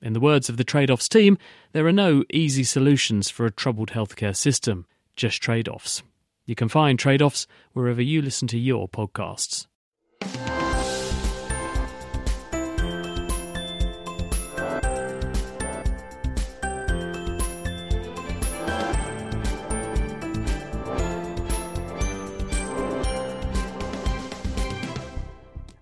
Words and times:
In 0.00 0.12
the 0.12 0.20
words 0.20 0.48
of 0.48 0.56
the 0.56 0.62
trade 0.62 0.92
offs 0.92 1.08
team, 1.08 1.36
there 1.72 1.84
are 1.88 1.92
no 1.92 2.22
easy 2.32 2.62
solutions 2.62 3.30
for 3.30 3.46
a 3.46 3.50
troubled 3.50 3.90
healthcare 3.90 4.36
system, 4.36 4.86
just 5.16 5.42
trade 5.42 5.68
offs. 5.68 6.04
You 6.46 6.54
can 6.54 6.68
find 6.68 6.96
trade 6.96 7.20
offs 7.20 7.48
wherever 7.72 8.00
you 8.00 8.22
listen 8.22 8.46
to 8.48 8.58
your 8.58 8.88
podcasts. 8.88 9.66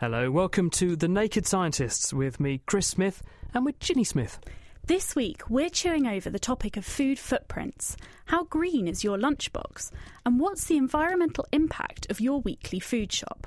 Hello, 0.01 0.31
welcome 0.31 0.71
to 0.71 0.97
The 0.97 1.09
Naked 1.09 1.47
Scientists 1.47 2.15
with 2.15 2.41
me, 2.41 2.63
Chris 2.65 2.87
Smith, 2.87 3.23
and 3.57 3.65
with 3.65 3.81
Ginny 3.81 4.05
Smith. 4.05 4.39
This 4.85 5.17
week, 5.17 5.49
we're 5.49 5.71
chewing 5.71 6.07
over 6.07 6.29
the 6.29 6.39
topic 6.39 6.77
of 6.77 6.85
food 6.85 7.19
footprints. 7.19 7.97
How 8.27 8.45
green 8.45 8.87
is 8.87 9.03
your 9.03 9.17
lunchbox? 9.17 9.93
And 10.27 10.39
what's 10.39 10.65
the 10.65 10.77
environmental 10.77 11.47
impact 11.53 12.07
of 12.11 12.21
your 12.21 12.43
weekly 12.43 12.79
food 12.81 13.11
shop? 13.11 13.47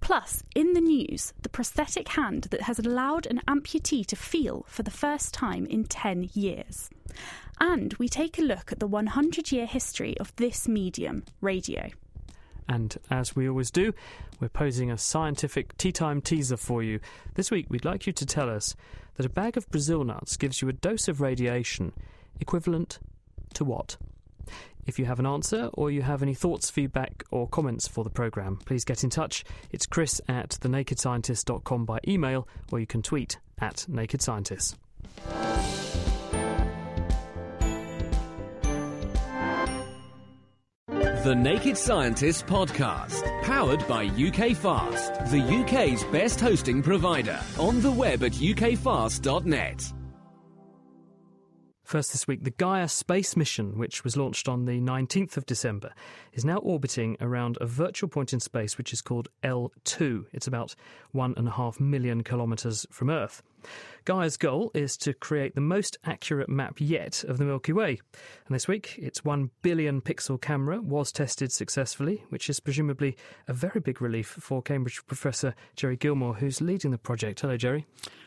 Plus, 0.00 0.42
in 0.56 0.72
the 0.72 0.80
news, 0.80 1.32
the 1.42 1.48
prosthetic 1.48 2.08
hand 2.08 2.48
that 2.50 2.62
has 2.62 2.80
allowed 2.80 3.26
an 3.26 3.40
amputee 3.46 4.04
to 4.06 4.16
feel 4.16 4.64
for 4.66 4.82
the 4.82 4.90
first 4.90 5.32
time 5.32 5.64
in 5.64 5.84
10 5.84 6.30
years. 6.32 6.90
And 7.60 7.94
we 7.94 8.08
take 8.08 8.40
a 8.40 8.42
look 8.42 8.72
at 8.72 8.80
the 8.80 8.88
100 8.88 9.52
year 9.52 9.66
history 9.66 10.18
of 10.18 10.34
this 10.34 10.66
medium, 10.66 11.22
radio. 11.40 11.90
And 12.68 12.96
as 13.10 13.36
we 13.36 13.48
always 13.48 13.70
do, 13.70 13.92
we're 14.40 14.48
posing 14.48 14.90
a 14.90 14.98
scientific 14.98 15.76
tea 15.78 15.92
time 15.92 16.20
teaser 16.20 16.56
for 16.56 16.82
you. 16.82 17.00
This 17.34 17.50
week, 17.50 17.66
we'd 17.68 17.84
like 17.84 18.06
you 18.06 18.12
to 18.12 18.26
tell 18.26 18.50
us 18.50 18.74
that 19.16 19.26
a 19.26 19.30
bag 19.30 19.56
of 19.56 19.68
Brazil 19.70 20.04
nuts 20.04 20.36
gives 20.36 20.60
you 20.60 20.68
a 20.68 20.72
dose 20.72 21.08
of 21.08 21.20
radiation 21.20 21.92
equivalent 22.40 22.98
to 23.54 23.64
what? 23.64 23.96
If 24.86 24.98
you 24.98 25.04
have 25.06 25.18
an 25.18 25.26
answer 25.26 25.68
or 25.72 25.90
you 25.90 26.02
have 26.02 26.22
any 26.22 26.34
thoughts, 26.34 26.70
feedback, 26.70 27.24
or 27.30 27.48
comments 27.48 27.88
for 27.88 28.04
the 28.04 28.10
programme, 28.10 28.58
please 28.64 28.84
get 28.84 29.02
in 29.02 29.10
touch. 29.10 29.44
It's 29.72 29.86
chris 29.86 30.20
at 30.28 30.50
thenakedscientist.com 30.50 31.84
by 31.84 31.98
email, 32.06 32.46
or 32.70 32.78
you 32.78 32.86
can 32.86 33.02
tweet 33.02 33.38
at 33.58 33.86
Naked 33.88 34.20
The 41.26 41.34
Naked 41.34 41.76
Scientists 41.76 42.44
podcast, 42.44 43.42
powered 43.42 43.84
by 43.88 44.04
UK 44.04 44.56
Fast, 44.56 45.12
the 45.32 45.42
UK's 45.42 46.04
best 46.04 46.38
hosting 46.38 46.84
provider, 46.84 47.40
on 47.58 47.80
the 47.80 47.90
web 47.90 48.22
at 48.22 48.30
ukfast.net. 48.30 49.92
First 51.82 52.12
this 52.12 52.28
week, 52.28 52.44
the 52.44 52.52
Gaia 52.52 52.86
space 52.86 53.36
mission, 53.36 53.76
which 53.76 54.04
was 54.04 54.16
launched 54.16 54.48
on 54.48 54.66
the 54.66 54.80
19th 54.80 55.36
of 55.36 55.46
December, 55.46 55.92
is 56.32 56.44
now 56.44 56.58
orbiting 56.58 57.16
around 57.20 57.58
a 57.60 57.66
virtual 57.66 58.08
point 58.08 58.32
in 58.32 58.38
space 58.38 58.78
which 58.78 58.92
is 58.92 59.02
called 59.02 59.26
L2. 59.42 60.26
It's 60.32 60.46
about 60.46 60.76
one 61.10 61.34
and 61.36 61.48
a 61.48 61.52
half 61.52 61.80
million 61.80 62.22
kilometres 62.22 62.86
from 62.92 63.10
Earth. 63.10 63.42
Gaia's 64.06 64.36
goal 64.36 64.70
is 64.72 64.96
to 64.98 65.12
create 65.12 65.56
the 65.56 65.60
most 65.60 65.98
accurate 66.04 66.48
map 66.48 66.76
yet 66.78 67.24
of 67.24 67.38
the 67.38 67.44
Milky 67.44 67.72
Way. 67.72 67.98
And 68.46 68.54
this 68.54 68.68
week, 68.68 68.96
its 68.98 69.24
1 69.24 69.50
billion 69.62 70.00
pixel 70.00 70.40
camera 70.40 70.80
was 70.80 71.10
tested 71.10 71.50
successfully, 71.50 72.22
which 72.28 72.48
is 72.48 72.60
presumably 72.60 73.16
a 73.48 73.52
very 73.52 73.80
big 73.80 74.00
relief 74.00 74.28
for 74.28 74.62
Cambridge 74.62 75.04
professor 75.06 75.56
Gerry 75.74 75.96
Gilmore, 75.96 76.34
who's 76.34 76.60
leading 76.60 76.92
the 76.92 76.98
project. 76.98 77.40
Hello, 77.40 77.56
Gerry. 77.56 77.84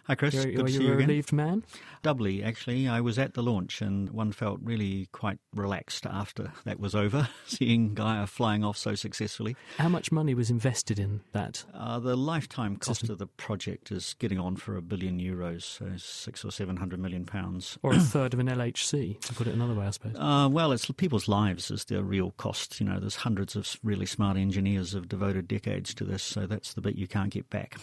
Hi, 0.10 0.16
Chris. 0.16 0.34
Gerry, 0.34 0.56
Good 0.56 0.66
are 0.66 0.68
to 0.70 0.84
you 0.84 0.94
a 0.94 0.96
relieved 0.96 1.32
man? 1.32 1.64
Doubly, 2.02 2.44
actually. 2.44 2.88
I 2.88 3.00
was 3.00 3.20
at 3.20 3.36
the 3.36 3.44
launch 3.44 3.80
and 3.80 4.10
one 4.10 4.32
felt 4.32 4.60
really 4.64 5.08
quite 5.12 5.38
relaxed 5.54 6.08
after 6.08 6.52
that 6.66 6.80
was 6.80 6.96
over, 6.96 7.30
seeing 7.46 7.94
Gaia 7.94 8.26
flying 8.26 8.64
off 8.64 8.76
so 8.76 8.96
successfully. 8.96 9.56
How 9.78 9.88
much 9.88 10.12
money 10.12 10.34
was 10.34 10.50
invested 10.50 10.98
in 10.98 11.22
that? 11.34 11.64
Uh, 11.76 12.00
the 12.00 12.18
lifetime 12.18 12.78
cost 12.78 13.08
of 13.08 13.20
the 13.20 13.28
project 13.28 13.92
is 13.92 14.16
getting 14.18 14.40
on 14.40 14.56
for 14.56 14.76
a 14.76 14.82
billion 14.82 15.20
euros, 15.20 15.69
so 15.70 15.92
six 15.98 16.44
or 16.44 16.52
seven 16.52 16.78
hundred 16.78 17.00
million 17.00 17.26
pounds. 17.26 17.78
Or 17.90 17.94
a 17.94 18.00
third 18.00 18.34
of 18.34 18.40
an 18.40 18.48
LHC, 18.48 19.20
to 19.22 19.34
put 19.34 19.48
it 19.48 19.54
another 19.54 19.74
way, 19.74 19.86
I 19.86 19.90
suppose. 19.92 20.16
Uh, 20.16 20.50
well, 20.52 20.72
it's 20.72 20.90
people's 20.92 21.28
lives 21.28 21.72
is 21.72 21.86
the 21.86 22.04
real 22.04 22.32
cost. 22.32 22.80
You 22.80 22.86
know, 22.86 23.00
there's 23.00 23.16
hundreds 23.16 23.56
of 23.56 23.78
really 23.84 24.06
smart 24.06 24.38
engineers 24.38 24.94
have 24.94 25.08
devoted 25.08 25.48
decades 25.48 25.94
to 25.96 26.04
this, 26.04 26.22
so 26.22 26.46
that's 26.46 26.74
the 26.74 26.82
bit 26.82 26.96
you 26.96 27.08
can't 27.08 27.32
get 27.32 27.50
back. 27.50 27.78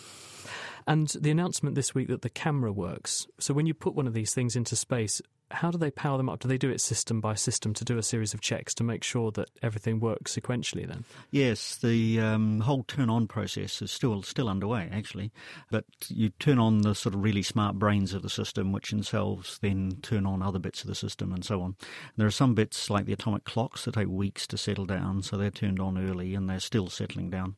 And 0.86 1.08
the 1.08 1.30
announcement 1.30 1.74
this 1.74 1.94
week 1.94 2.08
that 2.08 2.22
the 2.22 2.30
camera 2.30 2.72
works. 2.72 3.26
So 3.40 3.52
when 3.54 3.66
you 3.66 3.74
put 3.74 3.94
one 3.94 4.06
of 4.06 4.14
these 4.14 4.32
things 4.32 4.54
into 4.54 4.76
space, 4.76 5.20
how 5.50 5.70
do 5.70 5.78
they 5.78 5.90
power 5.90 6.16
them 6.16 6.28
up? 6.28 6.40
Do 6.40 6.48
they 6.48 6.58
do 6.58 6.70
it 6.70 6.80
system 6.80 7.20
by 7.20 7.34
system 7.34 7.72
to 7.74 7.84
do 7.84 7.98
a 7.98 8.02
series 8.02 8.34
of 8.34 8.40
checks 8.40 8.74
to 8.74 8.84
make 8.84 9.04
sure 9.04 9.30
that 9.32 9.48
everything 9.62 10.00
works 10.00 10.34
sequentially 10.36 10.86
then? 10.86 11.04
Yes, 11.30 11.76
the 11.76 12.20
um, 12.20 12.60
whole 12.60 12.82
turn 12.84 13.08
on 13.08 13.28
process 13.28 13.80
is 13.80 13.90
still 13.90 14.22
still 14.22 14.48
underway, 14.48 14.88
actually. 14.92 15.30
But 15.70 15.84
you 16.08 16.30
turn 16.30 16.58
on 16.58 16.78
the 16.78 16.94
sort 16.94 17.14
of 17.14 17.22
really 17.22 17.42
smart 17.42 17.78
brains 17.78 18.12
of 18.12 18.22
the 18.22 18.30
system, 18.30 18.72
which 18.72 18.90
themselves 18.90 19.58
then 19.60 19.98
turn 20.02 20.26
on 20.26 20.42
other 20.42 20.58
bits 20.58 20.82
of 20.82 20.88
the 20.88 20.94
system 20.94 21.32
and 21.32 21.44
so 21.44 21.62
on. 21.62 21.76
There 22.16 22.26
are 22.26 22.32
some 22.32 22.54
bits 22.54 22.90
like 22.90 23.06
the 23.06 23.12
atomic 23.12 23.44
clocks 23.44 23.84
that 23.84 23.94
take 23.94 24.08
weeks 24.08 24.46
to 24.48 24.58
settle 24.58 24.86
down, 24.86 25.22
so 25.22 25.36
they're 25.36 25.50
turned 25.50 25.80
on 25.80 25.98
early 25.98 26.34
and 26.34 26.50
they're 26.50 26.60
still 26.60 26.88
settling 26.88 27.30
down. 27.30 27.56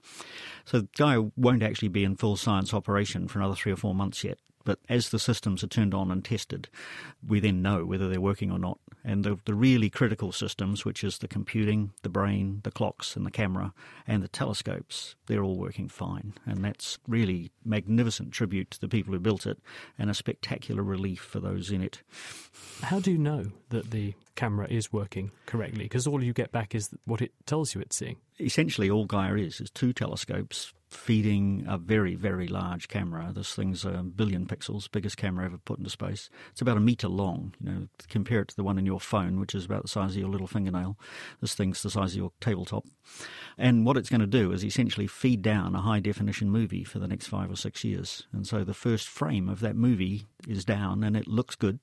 So 0.65 0.83
Gaia 0.97 1.23
won't 1.37 1.63
actually 1.63 1.89
be 1.89 2.05
in 2.05 2.17
full 2.17 2.37
science 2.37 2.75
operation 2.75 3.29
for 3.29 3.39
another 3.39 3.55
three 3.55 3.73
or 3.73 3.77
four 3.77 3.95
months 3.95 4.25
yet. 4.25 4.39
But 4.65 4.79
as 4.89 5.09
the 5.09 5.19
systems 5.19 5.65
are 5.65 5.69
turned 5.69 5.95
on 5.95 6.11
and 6.11 6.25
tested, 6.25 6.69
we 7.27 7.41
then 7.41 7.63
know 7.63 7.85
whether 7.85 8.09
they're 8.09 8.21
working 8.21 8.51
or 8.51 8.59
not. 8.59 8.79
And 9.05 9.25
the, 9.25 9.39
the 9.45 9.55
really 9.55 9.89
critical 9.89 10.33
systems, 10.33 10.85
which 10.85 11.03
is 11.03 11.19
the 11.19 11.29
computing, 11.29 11.93
the 12.03 12.09
brain, 12.09 12.61
the 12.65 12.71
clocks, 12.71 13.17
and 13.17 13.25
the 13.25 13.31
camera, 13.31 13.73
and 14.07 14.23
the 14.23 14.29
telescopes, 14.29 15.15
they're 15.27 15.43
all 15.43 15.57
working 15.57 15.89
fine. 15.89 16.35
And 16.45 16.65
that's 16.65 16.99
really 17.07 17.51
magnificent 17.65 18.33
tribute 18.33 18.71
to 18.73 18.81
the 18.81 18.89
people 18.89 19.15
who 19.15 19.21
built 19.21 19.47
it, 19.47 19.59
and 19.99 20.11
a 20.11 20.15
spectacular 20.15 20.83
relief 20.83 21.21
for 21.21 21.41
those 21.41 21.71
in 21.71 21.83
it. 21.83 22.03
How 22.83 23.01
do 23.01 23.11
you 23.11 23.19
know 23.19 23.47
that 23.71 23.91
the 23.91 24.15
camera 24.35 24.67
is 24.69 24.93
working 24.93 25.31
correctly? 25.47 25.85
Because 25.85 26.07
all 26.07 26.23
you 26.23 26.33
get 26.33 26.53
back 26.53 26.75
is 26.75 26.91
what 27.05 27.23
it 27.23 27.33
tells 27.47 27.75
you 27.75 27.81
it's 27.81 27.97
seeing. 27.97 28.17
Essentially, 28.41 28.91
all 28.91 29.05
Gaia 29.05 29.35
is 29.37 29.61
is 29.61 29.71
two 29.71 29.93
telescopes 29.93 30.73
feeding 30.91 31.67
a 31.69 31.77
very, 31.77 32.15
very 32.15 32.49
large 32.49 32.89
camera. 32.89 33.31
This 33.35 33.55
thing's 33.55 33.85
a 33.85 34.03
billion 34.03 34.47
pixels, 34.47 34.91
biggest 34.91 35.17
camera 35.17 35.45
ever 35.45 35.59
put 35.59 35.79
into 35.79 35.91
space. 35.91 36.31
It's 36.51 36.63
about 36.63 36.77
a 36.77 36.81
meter 36.81 37.09
long. 37.09 37.55
You 37.61 37.71
know, 37.71 37.89
compare 38.09 38.41
it 38.41 38.49
to 38.49 38.57
the 38.57 38.65
one 38.65 38.79
in 38.79 38.87
your 38.87 39.01
phone, 39.01 39.39
which 39.39 39.55
is 39.55 39.65
about 39.65 39.83
the 39.83 39.89
size 39.89 40.13
of 40.13 40.17
your 40.17 40.31
little 40.31 40.47
fingernail. 40.47 40.99
This 41.41 41.55
thing's 41.55 41.83
the 41.83 41.91
size 41.91 42.13
of 42.13 42.17
your 42.17 42.33
tabletop. 42.41 42.87
And 43.59 43.85
what 43.85 43.97
it's 43.97 44.09
going 44.09 44.21
to 44.21 44.27
do 44.27 44.53
is 44.53 44.65
essentially 44.65 45.07
feed 45.07 45.43
down 45.43 45.75
a 45.75 45.83
high 45.83 46.01
definition 46.01 46.51
movie 46.51 46.85
for 46.85 46.99
the 46.99 47.09
next 47.09 47.27
five 47.27 47.51
or 47.51 47.57
six 47.57 47.85
years. 47.85 48.27
And 48.33 48.47
so 48.47 48.65
the 48.65 48.75
first 48.75 49.09
frame 49.09 49.49
of 49.49 49.61
that 49.61 49.77
movie 49.77 50.27
is 50.47 50.65
down 50.65 51.03
and 51.03 51.17
it 51.17 51.27
looks 51.27 51.57
good. 51.57 51.81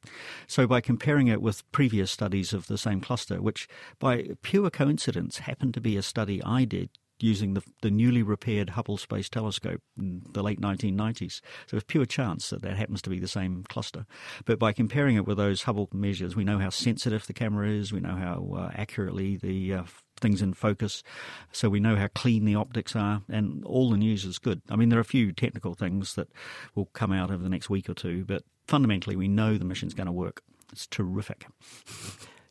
So 0.47 0.67
by 0.67 0.81
comparing 0.81 1.27
it 1.27 1.41
with 1.41 1.69
previous 1.71 2.11
studies 2.11 2.53
of 2.53 2.67
the 2.67 2.77
same 2.77 3.01
cluster, 3.01 3.41
which 3.41 3.67
by 3.99 4.29
pure 4.41 4.69
coincidence 4.69 5.39
happened 5.39 5.73
to 5.73 5.81
be 5.81 5.97
a 5.97 6.01
study 6.01 6.41
I 6.43 6.65
did 6.65 6.89
using 7.19 7.53
the, 7.53 7.63
the 7.81 7.91
newly 7.91 8.21
repaired 8.21 8.71
Hubble 8.71 8.97
Space 8.97 9.29
Telescope 9.29 9.81
in 9.97 10.21
the 10.31 10.43
late 10.43 10.59
1990s. 10.59 11.41
So 11.67 11.77
it's 11.77 11.85
pure 11.87 12.05
chance 12.05 12.49
that 12.49 12.61
that 12.61 12.77
happens 12.77 13.01
to 13.03 13.09
be 13.09 13.19
the 13.19 13.27
same 13.27 13.63
cluster. 13.69 14.05
But 14.45 14.59
by 14.59 14.73
comparing 14.73 15.15
it 15.15 15.25
with 15.25 15.37
those 15.37 15.63
Hubble 15.63 15.89
measures, 15.93 16.35
we 16.35 16.43
know 16.43 16.59
how 16.59 16.69
sensitive 16.69 17.25
the 17.25 17.33
camera 17.33 17.69
is, 17.69 17.93
we 17.93 18.01
know 18.01 18.15
how 18.15 18.55
uh, 18.57 18.71
accurately 18.75 19.37
the 19.37 19.73
uh, 19.73 19.83
things 20.19 20.41
in 20.41 20.53
focus, 20.53 21.03
so 21.51 21.69
we 21.69 21.79
know 21.79 21.95
how 21.95 22.07
clean 22.15 22.45
the 22.45 22.55
optics 22.55 22.95
are, 22.95 23.21
and 23.29 23.63
all 23.65 23.89
the 23.89 23.97
news 23.97 24.25
is 24.25 24.39
good. 24.39 24.61
I 24.69 24.75
mean, 24.75 24.89
there 24.89 24.99
are 24.99 25.01
a 25.01 25.05
few 25.05 25.31
technical 25.31 25.73
things 25.73 26.15
that 26.15 26.29
will 26.73 26.85
come 26.87 27.11
out 27.11 27.31
over 27.31 27.43
the 27.43 27.49
next 27.49 27.69
week 27.69 27.89
or 27.89 27.93
two, 27.93 28.25
but 28.25 28.43
fundamentally, 28.67 29.15
we 29.15 29.27
know 29.27 29.57
the 29.57 29.65
mission's 29.65 29.93
going 29.93 30.07
to 30.07 30.11
work. 30.11 30.41
It's 30.71 30.87
terrific. 30.87 31.47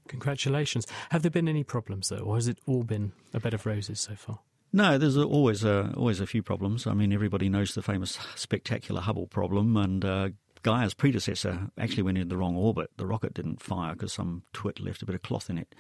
Congratulations. 0.09 0.87
Have 1.11 1.23
there 1.23 1.31
been 1.31 1.49
any 1.49 1.65
problems 1.65 2.09
though, 2.09 2.19
or 2.19 2.37
has 2.37 2.49
it 2.49 2.59
all 2.67 2.83
been 2.85 3.13
a 3.33 3.41
bed 3.41 3.55
of 3.55 3.67
roses 3.67 4.01
so 4.01 4.15
far? 4.15 4.41
No, 4.73 4.99
there's 4.99 5.17
always 5.17 5.63
a, 5.63 5.95
always 5.97 6.21
a 6.21 6.27
few 6.27 6.43
problems. 6.43 6.87
I 6.87 6.95
mean, 6.95 7.13
everybody 7.13 7.49
knows 7.49 7.75
the 7.75 7.83
famous 7.83 8.19
spectacular 8.35 9.01
Hubble 9.01 9.29
problem, 9.29 9.77
and 9.77 10.05
uh, 10.05 10.29
Gaia's 10.65 10.95
predecessor 10.95 11.71
actually 11.79 12.03
went 12.03 12.17
into 12.17 12.31
the 12.31 12.39
wrong 12.39 12.57
orbit. 12.57 12.91
The 12.97 13.07
rocket 13.07 13.35
didn't 13.35 13.63
fire 13.63 13.93
because 13.93 14.15
some 14.15 14.43
twit 14.55 14.81
left 14.81 15.03
a 15.03 15.07
bit 15.07 15.15
of 15.15 15.23
cloth 15.23 15.51
in 15.51 15.59
it. 15.59 15.75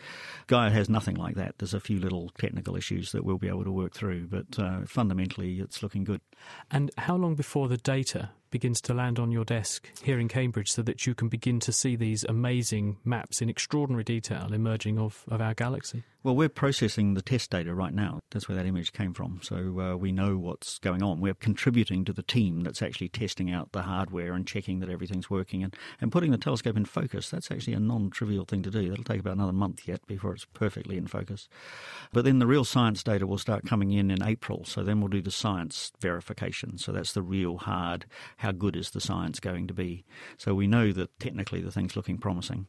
Gaia 0.47 0.71
has 0.71 0.91
nothing 0.91 1.17
like 1.17 1.37
that. 1.37 1.55
There's 1.59 1.73
a 1.73 1.81
few 1.81 1.99
little 1.99 2.31
technical 2.39 2.77
issues 2.77 3.11
that 3.13 3.25
we'll 3.25 3.39
be 3.39 3.49
able 3.49 3.65
to 3.65 3.73
work 3.73 3.95
through, 3.95 4.27
but 4.27 4.59
uh, 4.59 4.81
fundamentally, 4.87 5.59
it's 5.59 5.83
looking 5.83 6.05
good. 6.05 6.21
And 6.71 6.91
how 6.99 7.17
long 7.17 7.35
before 7.35 7.69
the 7.69 7.79
data 7.79 8.31
begins 8.51 8.83
to 8.83 8.95
land 8.95 9.19
on 9.19 9.33
your 9.33 9.45
desk 9.47 9.91
here 10.03 10.21
in 10.21 10.29
Cambridge 10.29 10.71
so 10.71 10.83
that 10.83 11.07
you 11.07 11.15
can 11.15 11.29
begin 11.29 11.61
to 11.61 11.73
see 11.73 11.97
these 11.97 12.23
amazing 12.25 12.99
maps 13.05 13.41
in 13.41 13.49
extraordinary 13.49 14.05
detail 14.05 14.53
emerging 14.53 14.99
of, 14.99 15.25
of 15.29 15.41
our 15.41 15.55
galaxy? 15.55 16.05
Well, 16.25 16.35
we're 16.35 16.49
processing 16.49 17.13
the 17.13 17.21
test 17.21 17.51
data 17.51 17.75
right 17.75 17.93
now. 17.93 18.21
That's 18.31 18.49
where 18.49 18.57
that 18.57 18.65
image 18.65 18.95
came 18.95 19.13
from. 19.13 19.41
So 19.43 19.79
uh, 19.79 19.97
we 19.97 20.11
know 20.11 20.39
what's 20.39 20.79
going 20.79 21.03
on. 21.03 21.21
We're 21.21 21.35
contributing 21.35 22.03
to 22.07 22.15
the 22.15 22.23
team 22.23 22.63
that's 22.63 22.81
actually 22.81 23.11
testing 23.11 23.51
out 23.51 23.73
the 23.73 23.83
hardware 23.83 24.33
and 24.33 24.47
checking 24.47 24.81
that 24.81 24.89
everything's 24.89 25.29
working 25.29 25.63
and, 25.63 25.77
and 26.01 26.11
putting 26.11 26.31
the 26.31 26.39
telescope 26.39 26.79
in 26.79 26.87
focus. 26.87 27.29
That's 27.29 27.51
actually 27.51 27.75
a 27.75 27.79
non 27.79 28.09
trivial 28.09 28.47
thing 28.47 28.63
to 28.63 28.71
do. 28.71 28.89
That'll 28.89 29.05
take 29.05 29.21
about 29.21 29.35
another 29.35 29.53
month 29.53 29.87
yet 29.87 30.01
before 30.07 30.33
it's 30.33 30.47
perfectly 30.47 30.97
in 30.97 31.09
focus. 31.09 31.47
But 32.11 32.25
then 32.25 32.39
the 32.39 32.47
real 32.47 32.65
science 32.65 33.03
data 33.03 33.27
will 33.27 33.37
start 33.37 33.67
coming 33.67 33.93
in 33.93 34.11
in 34.11 34.23
April. 34.23 34.65
So 34.65 34.83
then 34.83 35.01
we'll 35.03 35.09
do 35.09 35.21
the 35.21 35.31
science 35.31 35.93
verification. 36.01 36.79
So 36.79 36.91
that's 36.91 37.13
the 37.13 37.21
real 37.21 37.59
hard 37.59 38.07
how 38.39 38.53
good 38.53 38.77
is 38.77 38.93
the 38.93 39.01
science 39.03 39.41
going 39.41 39.67
to 39.67 39.75
be. 39.75 40.07
So 40.39 40.55
we 40.55 40.69
know 40.69 40.91
that 40.91 41.21
technically 41.21 41.61
the 41.61 41.71
thing's 41.71 41.97
looking 41.97 42.17
promising. 42.17 42.67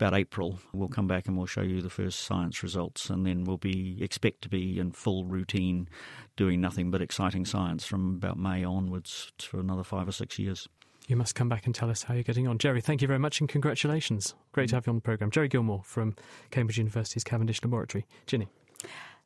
About 0.00 0.14
April, 0.14 0.58
we'll 0.72 0.88
come 0.88 1.06
back 1.06 1.28
and 1.28 1.36
we'll 1.36 1.44
show 1.44 1.60
you 1.60 1.82
the 1.82 1.90
first 1.90 2.20
science 2.20 2.62
results 2.62 3.10
and 3.10 3.26
then 3.26 3.44
we'll 3.44 3.58
be 3.58 4.02
expect 4.02 4.40
to 4.40 4.48
be 4.48 4.78
in 4.78 4.92
full 4.92 5.26
routine, 5.26 5.90
doing 6.36 6.58
nothing 6.58 6.90
but 6.90 7.02
exciting 7.02 7.44
science 7.44 7.84
from 7.84 8.14
about 8.14 8.38
May 8.38 8.64
onwards 8.64 9.30
for 9.38 9.60
another 9.60 9.84
five 9.84 10.08
or 10.08 10.12
six 10.12 10.38
years. 10.38 10.66
You 11.06 11.16
must 11.16 11.34
come 11.34 11.50
back 11.50 11.66
and 11.66 11.74
tell 11.74 11.90
us 11.90 12.04
how 12.04 12.14
you're 12.14 12.22
getting 12.22 12.48
on. 12.48 12.56
Gerry, 12.56 12.80
thank 12.80 13.02
you 13.02 13.08
very 13.08 13.18
much 13.18 13.40
and 13.40 13.48
congratulations. 13.48 14.34
Great 14.52 14.70
to 14.70 14.72
mm. 14.72 14.76
have 14.78 14.86
you 14.86 14.90
on 14.92 14.96
the 14.96 15.02
programme. 15.02 15.30
Gerry 15.30 15.48
Gilmore 15.48 15.82
from 15.84 16.16
Cambridge 16.50 16.78
University's 16.78 17.22
Cavendish 17.22 17.62
Laboratory. 17.62 18.06
Ginny. 18.24 18.48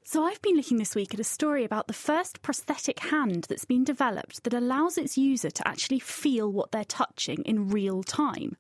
So, 0.07 0.23
I've 0.23 0.43
been 0.43 0.57
looking 0.57 0.77
this 0.77 0.95
week 0.95 1.15
at 1.15 1.21
a 1.21 1.25
story 1.25 1.65
about 1.65 1.87
the 1.87 1.95
first 1.95 2.43
prosthetic 2.43 3.01
hand 3.01 3.47
that's 3.49 3.65
been 3.65 3.85
developed 3.85 4.45
that 4.45 4.53
allows 4.53 4.99
its 4.99 5.17
user 5.17 5.51
to 5.51 5.67
actually 5.67 5.99
feel 5.99 6.53
what 6.53 6.73
they're 6.73 6.85
touching 6.85 7.39
in 7.45 7.71
real 7.71 8.03
time. 8.03 8.59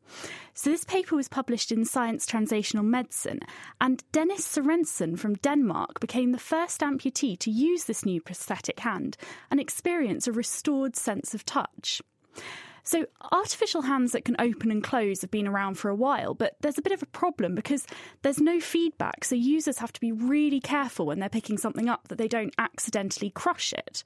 So, 0.55 0.71
this 0.71 0.85
paper 0.85 1.15
was 1.15 1.29
published 1.29 1.71
in 1.71 1.85
Science 1.85 2.25
Translational 2.25 2.83
Medicine, 2.83 3.41
and 3.79 4.03
Dennis 4.11 4.49
Sorensen 4.49 5.19
from 5.19 5.35
Denmark 5.35 6.01
became 6.01 6.33
the 6.33 6.39
first 6.39 6.81
amputee 6.81 7.39
to 7.41 7.51
use 7.51 7.85
this 7.85 8.07
new 8.07 8.23
prosthetic 8.23 8.81
hand 8.81 9.19
and 9.51 9.61
experience 9.61 10.27
a 10.27 10.33
restored 10.33 10.97
sense 10.97 11.35
of 11.35 11.45
touch. 11.45 12.01
So, 12.85 13.07
artificial 13.33 13.83
hands 13.83 14.13
that 14.13 14.27
can 14.27 14.37
open 14.39 14.71
and 14.71 14.85
close 14.85 15.23
have 15.23 15.31
been 15.31 15.49
around 15.49 15.79
for 15.79 15.89
a 15.89 15.95
while, 15.95 16.35
but 16.35 16.57
there's 16.61 16.79
a 16.79 16.83
bit 16.83 16.93
of 16.93 17.03
a 17.03 17.07
problem 17.07 17.55
because 17.55 17.87
there's 18.23 18.41
no 18.41 18.61
feedback. 18.61 19.25
So, 19.25 19.35
users 19.35 19.79
have 19.79 19.93
to 19.95 20.01
be 20.01 20.13
really 20.13 20.61
careful 20.61 21.07
when 21.07 21.19
they're 21.19 21.31
picking 21.31 21.57
something 21.57 21.89
up 21.89 22.09
that 22.09 22.19
they 22.19 22.29
don't 22.29 22.55
accidentally 22.59 23.31
crush 23.31 23.73
it. 23.73 24.05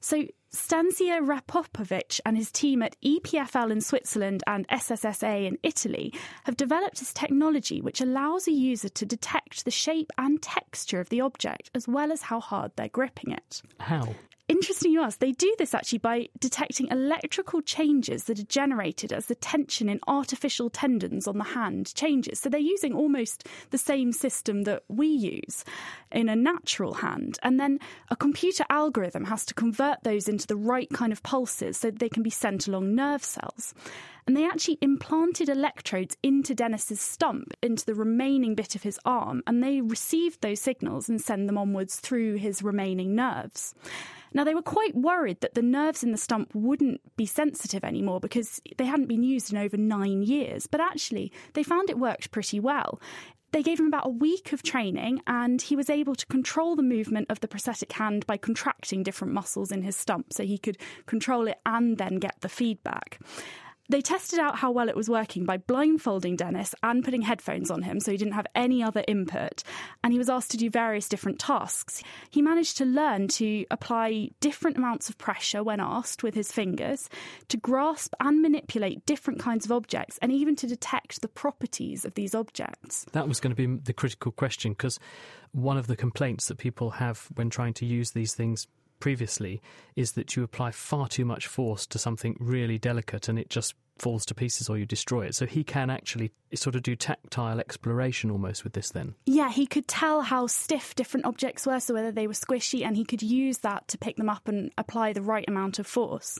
So, 0.00 0.24
Stanislav 0.50 1.24
Raspopovic 1.24 2.20
and 2.24 2.36
his 2.36 2.50
team 2.50 2.82
at 2.82 2.96
EPFL 3.02 3.70
in 3.70 3.80
Switzerland 3.80 4.42
and 4.46 4.66
SSSA 4.68 5.46
in 5.46 5.58
Italy 5.62 6.12
have 6.44 6.56
developed 6.56 6.98
this 6.98 7.12
technology 7.12 7.80
which 7.80 8.00
allows 8.00 8.48
a 8.48 8.52
user 8.52 8.88
to 8.88 9.06
detect 9.06 9.64
the 9.64 9.70
shape 9.70 10.12
and 10.18 10.40
texture 10.40 10.98
of 10.98 11.10
the 11.10 11.20
object 11.20 11.70
as 11.74 11.86
well 11.86 12.10
as 12.10 12.22
how 12.22 12.40
hard 12.40 12.72
they're 12.76 12.88
gripping 12.88 13.32
it. 13.32 13.62
How? 13.78 14.14
Interesting 14.48 14.92
you 14.92 15.02
ask. 15.02 15.18
They 15.18 15.32
do 15.32 15.52
this 15.58 15.74
actually 15.74 15.98
by 15.98 16.28
detecting 16.38 16.86
electrical 16.88 17.60
changes 17.62 18.24
that 18.24 18.38
are 18.38 18.44
generated 18.44 19.12
as 19.12 19.26
the 19.26 19.34
tension 19.34 19.88
in 19.88 19.98
artificial 20.06 20.70
tendons 20.70 21.26
on 21.26 21.38
the 21.38 21.44
hand 21.44 21.92
changes. 21.96 22.38
So 22.38 22.48
they're 22.48 22.60
using 22.60 22.94
almost 22.94 23.48
the 23.70 23.78
same 23.78 24.12
system 24.12 24.62
that 24.62 24.84
we 24.86 25.08
use 25.08 25.64
in 26.12 26.28
a 26.28 26.36
natural 26.36 26.94
hand. 26.94 27.40
And 27.42 27.58
then 27.58 27.80
a 28.08 28.14
computer 28.14 28.64
algorithm 28.70 29.24
has 29.24 29.44
to 29.46 29.54
convert 29.54 30.04
those 30.04 30.28
into 30.28 30.46
the 30.46 30.56
right 30.56 30.88
kind 30.90 31.10
of 31.10 31.24
pulses 31.24 31.76
so 31.76 31.90
they 31.90 32.08
can 32.08 32.22
be 32.22 32.30
sent 32.30 32.68
along 32.68 32.94
nerve 32.94 33.24
cells. 33.24 33.74
And 34.28 34.36
they 34.36 34.44
actually 34.44 34.78
implanted 34.80 35.48
electrodes 35.48 36.16
into 36.22 36.54
Dennis's 36.54 37.00
stump, 37.00 37.52
into 37.62 37.84
the 37.84 37.94
remaining 37.94 38.54
bit 38.54 38.76
of 38.76 38.82
his 38.82 38.98
arm, 39.04 39.42
and 39.46 39.62
they 39.62 39.80
received 39.80 40.40
those 40.40 40.60
signals 40.60 41.08
and 41.08 41.20
send 41.20 41.48
them 41.48 41.58
onwards 41.58 41.98
through 41.98 42.36
his 42.36 42.62
remaining 42.62 43.14
nerves. 43.14 43.74
Now, 44.36 44.44
they 44.44 44.54
were 44.54 44.60
quite 44.60 44.94
worried 44.94 45.40
that 45.40 45.54
the 45.54 45.62
nerves 45.62 46.04
in 46.04 46.12
the 46.12 46.18
stump 46.18 46.54
wouldn't 46.54 47.00
be 47.16 47.24
sensitive 47.24 47.82
anymore 47.82 48.20
because 48.20 48.60
they 48.76 48.84
hadn't 48.84 49.06
been 49.06 49.22
used 49.22 49.50
in 49.50 49.56
over 49.58 49.78
nine 49.78 50.22
years, 50.22 50.66
but 50.66 50.78
actually, 50.78 51.32
they 51.54 51.62
found 51.62 51.88
it 51.88 51.98
worked 51.98 52.32
pretty 52.32 52.60
well. 52.60 53.00
They 53.52 53.62
gave 53.62 53.80
him 53.80 53.86
about 53.86 54.04
a 54.04 54.10
week 54.10 54.52
of 54.52 54.62
training, 54.62 55.22
and 55.26 55.62
he 55.62 55.74
was 55.74 55.88
able 55.88 56.14
to 56.14 56.26
control 56.26 56.76
the 56.76 56.82
movement 56.82 57.30
of 57.30 57.40
the 57.40 57.48
prosthetic 57.48 57.90
hand 57.92 58.26
by 58.26 58.36
contracting 58.36 59.02
different 59.02 59.32
muscles 59.32 59.72
in 59.72 59.80
his 59.80 59.96
stump 59.96 60.34
so 60.34 60.42
he 60.42 60.58
could 60.58 60.76
control 61.06 61.48
it 61.48 61.58
and 61.64 61.96
then 61.96 62.16
get 62.16 62.38
the 62.42 62.50
feedback. 62.50 63.18
They 63.88 64.00
tested 64.00 64.38
out 64.38 64.56
how 64.56 64.70
well 64.70 64.88
it 64.88 64.96
was 64.96 65.08
working 65.08 65.44
by 65.44 65.58
blindfolding 65.58 66.36
Dennis 66.36 66.74
and 66.82 67.04
putting 67.04 67.22
headphones 67.22 67.70
on 67.70 67.82
him 67.82 68.00
so 68.00 68.10
he 68.10 68.16
didn't 68.16 68.34
have 68.34 68.46
any 68.54 68.82
other 68.82 69.04
input. 69.06 69.62
And 70.02 70.12
he 70.12 70.18
was 70.18 70.28
asked 70.28 70.50
to 70.52 70.56
do 70.56 70.70
various 70.70 71.08
different 71.08 71.38
tasks. 71.38 72.02
He 72.30 72.42
managed 72.42 72.76
to 72.78 72.84
learn 72.84 73.28
to 73.28 73.64
apply 73.70 74.30
different 74.40 74.76
amounts 74.76 75.08
of 75.08 75.18
pressure 75.18 75.62
when 75.62 75.80
asked 75.80 76.22
with 76.22 76.34
his 76.34 76.52
fingers, 76.52 77.08
to 77.48 77.56
grasp 77.56 78.14
and 78.20 78.42
manipulate 78.42 79.06
different 79.06 79.40
kinds 79.40 79.64
of 79.64 79.72
objects, 79.72 80.18
and 80.20 80.32
even 80.32 80.56
to 80.56 80.66
detect 80.66 81.22
the 81.22 81.28
properties 81.28 82.04
of 82.04 82.14
these 82.14 82.34
objects. 82.34 83.06
That 83.12 83.28
was 83.28 83.40
going 83.40 83.54
to 83.54 83.66
be 83.66 83.80
the 83.82 83.92
critical 83.92 84.32
question 84.32 84.72
because 84.72 84.98
one 85.52 85.78
of 85.78 85.86
the 85.86 85.96
complaints 85.96 86.48
that 86.48 86.58
people 86.58 86.90
have 86.90 87.28
when 87.34 87.50
trying 87.50 87.74
to 87.74 87.86
use 87.86 88.10
these 88.10 88.34
things 88.34 88.66
previously 89.00 89.60
is 89.94 90.12
that 90.12 90.36
you 90.36 90.42
apply 90.42 90.70
far 90.70 91.08
too 91.08 91.24
much 91.24 91.46
force 91.46 91.86
to 91.86 91.98
something 91.98 92.36
really 92.38 92.78
delicate 92.78 93.28
and 93.28 93.38
it 93.38 93.50
just 93.50 93.74
falls 93.98 94.26
to 94.26 94.34
pieces 94.34 94.68
or 94.68 94.78
you 94.78 94.86
destroy 94.86 95.26
it. 95.26 95.34
So 95.34 95.46
he 95.46 95.64
can 95.64 95.90
actually 95.90 96.32
sort 96.54 96.76
of 96.76 96.82
do 96.82 96.96
tactile 96.96 97.60
exploration 97.60 98.30
almost 98.30 98.64
with 98.64 98.72
this 98.72 98.90
then. 98.90 99.14
Yeah, 99.26 99.50
he 99.50 99.66
could 99.66 99.88
tell 99.88 100.22
how 100.22 100.46
stiff 100.46 100.94
different 100.94 101.26
objects 101.26 101.66
were, 101.66 101.80
so 101.80 101.94
whether 101.94 102.12
they 102.12 102.26
were 102.26 102.32
squishy, 102.32 102.84
and 102.84 102.96
he 102.96 103.04
could 103.04 103.22
use 103.22 103.58
that 103.58 103.88
to 103.88 103.98
pick 103.98 104.16
them 104.16 104.28
up 104.28 104.48
and 104.48 104.70
apply 104.78 105.12
the 105.12 105.22
right 105.22 105.44
amount 105.48 105.78
of 105.78 105.86
force. 105.86 106.38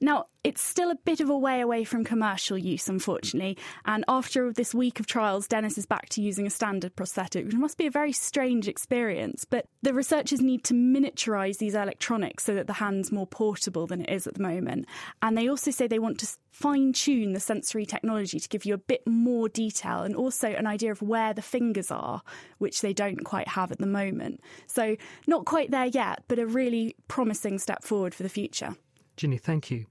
Now, 0.00 0.26
it's 0.44 0.62
still 0.62 0.90
a 0.90 0.96
bit 0.96 1.20
of 1.20 1.28
a 1.28 1.36
way 1.36 1.60
away 1.60 1.82
from 1.82 2.04
commercial 2.04 2.56
use, 2.56 2.88
unfortunately. 2.88 3.58
And 3.84 4.04
after 4.06 4.52
this 4.52 4.72
week 4.72 5.00
of 5.00 5.06
trials, 5.06 5.48
Dennis 5.48 5.76
is 5.76 5.86
back 5.86 6.08
to 6.10 6.22
using 6.22 6.46
a 6.46 6.50
standard 6.50 6.94
prosthetic, 6.94 7.46
which 7.46 7.54
must 7.54 7.78
be 7.78 7.86
a 7.86 7.90
very 7.90 8.12
strange 8.12 8.68
experience. 8.68 9.44
But 9.44 9.66
the 9.82 9.92
researchers 9.92 10.40
need 10.40 10.62
to 10.64 10.74
miniaturize 10.74 11.58
these 11.58 11.74
electronics 11.74 12.44
so 12.44 12.54
that 12.54 12.68
the 12.68 12.74
hand's 12.74 13.10
more 13.10 13.26
portable 13.26 13.88
than 13.88 14.02
it 14.02 14.10
is 14.10 14.28
at 14.28 14.34
the 14.34 14.42
moment. 14.42 14.86
And 15.20 15.36
they 15.36 15.48
also 15.48 15.72
say 15.72 15.88
they 15.88 15.98
want 15.98 16.20
to 16.20 16.28
fine 16.56 16.90
tune 16.90 17.34
the 17.34 17.40
sensory 17.40 17.84
technology 17.84 18.40
to 18.40 18.48
give 18.48 18.64
you 18.64 18.72
a 18.72 18.78
bit 18.78 19.06
more 19.06 19.46
detail 19.46 20.00
and 20.00 20.16
also 20.16 20.48
an 20.48 20.66
idea 20.66 20.90
of 20.90 21.02
where 21.02 21.34
the 21.34 21.42
fingers 21.42 21.90
are, 21.90 22.22
which 22.56 22.80
they 22.80 22.94
don't 22.94 23.24
quite 23.24 23.48
have 23.48 23.70
at 23.70 23.78
the 23.78 23.86
moment. 23.86 24.40
So, 24.66 24.96
not 25.26 25.44
quite 25.44 25.70
there 25.70 25.84
yet, 25.84 26.24
but 26.28 26.38
a 26.38 26.46
really 26.46 26.96
promising 27.08 27.58
step 27.58 27.84
forward 27.84 28.14
for 28.14 28.22
the 28.22 28.30
future. 28.30 28.74
Ginny, 29.16 29.38
thank 29.38 29.70
you. 29.70 29.86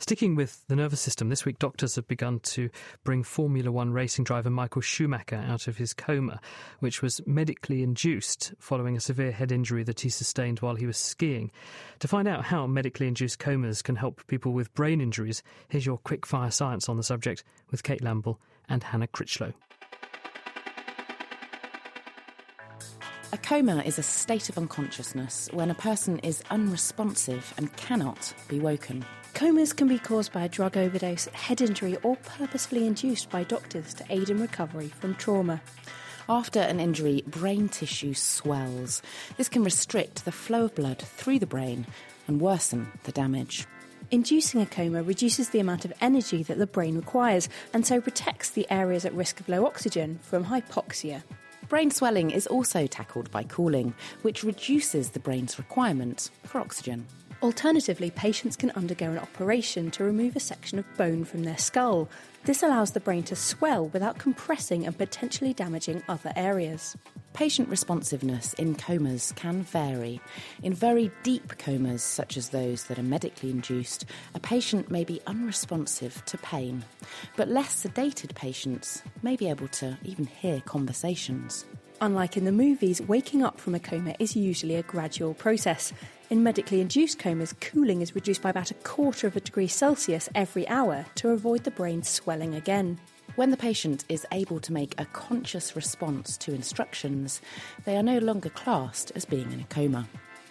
Sticking 0.00 0.34
with 0.34 0.66
the 0.66 0.74
nervous 0.74 1.00
system, 1.00 1.28
this 1.28 1.44
week 1.44 1.60
doctors 1.60 1.94
have 1.94 2.08
begun 2.08 2.40
to 2.40 2.70
bring 3.04 3.22
Formula 3.22 3.70
One 3.70 3.92
racing 3.92 4.24
driver 4.24 4.50
Michael 4.50 4.82
Schumacher 4.82 5.36
out 5.36 5.68
of 5.68 5.76
his 5.76 5.94
coma, 5.94 6.40
which 6.80 7.00
was 7.00 7.20
medically 7.24 7.84
induced 7.84 8.52
following 8.58 8.96
a 8.96 9.00
severe 9.00 9.30
head 9.30 9.52
injury 9.52 9.84
that 9.84 10.00
he 10.00 10.08
sustained 10.08 10.58
while 10.58 10.74
he 10.74 10.86
was 10.86 10.96
skiing. 10.96 11.52
To 12.00 12.08
find 12.08 12.26
out 12.26 12.44
how 12.46 12.66
medically 12.66 13.06
induced 13.06 13.38
comas 13.38 13.80
can 13.80 13.94
help 13.94 14.26
people 14.26 14.52
with 14.52 14.74
brain 14.74 15.00
injuries, 15.00 15.42
here's 15.68 15.86
your 15.86 15.98
quick 15.98 16.26
fire 16.26 16.50
science 16.50 16.88
on 16.88 16.96
the 16.96 17.04
subject 17.04 17.44
with 17.70 17.84
Kate 17.84 18.02
Lamble 18.02 18.40
and 18.68 18.82
Hannah 18.82 19.06
Critchlow. 19.06 19.52
A 23.34 23.36
coma 23.36 23.82
is 23.84 23.98
a 23.98 24.02
state 24.04 24.48
of 24.48 24.56
unconsciousness 24.56 25.48
when 25.52 25.68
a 25.68 25.74
person 25.74 26.20
is 26.20 26.44
unresponsive 26.52 27.52
and 27.56 27.76
cannot 27.76 28.32
be 28.46 28.60
woken. 28.60 29.04
Comas 29.34 29.72
can 29.72 29.88
be 29.88 29.98
caused 29.98 30.32
by 30.32 30.44
a 30.44 30.48
drug 30.48 30.76
overdose, 30.76 31.24
head 31.32 31.60
injury, 31.60 31.96
or 32.04 32.14
purposefully 32.18 32.86
induced 32.86 33.30
by 33.30 33.42
doctors 33.42 33.92
to 33.94 34.04
aid 34.08 34.30
in 34.30 34.40
recovery 34.40 34.86
from 34.86 35.16
trauma. 35.16 35.60
After 36.28 36.60
an 36.60 36.78
injury, 36.78 37.24
brain 37.26 37.68
tissue 37.68 38.14
swells. 38.14 39.02
This 39.36 39.48
can 39.48 39.64
restrict 39.64 40.24
the 40.24 40.30
flow 40.30 40.66
of 40.66 40.76
blood 40.76 41.02
through 41.02 41.40
the 41.40 41.44
brain 41.44 41.88
and 42.28 42.40
worsen 42.40 42.86
the 43.02 43.10
damage. 43.10 43.66
Inducing 44.12 44.60
a 44.60 44.66
coma 44.66 45.02
reduces 45.02 45.48
the 45.48 45.58
amount 45.58 45.84
of 45.84 45.92
energy 46.00 46.44
that 46.44 46.58
the 46.58 46.68
brain 46.68 46.94
requires 46.94 47.48
and 47.72 47.84
so 47.84 48.00
protects 48.00 48.50
the 48.50 48.70
areas 48.70 49.04
at 49.04 49.12
risk 49.12 49.40
of 49.40 49.48
low 49.48 49.66
oxygen 49.66 50.20
from 50.22 50.44
hypoxia. 50.44 51.24
Brain 51.68 51.90
swelling 51.90 52.30
is 52.30 52.46
also 52.46 52.86
tackled 52.86 53.30
by 53.30 53.42
cooling, 53.44 53.94
which 54.22 54.44
reduces 54.44 55.10
the 55.10 55.20
brain's 55.20 55.58
requirement 55.58 56.30
for 56.44 56.60
oxygen. 56.60 57.06
Alternatively, 57.44 58.10
patients 58.10 58.56
can 58.56 58.70
undergo 58.70 59.10
an 59.10 59.18
operation 59.18 59.90
to 59.90 60.02
remove 60.02 60.34
a 60.34 60.40
section 60.40 60.78
of 60.78 60.96
bone 60.96 61.26
from 61.26 61.42
their 61.42 61.58
skull. 61.58 62.08
This 62.44 62.62
allows 62.62 62.92
the 62.92 63.00
brain 63.00 63.22
to 63.24 63.36
swell 63.36 63.88
without 63.88 64.18
compressing 64.18 64.86
and 64.86 64.96
potentially 64.96 65.52
damaging 65.52 66.02
other 66.08 66.32
areas. 66.36 66.96
Patient 67.34 67.68
responsiveness 67.68 68.54
in 68.54 68.74
comas 68.76 69.34
can 69.36 69.62
vary. 69.62 70.22
In 70.62 70.72
very 70.72 71.10
deep 71.22 71.58
comas, 71.58 72.02
such 72.02 72.38
as 72.38 72.48
those 72.48 72.84
that 72.84 72.98
are 72.98 73.02
medically 73.02 73.50
induced, 73.50 74.06
a 74.34 74.40
patient 74.40 74.90
may 74.90 75.04
be 75.04 75.20
unresponsive 75.26 76.24
to 76.24 76.38
pain. 76.38 76.82
But 77.36 77.50
less 77.50 77.84
sedated 77.84 78.34
patients 78.34 79.02
may 79.22 79.36
be 79.36 79.50
able 79.50 79.68
to 79.68 79.98
even 80.02 80.24
hear 80.24 80.62
conversations. 80.62 81.66
Unlike 82.00 82.36
in 82.36 82.44
the 82.44 82.52
movies, 82.52 83.00
waking 83.00 83.42
up 83.42 83.60
from 83.60 83.74
a 83.74 83.80
coma 83.80 84.14
is 84.18 84.34
usually 84.34 84.74
a 84.74 84.82
gradual 84.82 85.32
process. 85.32 85.92
In 86.28 86.42
medically 86.42 86.80
induced 86.80 87.18
comas, 87.18 87.54
cooling 87.60 88.02
is 88.02 88.14
reduced 88.14 88.42
by 88.42 88.50
about 88.50 88.70
a 88.70 88.74
quarter 88.74 89.26
of 89.26 89.36
a 89.36 89.40
degree 89.40 89.68
Celsius 89.68 90.28
every 90.34 90.66
hour 90.68 91.06
to 91.16 91.30
avoid 91.30 91.64
the 91.64 91.70
brain 91.70 92.02
swelling 92.02 92.54
again. 92.54 92.98
When 93.36 93.50
the 93.50 93.56
patient 93.56 94.04
is 94.08 94.26
able 94.32 94.60
to 94.60 94.72
make 94.72 94.94
a 94.98 95.06
conscious 95.06 95.76
response 95.76 96.36
to 96.38 96.52
instructions, 96.52 97.40
they 97.84 97.96
are 97.96 98.02
no 98.02 98.18
longer 98.18 98.48
classed 98.48 99.12
as 99.14 99.24
being 99.24 99.50
in 99.52 99.60
a 99.60 99.64
coma. 99.64 100.08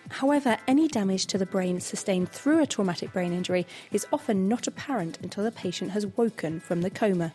However, 0.10 0.58
any 0.68 0.88
damage 0.88 1.28
to 1.28 1.38
the 1.38 1.46
brain 1.46 1.80
sustained 1.80 2.30
through 2.30 2.62
a 2.62 2.68
traumatic 2.68 3.14
brain 3.14 3.34
injury 3.34 3.66
is 3.92 4.08
often 4.12 4.48
not 4.48 4.68
apparent 4.68 5.20
until 5.22 5.44
the 5.44 5.52
patient 5.52 5.92
has 5.92 6.06
woken 6.06 6.60
from 6.60 6.82
the 6.82 6.90
coma. 6.90 7.32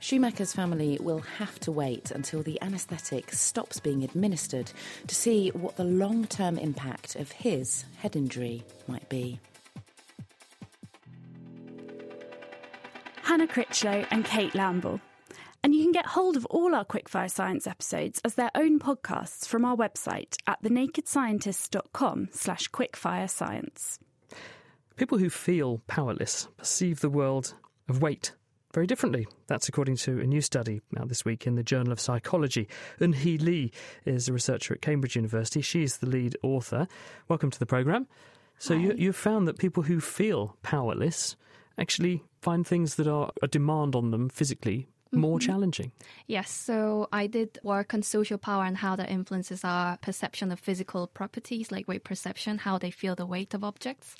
Schumacher's 0.00 0.52
family 0.52 0.98
will 1.00 1.20
have 1.20 1.58
to 1.60 1.72
wait 1.72 2.10
until 2.10 2.42
the 2.42 2.60
anaesthetic 2.62 3.32
stops 3.32 3.80
being 3.80 4.04
administered 4.04 4.70
to 5.06 5.14
see 5.14 5.48
what 5.50 5.76
the 5.76 5.84
long 5.84 6.26
term 6.26 6.58
impact 6.58 7.16
of 7.16 7.32
his 7.32 7.84
head 7.98 8.14
injury 8.14 8.64
might 8.86 9.08
be. 9.08 9.40
Hannah 13.22 13.48
Critchlow 13.48 14.06
and 14.10 14.24
Kate 14.24 14.54
Lamble. 14.54 15.00
And 15.62 15.74
you 15.74 15.82
can 15.82 15.90
get 15.90 16.06
hold 16.06 16.36
of 16.36 16.46
all 16.46 16.76
our 16.76 16.84
Quickfire 16.84 17.28
Science 17.30 17.66
episodes 17.66 18.20
as 18.24 18.36
their 18.36 18.52
own 18.54 18.78
podcasts 18.78 19.48
from 19.48 19.64
our 19.64 19.76
website 19.76 20.36
at 20.46 20.62
thenakedscientist.com 20.62 22.28
slash 22.30 22.70
quickfirescience. 22.70 23.98
People 24.94 25.18
who 25.18 25.28
feel 25.28 25.82
powerless 25.88 26.46
perceive 26.56 27.00
the 27.00 27.10
world 27.10 27.54
of 27.88 28.00
weight 28.00 28.32
very 28.76 28.86
differently. 28.86 29.26
That's 29.46 29.70
according 29.70 29.96
to 29.96 30.20
a 30.20 30.26
new 30.26 30.42
study 30.42 30.82
out 30.98 31.08
this 31.08 31.24
week 31.24 31.46
in 31.46 31.54
the 31.54 31.62
Journal 31.62 31.92
of 31.92 31.98
Psychology. 31.98 32.68
Eunhee 33.00 33.40
Lee 33.40 33.72
is 34.04 34.28
a 34.28 34.34
researcher 34.34 34.74
at 34.74 34.82
Cambridge 34.82 35.16
University. 35.16 35.62
She's 35.62 35.96
the 35.96 36.06
lead 36.06 36.36
author. 36.42 36.86
Welcome 37.26 37.50
to 37.50 37.58
the 37.58 37.64
programme. 37.64 38.06
So 38.58 38.74
you, 38.74 38.94
you've 38.94 39.16
found 39.16 39.48
that 39.48 39.56
people 39.56 39.84
who 39.84 39.98
feel 39.98 40.58
powerless 40.62 41.36
actually 41.78 42.22
find 42.42 42.66
things 42.66 42.96
that 42.96 43.06
are 43.06 43.30
a 43.40 43.48
demand 43.48 43.94
on 43.94 44.10
them 44.10 44.28
physically 44.28 44.88
more 45.10 45.38
mm-hmm. 45.38 45.46
challenging. 45.46 45.92
Yes, 46.26 46.50
so 46.50 47.08
I 47.10 47.28
did 47.28 47.58
work 47.62 47.94
on 47.94 48.02
social 48.02 48.36
power 48.36 48.64
and 48.64 48.76
how 48.76 48.94
that 48.96 49.08
influences 49.08 49.64
our 49.64 49.96
perception 49.96 50.52
of 50.52 50.60
physical 50.60 51.06
properties 51.06 51.72
like 51.72 51.88
weight 51.88 52.04
perception, 52.04 52.58
how 52.58 52.76
they 52.76 52.90
feel 52.90 53.14
the 53.14 53.24
weight 53.24 53.54
of 53.54 53.64
objects. 53.64 54.16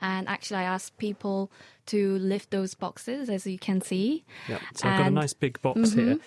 And 0.00 0.28
actually, 0.28 0.58
I 0.58 0.64
asked 0.64 0.98
people 0.98 1.50
to 1.86 2.18
lift 2.18 2.50
those 2.50 2.74
boxes, 2.74 3.30
as 3.30 3.46
you 3.46 3.58
can 3.58 3.80
see. 3.80 4.24
Yep. 4.48 4.60
So 4.74 4.88
I've 4.88 4.98
got 4.98 5.06
a 5.06 5.10
nice 5.10 5.32
big 5.32 5.60
box 5.62 5.80
mm-hmm. 5.80 6.00
here, 6.00 6.18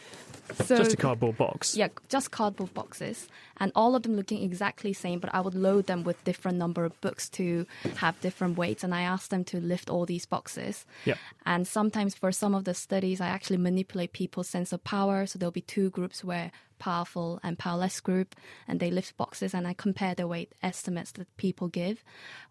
So, 0.65 0.77
just 0.77 0.93
a 0.93 0.97
cardboard 0.97 1.37
box. 1.37 1.75
Yeah, 1.75 1.89
just 2.07 2.31
cardboard 2.31 2.73
boxes, 2.73 3.27
and 3.57 3.71
all 3.75 3.95
of 3.95 4.03
them 4.03 4.15
looking 4.15 4.41
exactly 4.41 4.93
same. 4.93 5.19
But 5.19 5.33
I 5.33 5.41
would 5.41 5.53
load 5.53 5.87
them 5.87 6.03
with 6.03 6.23
different 6.23 6.57
number 6.57 6.85
of 6.85 6.99
books 7.01 7.29
to 7.31 7.67
have 7.97 8.19
different 8.21 8.57
weights, 8.57 8.83
and 8.83 8.95
I 8.95 9.01
asked 9.01 9.29
them 9.29 9.43
to 9.45 9.59
lift 9.59 9.89
all 9.89 10.05
these 10.05 10.25
boxes. 10.25 10.85
Yep. 11.05 11.17
And 11.45 11.67
sometimes 11.67 12.15
for 12.15 12.31
some 12.31 12.55
of 12.55 12.63
the 12.63 12.73
studies, 12.73 13.21
I 13.21 13.27
actually 13.27 13.57
manipulate 13.57 14.13
people's 14.13 14.49
sense 14.49 14.73
of 14.73 14.83
power. 14.83 15.25
So 15.25 15.37
there'll 15.37 15.51
be 15.51 15.61
two 15.61 15.89
groups 15.91 16.23
where 16.23 16.51
powerful 16.79 17.39
and 17.43 17.57
powerless 17.59 17.99
group, 17.99 18.35
and 18.67 18.79
they 18.79 18.89
lift 18.91 19.17
boxes, 19.17 19.53
and 19.53 19.67
I 19.67 19.73
compare 19.73 20.15
the 20.15 20.27
weight 20.27 20.53
estimates 20.63 21.11
that 21.13 21.27
people 21.37 21.67
give, 21.67 22.03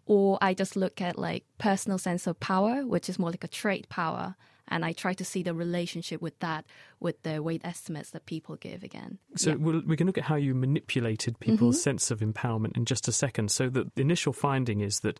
or 0.05 0.37
I 0.41 0.53
just 0.53 0.75
look 0.75 1.01
at 1.01 1.17
like 1.17 1.43
personal 1.57 1.97
sense 1.97 2.27
of 2.27 2.39
power, 2.39 2.85
which 2.85 3.09
is 3.09 3.19
more 3.19 3.31
like 3.31 3.43
a 3.43 3.47
trait 3.49 3.89
power. 3.89 4.35
And 4.71 4.85
I 4.85 4.93
try 4.93 5.13
to 5.15 5.25
see 5.25 5.41
the 5.41 5.55
relationship 5.55 6.21
with 6.21 6.37
that, 6.41 6.63
with 6.99 7.23
the 7.23 7.41
weight 7.41 7.61
estimates 7.65 8.11
that 8.11 8.27
people 8.27 8.55
give 8.55 8.83
again. 8.83 9.17
So 9.35 9.49
Yeah. 9.49 9.55
we'll, 9.55 9.81
we 9.83 9.97
can 9.97 10.05
look 10.05 10.19
at 10.19 10.25
how 10.25 10.35
you 10.35 10.53
manipulated 10.53 11.39
people's 11.39 11.77
Mm-hmm. 11.77 11.89
sense 11.89 12.11
of 12.11 12.19
empowerment 12.19 12.77
in 12.77 12.85
just 12.85 13.07
a 13.07 13.11
second. 13.11 13.49
So 13.49 13.67
the 13.69 13.89
initial 13.97 14.31
finding 14.31 14.81
is 14.81 14.99
that 14.99 15.19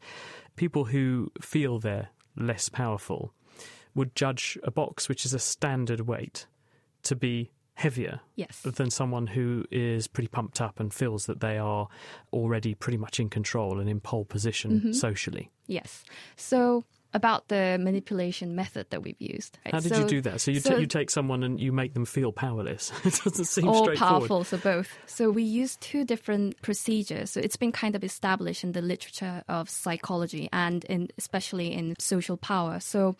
people 0.55 0.85
who 0.85 1.31
feel 1.41 1.79
they're 1.79 2.09
less 2.37 2.69
powerful 2.69 3.33
would 3.95 4.15
judge 4.15 4.55
a 4.63 4.69
box 4.69 5.09
which 5.09 5.25
is 5.25 5.33
a 5.33 5.39
standard 5.39 6.01
weight 6.01 6.45
to 7.01 7.15
be 7.15 7.49
heavier 7.79 8.19
Yes. 8.36 8.62
than 8.63 8.89
someone 8.91 9.25
who 9.27 9.63
is 9.71 10.07
pretty 10.07 10.27
pumped 10.27 10.59
up 10.62 10.79
and 10.81 10.93
feels 10.93 11.25
that 11.27 11.39
they 11.39 11.57
are 11.57 11.88
already 12.33 12.75
pretty 12.75 12.98
much 12.98 13.19
in 13.19 13.29
control 13.29 13.79
and 13.79 13.89
in 13.89 14.00
pole 14.01 14.25
position 14.25 14.69
Mm-hmm. 14.71 14.91
socially. 14.91 15.50
Yes. 15.67 16.03
So 16.36 16.83
about 17.13 17.48
the 17.48 17.77
manipulation 17.79 18.53
method 18.55 18.86
that 18.91 19.01
we've 19.01 19.19
used. 19.19 19.57
right? 19.65 19.74
How 19.74 19.79
did 19.79 19.93
So- 19.95 20.01
you 20.01 20.07
do 20.07 20.21
that? 20.27 20.41
So 20.41 20.51
you, 20.51 20.59
so- 20.59 20.71
ta 20.71 20.75
you 20.77 20.86
take 20.88 21.09
someone 21.09 21.41
and 21.43 21.59
you 21.59 21.71
make 21.71 21.93
them 21.93 22.05
feel 22.05 22.31
powerless. 22.31 22.91
it 23.05 23.19
doesn't 23.24 23.45
seem 23.45 23.67
all 23.67 23.83
straightforward. 23.86 24.19
powerful, 24.19 24.43
so 24.43 24.57
both. 24.57 24.89
So 25.07 25.31
we 25.31 25.41
use 25.43 25.75
two 25.77 26.03
different 26.05 26.62
procedures. 26.62 27.31
So 27.31 27.39
it's 27.39 27.57
been 27.57 27.71
kind 27.71 27.95
of 27.95 28.03
established 28.03 28.63
in 28.63 28.74
the 28.74 28.81
literature 28.81 29.41
of 29.48 29.69
psychology 29.69 30.50
and 30.53 30.83
in 30.86 31.07
especially 31.17 31.74
in 31.74 31.95
social 31.98 32.38
power. 32.38 32.79
So 32.79 33.15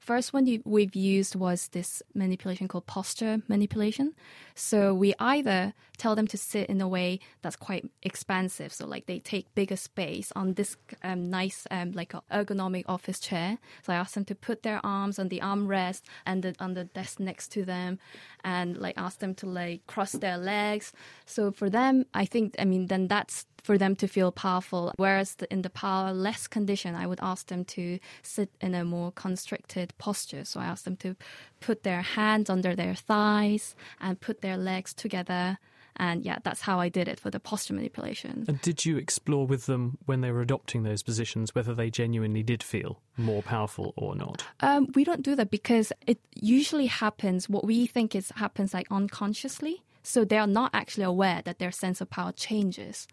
first 0.00 0.32
one 0.32 0.62
we've 0.64 0.96
used 0.96 1.36
was 1.36 1.68
this 1.68 2.02
manipulation 2.14 2.66
called 2.66 2.86
posture 2.86 3.42
manipulation. 3.48 4.14
So 4.54 4.92
we 4.94 5.14
either 5.18 5.74
tell 5.98 6.16
them 6.16 6.26
to 6.28 6.38
sit 6.38 6.68
in 6.68 6.80
a 6.80 6.88
way 6.88 7.20
that's 7.42 7.56
quite 7.56 7.84
expansive, 8.02 8.72
so 8.72 8.86
like 8.86 9.06
they 9.06 9.18
take 9.18 9.54
bigger 9.54 9.76
space 9.76 10.32
on 10.34 10.54
this 10.54 10.76
um, 11.04 11.30
nice, 11.30 11.66
um, 11.70 11.92
like 11.92 12.12
ergonomic 12.32 12.84
office 12.88 13.20
chair. 13.20 13.58
So 13.82 13.92
I 13.92 13.96
ask 13.96 14.14
them 14.14 14.24
to 14.24 14.34
put 14.34 14.62
their 14.62 14.80
arms 14.82 15.18
on 15.18 15.28
the 15.28 15.40
armrest 15.40 16.02
and 16.24 16.42
the, 16.42 16.54
on 16.58 16.74
the 16.74 16.84
desk 16.84 17.20
next 17.20 17.48
to 17.52 17.64
them, 17.64 17.98
and 18.42 18.78
like 18.78 18.96
ask 18.96 19.18
them 19.20 19.34
to 19.36 19.46
like 19.46 19.86
cross 19.86 20.12
their 20.12 20.38
legs. 20.38 20.92
So 21.26 21.52
for 21.52 21.68
them, 21.68 22.06
I 22.14 22.24
think, 22.24 22.56
I 22.58 22.64
mean, 22.64 22.86
then 22.86 23.06
that's 23.06 23.46
for 23.62 23.76
them 23.76 23.94
to 23.96 24.08
feel 24.08 24.32
powerful. 24.32 24.92
Whereas 24.96 25.36
in 25.50 25.60
the 25.62 25.68
powerless 25.70 26.48
condition, 26.48 26.94
I 26.94 27.06
would 27.06 27.20
ask 27.20 27.48
them 27.48 27.64
to 27.66 27.98
sit 28.22 28.50
in 28.62 28.74
a 28.74 28.84
more 28.84 29.12
constricted 29.12 29.92
posture. 30.00 30.44
So 30.44 30.58
I 30.58 30.64
asked 30.64 30.84
them 30.84 30.96
to 30.96 31.14
put 31.60 31.84
their 31.84 32.02
hands 32.02 32.50
under 32.50 32.74
their 32.74 32.96
thighs 32.96 33.76
and 34.00 34.20
put 34.20 34.40
their 34.40 34.56
legs 34.56 34.92
together. 34.92 35.58
And 35.96 36.24
yeah, 36.24 36.38
that's 36.42 36.62
how 36.62 36.80
I 36.80 36.88
did 36.88 37.08
it 37.08 37.20
for 37.20 37.30
the 37.30 37.38
posture 37.38 37.74
manipulation. 37.74 38.44
And 38.48 38.60
did 38.62 38.86
you 38.86 38.96
explore 38.96 39.46
with 39.46 39.66
them 39.66 39.98
when 40.06 40.22
they 40.22 40.30
were 40.32 40.40
adopting 40.40 40.82
those 40.82 41.02
positions 41.02 41.54
whether 41.54 41.74
they 41.74 41.90
genuinely 41.90 42.42
did 42.42 42.62
feel 42.62 43.00
more 43.16 43.42
powerful 43.42 43.92
or 43.96 44.16
not? 44.16 44.44
Um, 44.60 44.88
we 44.94 45.04
don't 45.04 45.22
do 45.22 45.36
that 45.36 45.50
because 45.50 45.92
it 46.06 46.18
usually 46.34 46.86
happens. 46.86 47.48
What 47.48 47.64
we 47.64 47.86
think 47.86 48.14
is 48.14 48.32
happens 48.36 48.72
like 48.72 48.86
unconsciously. 48.90 49.82
So 50.02 50.24
they 50.24 50.38
are 50.38 50.46
not 50.46 50.70
actually 50.72 51.04
aware 51.04 51.42
that 51.44 51.58
their 51.58 51.72
sense 51.72 52.00
of 52.00 52.08
power 52.08 52.32
changes. 52.32 53.06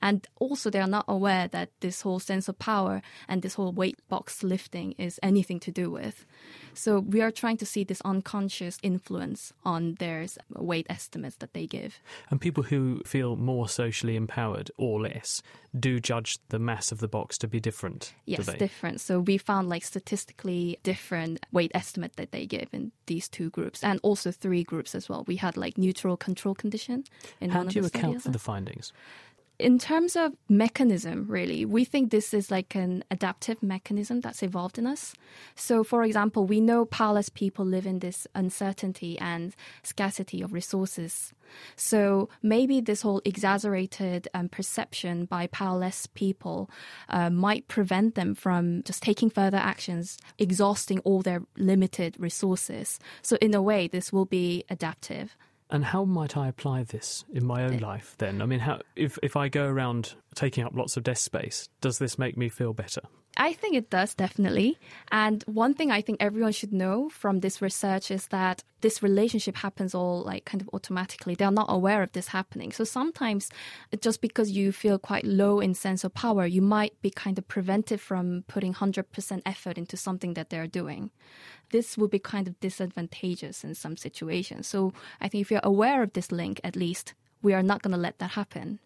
And 0.00 0.26
also, 0.38 0.70
they 0.70 0.80
are 0.80 0.86
not 0.86 1.04
aware 1.08 1.48
that 1.48 1.70
this 1.80 2.02
whole 2.02 2.20
sense 2.20 2.48
of 2.48 2.58
power 2.58 3.02
and 3.28 3.42
this 3.42 3.54
whole 3.54 3.72
weight 3.72 3.98
box 4.08 4.42
lifting 4.42 4.92
is 4.98 5.18
anything 5.22 5.60
to 5.60 5.70
do 5.70 5.90
with. 5.90 6.26
So, 6.74 7.00
we 7.00 7.20
are 7.20 7.30
trying 7.30 7.56
to 7.58 7.66
see 7.66 7.84
this 7.84 8.00
unconscious 8.04 8.78
influence 8.82 9.52
on 9.64 9.94
their 9.96 10.26
weight 10.50 10.86
estimates 10.88 11.36
that 11.36 11.52
they 11.54 11.66
give. 11.66 12.00
And 12.30 12.40
people 12.40 12.64
who 12.64 13.02
feel 13.04 13.36
more 13.36 13.68
socially 13.68 14.16
empowered 14.16 14.70
or 14.76 15.00
less 15.00 15.42
do 15.78 16.00
judge 16.00 16.38
the 16.48 16.58
mass 16.58 16.92
of 16.92 16.98
the 16.98 17.08
box 17.08 17.38
to 17.38 17.48
be 17.48 17.60
different. 17.60 18.14
Yes, 18.26 18.46
different. 18.54 19.00
So, 19.00 19.20
we 19.20 19.38
found 19.38 19.68
like 19.68 19.84
statistically 19.84 20.78
different 20.82 21.44
weight 21.52 21.70
estimate 21.74 22.16
that 22.16 22.32
they 22.32 22.46
give 22.46 22.68
in 22.72 22.92
these 23.06 23.28
two 23.28 23.50
groups 23.50 23.82
and 23.82 24.00
also 24.02 24.30
three 24.30 24.64
groups 24.64 24.94
as 24.94 25.08
well. 25.08 25.24
We 25.26 25.36
had 25.36 25.56
like 25.56 25.78
neutral 25.78 26.16
control 26.16 26.54
condition 26.54 27.04
in 27.40 27.50
How 27.50 27.58
one 27.58 27.68
do 27.68 27.80
you 27.80 27.86
account 27.86 28.22
for 28.22 28.30
the 28.30 28.38
findings? 28.38 28.92
In 29.62 29.78
terms 29.78 30.16
of 30.16 30.32
mechanism, 30.48 31.26
really, 31.28 31.64
we 31.64 31.84
think 31.84 32.10
this 32.10 32.34
is 32.34 32.50
like 32.50 32.74
an 32.74 33.04
adaptive 33.10 33.62
mechanism 33.62 34.20
that's 34.20 34.42
evolved 34.42 34.76
in 34.76 34.86
us. 34.86 35.14
So, 35.54 35.84
for 35.84 36.02
example, 36.02 36.46
we 36.46 36.60
know 36.60 36.84
powerless 36.84 37.28
people 37.28 37.64
live 37.64 37.86
in 37.86 38.00
this 38.00 38.26
uncertainty 38.34 39.16
and 39.20 39.54
scarcity 39.84 40.42
of 40.42 40.52
resources. 40.52 41.32
So, 41.76 42.28
maybe 42.42 42.80
this 42.80 43.02
whole 43.02 43.22
exaggerated 43.24 44.26
um, 44.34 44.48
perception 44.48 45.26
by 45.26 45.46
powerless 45.46 46.06
people 46.08 46.68
uh, 47.08 47.30
might 47.30 47.68
prevent 47.68 48.16
them 48.16 48.34
from 48.34 48.82
just 48.82 49.02
taking 49.02 49.30
further 49.30 49.58
actions, 49.58 50.18
exhausting 50.38 50.98
all 51.00 51.22
their 51.22 51.42
limited 51.56 52.16
resources. 52.18 52.98
So, 53.22 53.36
in 53.40 53.54
a 53.54 53.62
way, 53.62 53.86
this 53.86 54.12
will 54.12 54.26
be 54.26 54.64
adaptive. 54.68 55.36
And 55.72 55.86
how 55.86 56.04
might 56.04 56.36
I 56.36 56.48
apply 56.48 56.82
this 56.82 57.24
in 57.32 57.46
my 57.46 57.64
own 57.64 57.76
eh. 57.76 57.78
life 57.80 58.14
then? 58.18 58.42
I 58.42 58.46
mean, 58.46 58.60
how, 58.60 58.80
if, 58.94 59.18
if 59.22 59.36
I 59.36 59.48
go 59.48 59.66
around 59.66 60.14
taking 60.34 60.64
up 60.64 60.74
lots 60.74 60.98
of 60.98 61.02
desk 61.02 61.24
space, 61.24 61.66
does 61.80 61.98
this 61.98 62.18
make 62.18 62.36
me 62.36 62.50
feel 62.50 62.74
better? 62.74 63.00
I 63.36 63.54
think 63.54 63.74
it 63.74 63.88
does, 63.88 64.14
definitely. 64.14 64.78
And 65.10 65.42
one 65.44 65.72
thing 65.72 65.90
I 65.90 66.02
think 66.02 66.18
everyone 66.20 66.52
should 66.52 66.72
know 66.72 67.08
from 67.08 67.40
this 67.40 67.62
research 67.62 68.10
is 68.10 68.26
that 68.28 68.62
this 68.82 69.02
relationship 69.02 69.56
happens 69.56 69.94
all 69.94 70.22
like 70.22 70.44
kind 70.44 70.60
of 70.60 70.68
automatically. 70.74 71.34
They're 71.34 71.50
not 71.50 71.66
aware 71.70 72.02
of 72.02 72.12
this 72.12 72.28
happening. 72.28 72.72
So 72.72 72.84
sometimes 72.84 73.48
just 74.00 74.20
because 74.20 74.50
you 74.50 74.70
feel 74.70 74.98
quite 74.98 75.24
low 75.24 75.60
in 75.60 75.74
sense 75.74 76.04
of 76.04 76.12
power, 76.12 76.44
you 76.44 76.60
might 76.60 77.00
be 77.00 77.10
kind 77.10 77.38
of 77.38 77.48
prevented 77.48 78.00
from 78.00 78.44
putting 78.48 78.74
100% 78.74 79.42
effort 79.46 79.78
into 79.78 79.96
something 79.96 80.34
that 80.34 80.50
they're 80.50 80.66
doing. 80.66 81.10
This 81.70 81.96
would 81.96 82.10
be 82.10 82.18
kind 82.18 82.46
of 82.46 82.60
disadvantageous 82.60 83.64
in 83.64 83.74
some 83.74 83.96
situations. 83.96 84.66
So 84.66 84.92
I 85.22 85.28
think 85.28 85.40
if 85.40 85.50
you're 85.50 85.60
aware 85.62 86.02
of 86.02 86.12
this 86.12 86.30
link, 86.30 86.60
at 86.62 86.76
least, 86.76 87.14
we 87.40 87.54
are 87.54 87.62
not 87.62 87.80
going 87.80 87.92
to 87.92 88.00
let 88.00 88.18
that 88.18 88.32
happen. 88.32 88.78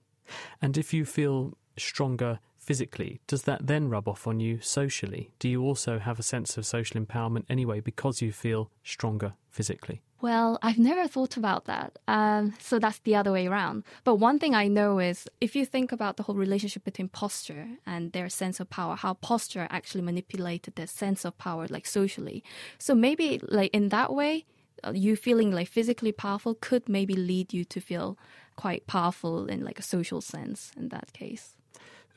And 0.63 0.79
if 0.79 0.95
you 0.95 1.05
feel 1.05 1.55
stronger 1.77 2.39
physically, 2.67 3.21
does 3.29 3.43
that 3.45 3.67
then 3.69 3.89
rub 3.89 4.09
off 4.09 4.27
on 4.27 4.41
you 4.41 4.61
socially? 4.61 5.31
Do 5.39 5.49
you 5.49 5.63
also 5.63 6.01
have 6.01 6.19
a 6.19 6.29
sense 6.35 6.59
of 6.59 6.67
social 6.67 7.01
empowerment 7.01 7.45
anyway 7.49 7.79
because 7.81 8.21
you 8.21 8.33
feel 8.33 8.71
stronger 8.83 9.35
physically? 9.51 10.03
Well, 10.21 10.59
I've 10.63 10.79
never 10.79 11.07
thought 11.07 11.37
about 11.37 11.67
that. 11.67 11.99
Um, 12.09 12.55
so 12.59 12.79
that's 12.79 12.99
the 13.01 13.15
other 13.15 13.31
way 13.31 13.47
around. 13.47 13.85
But 14.03 14.17
one 14.17 14.39
thing 14.39 14.55
I 14.55 14.67
know 14.67 14.99
is 14.99 15.29
if 15.41 15.55
you 15.55 15.65
think 15.65 15.93
about 15.93 16.17
the 16.17 16.25
whole 16.25 16.35
relationship 16.35 16.85
between 16.85 17.09
posture 17.09 17.69
and 17.87 18.13
their 18.13 18.29
sense 18.29 18.59
of 18.59 18.69
power, 18.69 18.97
how 18.97 19.15
posture 19.15 19.69
actually 19.71 20.03
manipulated 20.03 20.75
their 20.75 20.89
sense 20.89 21.25
of 21.25 21.39
power, 21.39 21.67
like 21.69 21.87
socially. 21.87 22.43
So 22.79 22.95
maybe, 22.95 23.41
like, 23.47 23.73
in 23.73 23.91
that 23.91 24.13
way, 24.13 24.47
uh, 24.85 24.93
you 24.95 25.17
feeling 25.17 25.53
like 25.53 25.69
physically 25.69 26.13
powerful 26.13 26.55
could 26.55 26.89
maybe 26.89 27.15
lead 27.15 27.53
you 27.53 27.65
to 27.65 27.81
feel 27.81 28.19
quite 28.57 28.87
powerful 28.87 29.47
in 29.47 29.63
like 29.63 29.79
a 29.79 29.83
social 29.83 30.21
sense 30.21 30.73
in 30.77 30.89
that 30.89 31.13
case. 31.13 31.56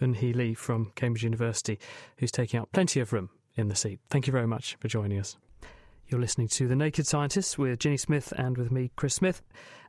Eunhee 0.01 0.35
Lee 0.35 0.53
from 0.53 0.91
Cambridge 0.95 1.23
University, 1.23 1.79
who's 2.17 2.31
taking 2.31 2.59
up 2.59 2.71
plenty 2.71 2.99
of 2.99 3.13
room 3.13 3.29
in 3.55 3.67
the 3.67 3.75
seat. 3.75 3.99
Thank 4.09 4.27
you 4.27 4.33
very 4.33 4.47
much 4.47 4.77
for 4.79 4.87
joining 4.87 5.19
us. 5.19 5.37
You're 6.07 6.21
listening 6.21 6.47
to 6.49 6.67
The 6.67 6.75
Naked 6.75 7.05
Scientists 7.05 7.57
with 7.57 7.77
Ginny 7.77 7.97
Smith 7.97 8.33
and 8.35 8.57
with 8.57 8.71
me, 8.71 8.91
Chris 8.95 9.13
Smith. 9.13 9.43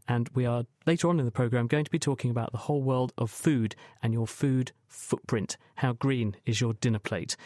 And 0.07 0.29
we 0.35 0.45
are 0.45 0.65
later 0.87 1.09
on 1.09 1.19
in 1.19 1.25
the 1.25 1.31
programme 1.31 1.67
going 1.67 1.85
to 1.85 1.91
be 1.91 1.99
talking 1.99 2.31
about 2.31 2.53
the 2.53 2.59
whole 2.59 2.83
world 2.83 3.13
of 3.17 3.31
food 3.31 3.75
and 4.03 4.13
your 4.13 4.27
food 4.27 4.73
footprint. 4.87 5.57
How 5.77 5.93
green 5.93 6.37
is 6.45 6.61
your 6.61 6.75
dinner 6.75 6.99
plate? 6.99 7.37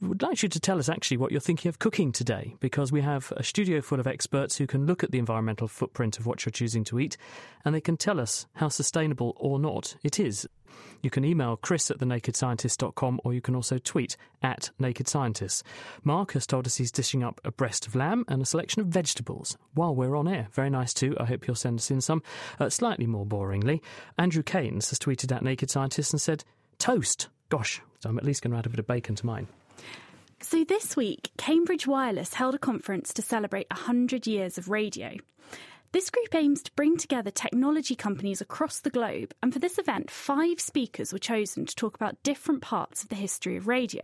We 0.00 0.08
would 0.08 0.22
like 0.22 0.42
you 0.42 0.48
to 0.48 0.60
tell 0.60 0.78
us 0.78 0.88
actually 0.88 1.16
what 1.16 1.32
you're 1.32 1.40
thinking 1.40 1.68
of 1.68 1.78
cooking 1.78 2.12
today 2.12 2.56
because 2.60 2.92
we 2.92 3.00
have 3.00 3.32
a 3.36 3.42
studio 3.42 3.80
full 3.80 4.00
of 4.00 4.06
experts 4.06 4.56
who 4.56 4.66
can 4.66 4.86
look 4.86 5.04
at 5.04 5.10
the 5.10 5.18
environmental 5.18 5.68
footprint 5.68 6.18
of 6.18 6.26
what 6.26 6.44
you're 6.44 6.50
choosing 6.50 6.84
to 6.84 6.98
eat 6.98 7.16
and 7.64 7.74
they 7.74 7.80
can 7.80 7.96
tell 7.96 8.20
us 8.20 8.46
how 8.54 8.68
sustainable 8.68 9.34
or 9.36 9.58
not 9.58 9.96
it 10.02 10.18
is. 10.18 10.48
You 11.02 11.10
can 11.10 11.24
email 11.24 11.56
chris 11.56 11.90
at 11.90 11.98
thenakedscientist.com 11.98 13.20
or 13.24 13.34
you 13.34 13.42
can 13.42 13.54
also 13.54 13.78
tweet 13.78 14.16
at 14.42 14.70
Naked 14.78 15.06
Scientists. 15.06 15.62
Mark 16.02 16.32
has 16.32 16.46
told 16.46 16.66
us 16.66 16.76
he's 16.76 16.90
dishing 16.90 17.22
up 17.22 17.40
a 17.44 17.52
breast 17.52 17.86
of 17.86 17.94
lamb 17.94 18.24
and 18.28 18.40
a 18.40 18.46
selection 18.46 18.80
of 18.80 18.88
vegetables 18.88 19.58
while 19.74 19.94
we're 19.94 20.16
on 20.16 20.26
air. 20.26 20.48
Very 20.52 20.70
nice 20.70 20.94
too. 20.94 21.14
I 21.20 21.26
hope 21.26 21.46
you'll 21.46 21.56
send 21.56 21.78
us 21.78 21.90
in 21.90 22.00
some. 22.00 22.22
Uh, 22.58 22.70
slightly 22.70 23.06
more 23.06 23.26
boringly, 23.26 23.80
Andrew 24.16 24.42
Keynes 24.42 24.88
has 24.90 24.98
tweeted 24.98 25.34
at 25.34 25.42
Naked 25.42 25.70
Scientists 25.70 26.12
and 26.12 26.20
said, 26.20 26.44
Toast. 26.78 27.28
Gosh, 27.50 27.82
so 28.00 28.08
I'm 28.08 28.18
at 28.18 28.24
least 28.24 28.42
going 28.42 28.52
to 28.52 28.58
add 28.58 28.66
a 28.66 28.70
bit 28.70 28.78
of 28.78 28.86
bacon 28.86 29.14
to 29.16 29.26
mine. 29.26 29.46
So 30.40 30.64
this 30.64 30.96
week, 30.96 31.30
Cambridge 31.36 31.86
Wireless 31.86 32.34
held 32.34 32.54
a 32.54 32.58
conference 32.58 33.14
to 33.14 33.22
celebrate 33.22 33.66
100 33.70 34.26
years 34.26 34.58
of 34.58 34.68
radio. 34.68 35.16
This 35.94 36.10
group 36.10 36.34
aims 36.34 36.60
to 36.64 36.72
bring 36.72 36.96
together 36.96 37.30
technology 37.30 37.94
companies 37.94 38.40
across 38.40 38.80
the 38.80 38.90
globe, 38.90 39.32
and 39.40 39.52
for 39.52 39.60
this 39.60 39.78
event, 39.78 40.10
five 40.10 40.58
speakers 40.58 41.12
were 41.12 41.20
chosen 41.20 41.66
to 41.66 41.76
talk 41.76 41.94
about 41.94 42.20
different 42.24 42.62
parts 42.62 43.04
of 43.04 43.10
the 43.10 43.14
history 43.14 43.56
of 43.56 43.68
radio. 43.68 44.02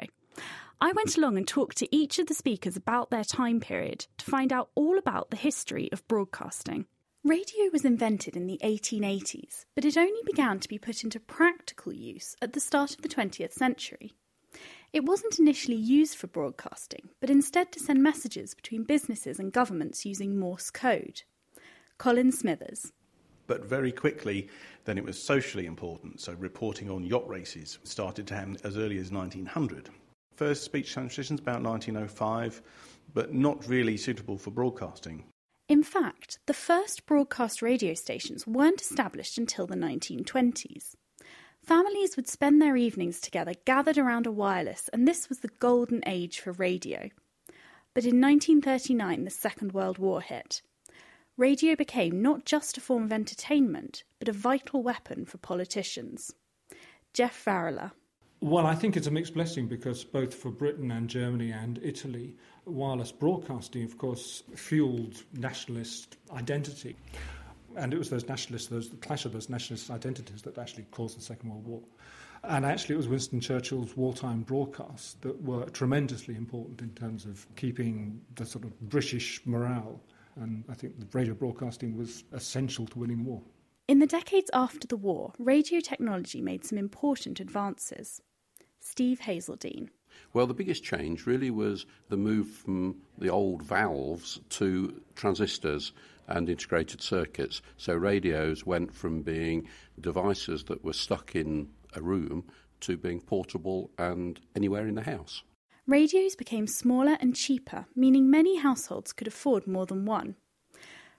I 0.81 0.93
went 0.93 1.17
along 1.17 1.37
and 1.37 1.49
talked 1.49 1.79
to 1.79 1.93
each 1.93 2.21
of 2.21 2.29
the 2.29 2.35
speakers 2.35 2.77
about 2.77 3.11
their 3.11 3.25
time 3.25 3.59
period 3.59 4.07
to 4.19 4.25
find 4.25 4.53
out 4.53 4.71
all 4.77 4.99
about 4.99 5.31
the 5.31 5.37
history 5.37 5.89
of 5.91 6.07
broadcasting. 6.07 6.87
Radio 7.25 7.65
was 7.73 7.85
invented 7.85 8.37
in 8.37 8.47
the 8.47 8.61
1880s, 8.63 9.65
but 9.75 9.85
it 9.85 9.97
only 9.97 10.23
began 10.25 10.61
to 10.61 10.69
be 10.69 10.79
put 10.79 11.03
into 11.03 11.19
practical 11.19 11.93
use 11.93 12.37
at 12.41 12.53
the 12.53 12.61
start 12.61 12.93
of 12.93 13.03
the 13.03 13.09
20th 13.09 13.53
century. 13.53 14.13
It 14.93 15.05
wasn't 15.05 15.41
initially 15.41 15.77
used 15.77 16.17
for 16.17 16.29
broadcasting, 16.29 17.09
but 17.21 17.31
instead 17.31 17.73
to 17.73 17.81
send 17.81 18.01
messages 18.01 18.55
between 18.55 18.85
businesses 18.85 19.41
and 19.41 19.53
governments 19.53 20.07
using 20.07 20.39
Morse 20.39 20.71
code. 20.71 21.23
Colin 22.01 22.33
Smithers. 22.33 22.95
But 23.47 23.67
very 23.67 23.93
quickly, 23.93 24.49
then 24.87 24.97
it 24.97 25.05
was 25.05 25.23
socially 25.23 25.67
important. 25.67 26.19
So 26.19 26.33
reporting 26.33 26.89
on 26.89 27.05
yacht 27.05 27.29
races 27.29 27.79
started 27.85 28.27
to 28.29 28.35
happen 28.35 28.57
as 28.65 28.79
early 28.79 28.97
as 28.97 29.13
1900. 29.13 29.91
First 30.35 30.65
speech 30.65 30.95
transmissions 30.95 31.41
about 31.41 31.63
1905, 31.63 32.63
but 33.13 33.35
not 33.35 33.69
really 33.69 33.99
suitable 33.99 34.39
for 34.39 34.51
broadcasting. 34.51 35.25
In 35.69 35.83
fact, 35.83 36.39
the 36.47 36.55
first 36.55 37.05
broadcast 37.05 37.61
radio 37.61 37.93
stations 37.93 38.47
weren't 38.47 38.81
established 38.81 39.37
until 39.37 39.67
the 39.67 39.77
1920s. 39.77 40.95
Families 41.63 42.17
would 42.17 42.29
spend 42.29 42.63
their 42.63 42.79
evenings 42.79 43.21
together 43.21 43.53
gathered 43.67 43.99
around 43.99 44.27
a 44.27 44.33
wireless, 44.33 44.89
and 44.95 45.07
this 45.07 45.29
was 45.29 45.41
the 45.41 45.51
golden 45.59 46.01
age 46.07 46.41
for 46.41 46.53
radio. 46.53 47.11
But 47.93 48.05
in 48.05 48.23
1939, 48.23 49.25
the 49.25 49.31
Second 49.31 49.73
World 49.73 49.99
War 49.99 50.23
hit. 50.23 50.63
Radio 51.41 51.75
became 51.75 52.21
not 52.21 52.45
just 52.45 52.77
a 52.77 52.83
form 52.83 53.05
of 53.05 53.13
entertainment, 53.15 54.05
but 54.19 54.29
a 54.29 54.33
vital 54.33 54.83
weapon 54.83 55.25
for 55.25 55.39
politicians. 55.39 56.35
Geoff 57.15 57.47
Varrall. 57.47 57.93
Well, 58.43 58.67
I 58.67 58.75
think 58.75 58.95
it's 58.95 59.07
a 59.07 59.11
mixed 59.11 59.33
blessing 59.33 59.67
because 59.67 60.05
both 60.05 60.35
for 60.35 60.51
Britain 60.51 60.91
and 60.91 61.09
Germany 61.09 61.51
and 61.51 61.81
Italy, 61.83 62.37
wireless 62.67 63.11
broadcasting, 63.11 63.85
of 63.85 63.97
course, 63.97 64.43
fueled 64.55 65.23
nationalist 65.33 66.19
identity. 66.31 66.95
And 67.75 67.95
it 67.95 67.99
was 67.99 68.11
those 68.11 68.29
nationalists, 68.29 68.69
those, 68.69 68.91
the 68.91 68.99
clash 68.99 69.25
of 69.25 69.33
those 69.33 69.49
nationalist 69.49 69.91
identities 69.91 70.43
that 70.43 70.59
actually 70.59 70.85
caused 70.91 71.17
the 71.17 71.23
Second 71.23 71.49
World 71.49 71.67
War. 71.67 71.81
And 72.45 72.67
actually, 72.67 72.97
it 72.97 72.99
was 72.99 73.09
Winston 73.09 73.41
Churchill's 73.41 73.97
wartime 73.97 74.43
broadcasts 74.43 75.15
that 75.23 75.41
were 75.43 75.65
tremendously 75.71 76.37
important 76.37 76.83
in 76.83 76.91
terms 76.91 77.25
of 77.25 77.47
keeping 77.57 78.21
the 78.35 78.45
sort 78.45 78.65
of 78.65 78.79
British 78.91 79.41
morale. 79.47 80.03
And 80.37 80.65
I 80.69 80.75
think 80.75 80.99
the 80.99 81.07
radio 81.13 81.35
broadcasting 81.35 81.97
was 81.97 82.25
essential 82.33 82.87
to 82.87 82.99
winning 82.99 83.25
the 83.25 83.31
war. 83.31 83.43
In 83.89 83.99
the 83.99 84.07
decades 84.07 84.51
after 84.53 84.87
the 84.87 84.97
war, 84.97 85.33
radio 85.39 85.81
technology 85.81 86.41
made 86.41 86.65
some 86.65 86.79
important 86.79 87.41
advances. 87.41 88.23
Steve 88.79 89.21
Hazeldine. 89.21 89.89
Well, 90.33 90.47
the 90.47 90.55
biggest 90.55 90.85
change 90.85 91.27
really 91.27 91.51
was 91.51 91.87
the 92.09 92.17
move 92.17 92.49
from 92.49 93.03
the 93.19 93.31
old 93.31 93.63
valves 93.63 94.41
to 94.51 95.03
transistors 95.17 95.93
and 96.29 96.49
integrated 96.49 97.03
circuits. 97.03 97.63
So 97.77 97.95
radios 97.95 98.65
went 98.65 98.95
from 98.95 99.23
being 99.23 99.69
devices 100.01 100.65
that 100.65 100.85
were 100.85 100.93
stuck 100.93 101.35
in 101.35 101.69
a 101.95 102.01
room 102.01 102.45
to 102.81 102.97
being 102.97 103.21
portable 103.21 103.91
and 103.99 104.41
anywhere 104.55 104.87
in 104.87 104.95
the 104.95 105.03
house. 105.03 105.43
Radios 105.91 106.37
became 106.37 106.69
smaller 106.69 107.17
and 107.21 107.35
cheaper, 107.35 107.87
meaning 107.97 108.31
many 108.31 108.59
households 108.59 109.13
could 109.13 109.27
afford 109.27 109.67
more 109.67 109.87
than 109.87 110.05
one. 110.05 110.37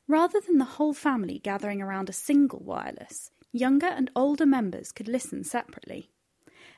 Rather 0.07 0.39
than 0.39 0.59
the 0.59 0.63
whole 0.79 0.93
family 0.93 1.39
gathering 1.39 1.81
around 1.81 2.07
a 2.07 2.13
single 2.13 2.61
wireless, 2.63 3.31
younger 3.51 3.87
and 3.87 4.09
older 4.15 4.45
members 4.45 4.93
could 4.93 5.09
listen 5.09 5.43
separately. 5.43 6.09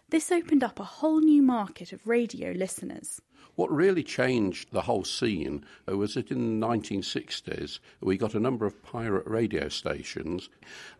This 0.10 0.32
opened 0.32 0.64
up 0.64 0.80
a 0.80 0.84
whole 0.84 1.22
new 1.22 1.42
market 1.42 1.92
of 1.92 2.06
radio 2.08 2.52
listeners. 2.52 3.20
What 3.56 3.72
really 3.72 4.04
changed 4.04 4.72
the 4.72 4.82
whole 4.82 5.04
scene 5.04 5.64
was 5.88 6.16
that 6.16 6.32
in 6.32 6.60
the 6.60 6.68
1960s 6.68 7.80
we 8.02 8.18
got 8.18 8.34
a 8.34 8.40
number 8.40 8.66
of 8.66 8.82
pirate 8.84 9.28
radio 9.28 9.70
stations, 9.70 10.50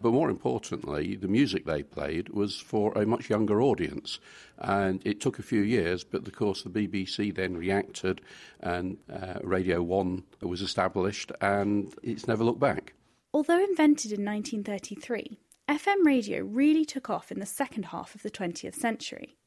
but 0.02 0.12
more 0.14 0.30
importantly, 0.30 1.16
the 1.16 1.28
music 1.28 1.66
they 1.66 1.82
played 1.82 2.30
was 2.30 2.60
for 2.60 2.92
a 2.94 3.06
much 3.06 3.30
younger 3.30 3.62
audience. 3.62 4.20
And 4.60 5.02
it 5.06 5.20
took 5.20 5.40
a 5.40 5.44
few 5.44 5.62
years, 5.62 6.04
but 6.04 6.28
of 6.28 6.34
course 6.36 6.62
the 6.62 6.70
BBC 6.70 7.34
then 7.34 7.58
reacted 7.58 8.22
and 8.60 8.98
uh, 9.12 9.40
Radio 9.44 9.82
1 9.82 10.24
was 10.42 10.62
established 10.62 11.32
and 11.42 11.94
it's 12.04 12.28
never 12.28 12.44
looked 12.44 12.60
back. 12.60 12.94
Although 13.34 13.64
invented 13.64 14.12
in 14.12 14.24
1933, 14.24 15.40
FM 15.70 16.04
radio 16.06 16.44
really 16.44 16.84
took 16.84 17.10
off 17.10 17.32
in 17.32 17.40
the 17.40 17.46
second 17.46 17.86
half 17.86 18.16
of 18.16 18.22
the 18.22 18.30
20th 18.30 18.76
century. 18.76 19.38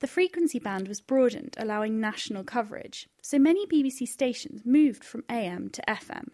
The 0.00 0.06
frequency 0.06 0.58
band 0.58 0.88
was 0.88 1.00
broadened, 1.00 1.56
allowing 1.58 1.98
national 1.98 2.44
coverage, 2.44 3.08
so 3.22 3.38
many 3.38 3.66
BBC 3.66 4.06
stations 4.06 4.66
moved 4.66 5.02
from 5.02 5.24
AM 5.30 5.70
to 5.70 5.82
FM. 5.88 6.28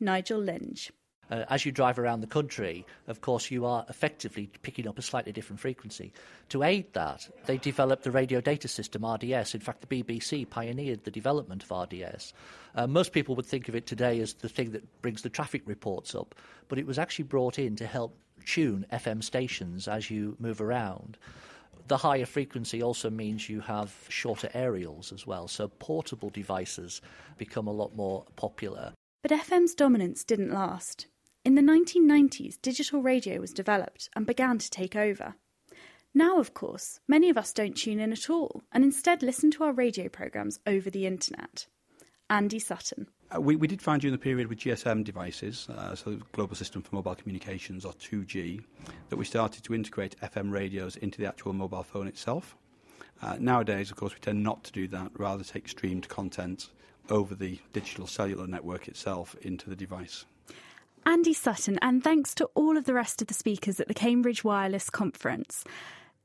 Nigel 0.00 0.40
Linge. 0.40 0.90
Uh, 1.30 1.44
as 1.48 1.64
you 1.64 1.70
drive 1.70 1.98
around 1.98 2.22
the 2.22 2.26
country, 2.26 2.84
of 3.06 3.20
course, 3.20 3.50
you 3.50 3.64
are 3.64 3.84
effectively 3.88 4.50
picking 4.62 4.88
up 4.88 4.98
a 4.98 5.02
slightly 5.02 5.30
different 5.30 5.60
frequency. 5.60 6.12
To 6.48 6.62
aid 6.62 6.92
that, 6.94 7.28
they 7.44 7.58
developed 7.58 8.02
the 8.02 8.10
radio 8.10 8.40
data 8.40 8.66
system, 8.66 9.04
RDS. 9.04 9.54
In 9.54 9.60
fact, 9.60 9.86
the 9.86 10.02
BBC 10.02 10.48
pioneered 10.48 11.04
the 11.04 11.10
development 11.10 11.62
of 11.62 11.70
RDS. 11.70 12.32
Uh, 12.74 12.86
most 12.86 13.12
people 13.12 13.36
would 13.36 13.46
think 13.46 13.68
of 13.68 13.76
it 13.76 13.86
today 13.86 14.20
as 14.20 14.32
the 14.32 14.48
thing 14.48 14.72
that 14.72 15.02
brings 15.02 15.22
the 15.22 15.28
traffic 15.28 15.62
reports 15.66 16.14
up, 16.14 16.34
but 16.68 16.78
it 16.78 16.86
was 16.86 16.98
actually 16.98 17.26
brought 17.26 17.58
in 17.58 17.76
to 17.76 17.86
help 17.86 18.16
tune 18.44 18.86
FM 18.92 19.22
stations 19.22 19.88
as 19.88 20.10
you 20.10 20.36
move 20.38 20.60
around. 20.60 21.16
The 21.88 21.96
higher 21.96 22.26
frequency 22.26 22.82
also 22.82 23.10
means 23.10 23.48
you 23.48 23.60
have 23.60 23.92
shorter 24.08 24.48
aerials 24.54 25.12
as 25.12 25.26
well, 25.26 25.48
so 25.48 25.68
portable 25.68 26.30
devices 26.30 27.00
become 27.36 27.66
a 27.66 27.72
lot 27.72 27.96
more 27.96 28.26
popular. 28.36 28.92
But 29.22 29.32
FM's 29.32 29.74
dominance 29.74 30.24
didn't 30.24 30.52
last. 30.52 31.06
In 31.44 31.54
the 31.54 31.62
1990s, 31.62 32.60
digital 32.62 33.02
radio 33.02 33.40
was 33.40 33.52
developed 33.52 34.08
and 34.14 34.26
began 34.26 34.58
to 34.58 34.70
take 34.70 34.94
over. 34.94 35.34
Now, 36.14 36.38
of 36.38 36.54
course, 36.54 37.00
many 37.08 37.30
of 37.30 37.38
us 37.38 37.52
don't 37.52 37.76
tune 37.76 38.00
in 38.00 38.12
at 38.12 38.28
all 38.28 38.62
and 38.72 38.84
instead 38.84 39.22
listen 39.22 39.50
to 39.52 39.64
our 39.64 39.72
radio 39.72 40.08
programmes 40.08 40.58
over 40.66 40.90
the 40.90 41.06
internet. 41.06 41.66
Andy 42.28 42.58
Sutton. 42.58 43.08
Uh, 43.34 43.40
we, 43.40 43.54
we 43.54 43.68
did 43.68 43.80
find 43.80 44.00
during 44.00 44.12
the 44.12 44.18
period 44.18 44.48
with 44.48 44.58
GSM 44.58 45.04
devices, 45.04 45.68
uh, 45.70 45.94
so 45.94 46.18
Global 46.32 46.56
System 46.56 46.82
for 46.82 46.94
Mobile 46.96 47.14
Communications, 47.14 47.84
or 47.84 47.92
2G, 47.92 48.62
that 49.08 49.16
we 49.16 49.24
started 49.24 49.62
to 49.64 49.74
integrate 49.74 50.16
FM 50.20 50.50
radios 50.50 50.96
into 50.96 51.18
the 51.18 51.26
actual 51.26 51.52
mobile 51.52 51.84
phone 51.84 52.08
itself. 52.08 52.56
Uh, 53.22 53.36
nowadays, 53.38 53.90
of 53.90 53.96
course, 53.96 54.14
we 54.14 54.18
tend 54.20 54.42
not 54.42 54.64
to 54.64 54.72
do 54.72 54.88
that, 54.88 55.12
rather 55.16 55.44
take 55.44 55.68
streamed 55.68 56.08
content 56.08 56.70
over 57.08 57.34
the 57.34 57.58
digital 57.72 58.06
cellular 58.06 58.46
network 58.46 58.88
itself 58.88 59.36
into 59.42 59.70
the 59.70 59.76
device. 59.76 60.24
Andy 61.06 61.32
Sutton, 61.32 61.78
and 61.80 62.02
thanks 62.02 62.34
to 62.34 62.46
all 62.54 62.76
of 62.76 62.84
the 62.84 62.94
rest 62.94 63.22
of 63.22 63.28
the 63.28 63.34
speakers 63.34 63.80
at 63.80 63.88
the 63.88 63.94
Cambridge 63.94 64.44
Wireless 64.44 64.90
Conference 64.90 65.64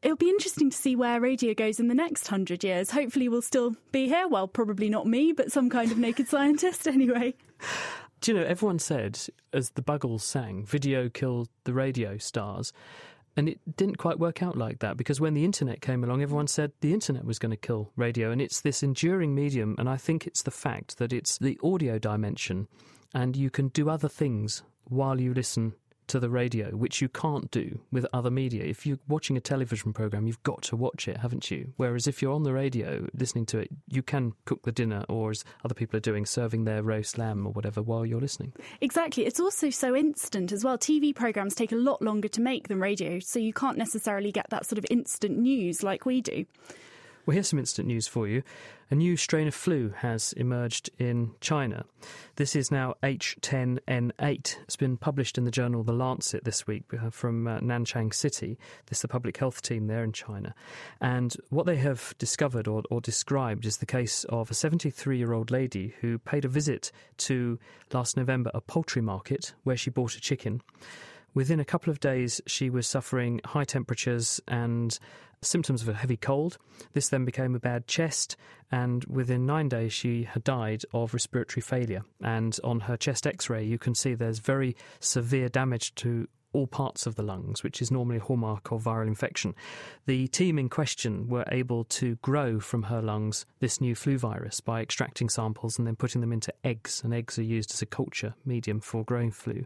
it'll 0.06 0.16
be 0.16 0.30
interesting 0.30 0.70
to 0.70 0.78
see 0.78 0.96
where 0.96 1.20
radio 1.20 1.56
goes 1.56 1.80
in 1.80 1.88
the 1.88 1.96
next 1.96 2.28
hundred 2.28 2.64
years. 2.64 2.92
Hopefully, 2.92 3.28
we'll 3.28 3.42
still 3.42 3.76
be 3.92 4.08
here. 4.08 4.28
Well, 4.28 4.48
probably 4.48 4.88
not 4.88 5.08
me, 5.08 5.34
but 5.34 5.52
some 5.52 5.68
kind 5.68 5.92
of 5.92 5.98
naked 5.98 6.28
scientist 6.28 6.88
anyway. 6.88 7.34
Do 8.22 8.32
you 8.32 8.38
know, 8.38 8.46
everyone 8.46 8.78
said, 8.80 9.20
as 9.52 9.72
the 9.72 9.82
Buggles 9.82 10.24
sang, 10.24 10.64
video 10.64 11.10
killed 11.10 11.50
the 11.64 11.74
radio 11.74 12.18
stars. 12.18 12.72
And 13.38 13.50
it 13.50 13.60
didn't 13.76 13.98
quite 13.98 14.18
work 14.18 14.42
out 14.42 14.56
like 14.56 14.80
that 14.80 14.96
because 14.96 15.20
when 15.20 15.34
the 15.34 15.44
internet 15.44 15.82
came 15.82 16.06
along, 16.06 16.22
everyone 16.22 16.48
said 16.48 16.72
the 16.80 16.94
internet 16.94 17.26
was 17.26 17.38
going 17.38 17.50
to 17.50 17.58
kill 17.58 17.92
radio. 17.98 18.32
And 18.32 18.42
it's 18.42 18.62
this 18.62 18.82
enduring 18.82 19.36
medium. 19.36 19.76
And 19.78 19.90
I 19.90 19.98
think 19.98 20.26
it's 20.26 20.44
the 20.44 20.52
fact 20.52 21.00
that 21.00 21.12
it's 21.12 21.38
the 21.38 21.60
audio 21.62 22.00
dimension 22.00 22.70
and 23.14 23.36
you 23.36 23.50
can 23.50 23.68
do 23.70 23.90
other 23.90 24.08
things 24.08 24.64
while 24.86 25.20
you 25.20 25.34
listen 25.34 25.74
to 26.08 26.20
the 26.20 26.30
radio, 26.30 26.72
which 26.72 27.02
you 27.02 27.10
can't 27.10 27.50
do 27.52 27.80
with 27.92 28.06
other 28.14 28.32
media. 28.32 28.64
If 28.64 28.86
you're 28.86 29.00
watching 29.08 29.38
a 29.38 29.42
television 29.42 29.94
program, 29.94 30.28
you've 30.28 30.44
got 30.44 30.62
to 30.64 30.76
watch 30.76 31.08
it, 31.08 31.18
haven't 31.18 31.50
you? 31.52 31.74
Whereas 31.78 32.08
if 32.08 32.22
you're 32.22 32.34
on 32.34 32.44
the 32.44 32.54
radio 32.54 33.08
listening 33.14 33.46
to 33.48 33.60
it, 33.60 33.70
you 33.88 34.02
can 34.02 34.34
cook 34.46 34.64
the 34.64 34.72
dinner, 34.72 35.04
or 35.10 35.32
as 35.32 35.44
other 35.64 35.76
people 35.76 35.98
are 35.98 36.02
doing, 36.02 36.26
serving 36.26 36.66
their 36.66 36.84
roast 36.84 37.18
lamb 37.18 37.46
or 37.46 37.54
whatever 37.54 37.82
while 37.82 38.06
you're 38.06 38.22
listening. 38.22 38.54
Exactly. 38.82 39.26
It's 39.26 39.40
also 39.40 39.70
so 39.70 39.96
instant 39.96 40.52
as 40.52 40.64
well. 40.64 40.78
TV 40.78 41.16
programs 41.16 41.56
take 41.56 41.72
a 41.72 41.78
lot 41.78 42.02
longer 42.02 42.28
to 42.30 42.42
make 42.42 42.68
than 42.68 42.80
radio, 42.80 43.20
so 43.20 43.40
you 43.40 43.54
can't 43.54 43.78
necessarily 43.78 44.32
get 44.32 44.50
that 44.50 44.66
sort 44.66 44.78
of 44.78 44.86
instant 44.90 45.38
news 45.38 45.84
like 45.84 46.06
we 46.06 46.22
do. 46.22 46.46
Well, 47.26 47.34
here's 47.34 47.50
some 47.50 47.58
instant 47.58 47.88
news 47.88 48.08
for 48.08 48.28
you. 48.28 48.44
A 48.92 48.96
new 48.96 49.18
strain 49.18 49.48
of 49.48 49.56
flu 49.56 49.90
has 49.98 50.32
emerged 50.34 50.92
in 51.00 51.32
China. 51.42 51.86
This 52.36 52.56
is 52.56 52.70
now 52.70 52.98
H10N8. 53.02 54.58
It's 54.62 54.76
been 54.76 54.96
published 54.96 55.36
in 55.40 55.44
the 55.44 55.50
journal 55.50 55.82
The 55.82 55.92
Lancet 55.92 56.44
this 56.44 56.68
week 56.68 56.84
uh, 56.94 57.10
from 57.10 57.48
uh, 57.48 57.62
Nanchang 57.62 58.14
City. 58.14 58.60
This 58.86 59.00
is 59.00 59.02
the 59.02 59.08
public 59.08 59.38
health 59.38 59.64
team 59.64 59.88
there 59.88 60.04
in 60.04 60.12
China. 60.12 60.54
And 61.02 61.36
what 61.50 61.66
they 61.66 61.78
have 61.78 62.14
discovered 62.20 62.68
or, 62.68 62.84
or 62.92 63.02
described 63.02 63.66
is 63.66 63.78
the 63.78 63.88
case 63.88 64.26
of 64.26 64.52
a 64.52 64.54
73 64.54 65.18
year 65.18 65.34
old 65.34 65.50
lady 65.50 65.96
who 66.02 66.20
paid 66.20 66.46
a 66.46 66.50
visit 66.50 66.92
to 67.18 67.58
last 67.92 68.16
November 68.16 68.52
a 68.54 68.62
poultry 68.62 69.02
market 69.02 69.56
where 69.64 69.78
she 69.78 69.90
bought 69.90 70.16
a 70.16 70.22
chicken. 70.22 70.62
Within 71.36 71.60
a 71.60 71.66
couple 71.66 71.92
of 71.92 72.00
days, 72.00 72.42
she 72.48 72.70
was 72.70 72.88
suffering 72.88 73.42
high 73.44 73.66
temperatures 73.66 74.42
and 74.48 74.98
symptoms 75.42 75.82
of 75.82 75.90
a 75.90 75.94
heavy 75.94 76.16
cold. 76.16 76.58
This 76.94 77.10
then 77.10 77.26
became 77.26 77.54
a 77.54 77.60
bad 77.60 77.88
chest, 77.88 78.38
and 78.72 79.04
within 79.04 79.46
nine 79.46 79.68
days, 79.68 79.92
she 79.92 80.24
had 80.24 80.46
died 80.46 80.84
of 80.94 81.14
respiratory 81.14 81.62
failure. 81.62 82.04
And 82.22 82.58
on 82.64 82.80
her 82.80 82.96
chest 82.96 83.28
x 83.28 83.50
ray, 83.50 83.66
you 83.66 83.78
can 83.78 83.96
see 83.96 84.14
there's 84.14 84.40
very 84.40 84.78
severe 85.02 85.50
damage 85.50 85.94
to 85.96 86.28
all 86.56 86.68
parts 86.68 87.06
of 87.06 87.16
the 87.16 87.24
lungs, 87.24 87.64
which 87.64 87.82
is 87.82 87.92
normally 87.92 88.18
a 88.18 88.22
hallmark 88.22 88.72
of 88.72 88.84
viral 88.84 89.08
infection. 89.08 89.54
The 90.06 90.28
team 90.30 90.58
in 90.58 90.70
question 90.70 91.28
were 91.28 91.46
able 91.52 91.84
to 91.86 92.16
grow 92.18 92.60
from 92.60 92.84
her 92.84 93.02
lungs 93.02 93.46
this 93.60 93.82
new 93.82 93.94
flu 93.94 94.18
virus 94.18 94.62
by 94.62 94.82
extracting 94.82 95.30
samples 95.30 95.78
and 95.78 95.86
then 95.86 95.96
putting 95.96 96.22
them 96.22 96.32
into 96.32 96.54
eggs, 96.64 97.02
and 97.04 97.14
eggs 97.14 97.38
are 97.38 97.44
used 97.44 97.72
as 97.74 97.82
a 97.82 97.86
culture 97.86 98.34
medium 98.46 98.80
for 98.80 99.04
growing 99.04 99.32
flu. 99.32 99.66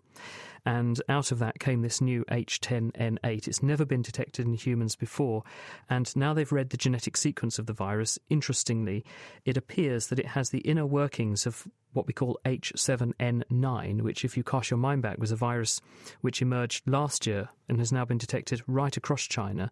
And 0.66 1.02
out 1.08 1.32
of 1.32 1.40
that 1.40 1.60
came 1.60 1.82
this 1.82 2.02
new 2.02 2.26
H10N8. 2.26 3.48
It's 3.48 3.64
never 3.64 3.86
been 3.86 4.02
detected 4.02 4.46
in 4.46 4.54
humans 4.54 4.96
before, 4.96 5.44
and 5.90 6.14
now 6.16 6.34
they've 6.34 6.52
read 6.52 6.72
the 6.72 6.78
genetic 6.78 7.16
sequence 7.18 7.60
of 7.60 7.66
the 7.66 7.74
virus. 7.74 8.20
Interestingly, 8.30 9.06
it 9.46 9.58
appears 9.58 10.08
that 10.08 10.20
it 10.20 10.28
has 10.28 10.50
the 10.50 10.60
inner 10.60 10.86
workings 10.86 11.46
of 11.46 11.68
what 11.94 12.08
we 12.08 12.14
call 12.14 12.40
H7N9, 12.46 14.02
which, 14.02 14.24
if 14.24 14.38
you 14.38 14.44
cast 14.44 14.70
your 14.70 14.78
mind 14.78 15.02
back, 15.02 15.18
was 15.18 15.32
a 15.32 15.36
virus 15.36 15.82
which 16.22 16.42
emerged 16.42 16.88
last 16.88 17.26
year 17.26 17.50
and 17.68 17.80
has 17.80 17.92
now 17.92 18.06
been 18.06 18.18
detected 18.18 18.62
right 18.68 18.96
across 18.96 19.24
China 19.24 19.72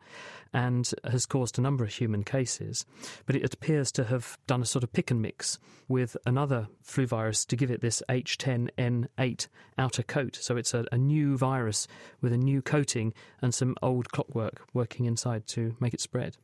and 0.53 0.91
has 1.03 1.25
caused 1.25 1.57
a 1.57 1.61
number 1.61 1.83
of 1.83 1.91
human 1.91 2.23
cases. 2.23 2.85
But 3.25 3.35
it 3.35 3.53
appears 3.53 3.91
to 3.93 4.05
have 4.05 4.37
done 4.47 4.61
a 4.61 4.65
sort 4.65 4.83
of 4.83 4.93
pick 4.93 5.11
and 5.11 5.21
mix 5.21 5.59
with 5.87 6.17
another 6.25 6.67
flu 6.81 7.05
virus 7.05 7.45
to 7.45 7.55
give 7.55 7.71
it 7.71 7.81
this 7.81 8.01
H10N8 8.09 9.47
outer 9.77 10.03
coat. 10.03 10.37
So 10.41 10.57
it's 10.57 10.73
a, 10.73 10.85
a 10.91 10.97
new 10.97 11.37
virus 11.37 11.87
with 12.21 12.33
a 12.33 12.37
new 12.37 12.61
coating 12.61 13.13
and 13.41 13.53
some 13.53 13.75
old 13.81 14.11
clockwork 14.11 14.67
working 14.73 15.05
inside 15.05 15.47
to 15.47 15.75
make 15.79 15.93
it 15.93 16.01
spread. 16.01 16.37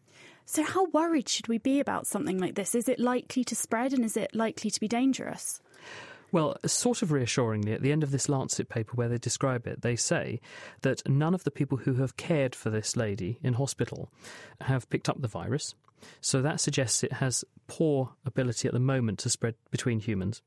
So, 0.46 0.64
how 0.64 0.86
worried 0.86 1.30
should 1.30 1.48
we 1.48 1.58
be 1.58 1.80
about 1.80 2.08
something 2.08 2.38
like 2.38 2.56
this? 2.56 2.76
Is 2.76 2.90
it 2.90 3.00
likely 3.00 3.44
to 3.46 3.56
spread 3.56 3.94
and 3.94 4.04
is 4.04 4.18
it 4.18 4.36
likely 4.36 4.70
to 4.70 4.80
be 4.80 4.88
dangerous? 4.88 5.62
Well, 6.32 6.58
sort 6.66 7.04
of 7.04 7.12
reassuringly, 7.12 7.74
at 7.74 7.84
the 7.84 7.92
end 7.92 8.02
of 8.02 8.10
this 8.10 8.28
Lancet 8.28 8.68
paper 8.68 8.94
where 8.96 9.08
they 9.08 9.20
describe 9.20 9.68
it, 9.68 9.84
they 9.84 9.96
say 9.96 10.42
that 10.82 11.08
none 11.08 11.36
of 11.36 11.44
the 11.44 11.52
people 11.52 11.78
who 11.78 11.94
have 11.96 12.18
cared 12.18 12.56
for 12.56 12.72
this 12.72 12.98
lady 12.98 13.38
in 13.44 13.54
hospital 13.54 14.10
have 14.62 14.90
picked 14.90 15.10
up 15.10 15.22
the 15.22 15.28
virus. 15.28 15.76
So 16.22 16.42
that 16.42 16.60
suggests 16.60 17.04
it 17.04 17.14
has 17.14 17.46
poor 17.68 18.14
ability 18.26 18.68
at 18.68 18.74
the 18.74 18.80
moment 18.80 19.20
to 19.20 19.30
spread 19.30 19.54
between 19.70 20.00
humans. 20.00 20.42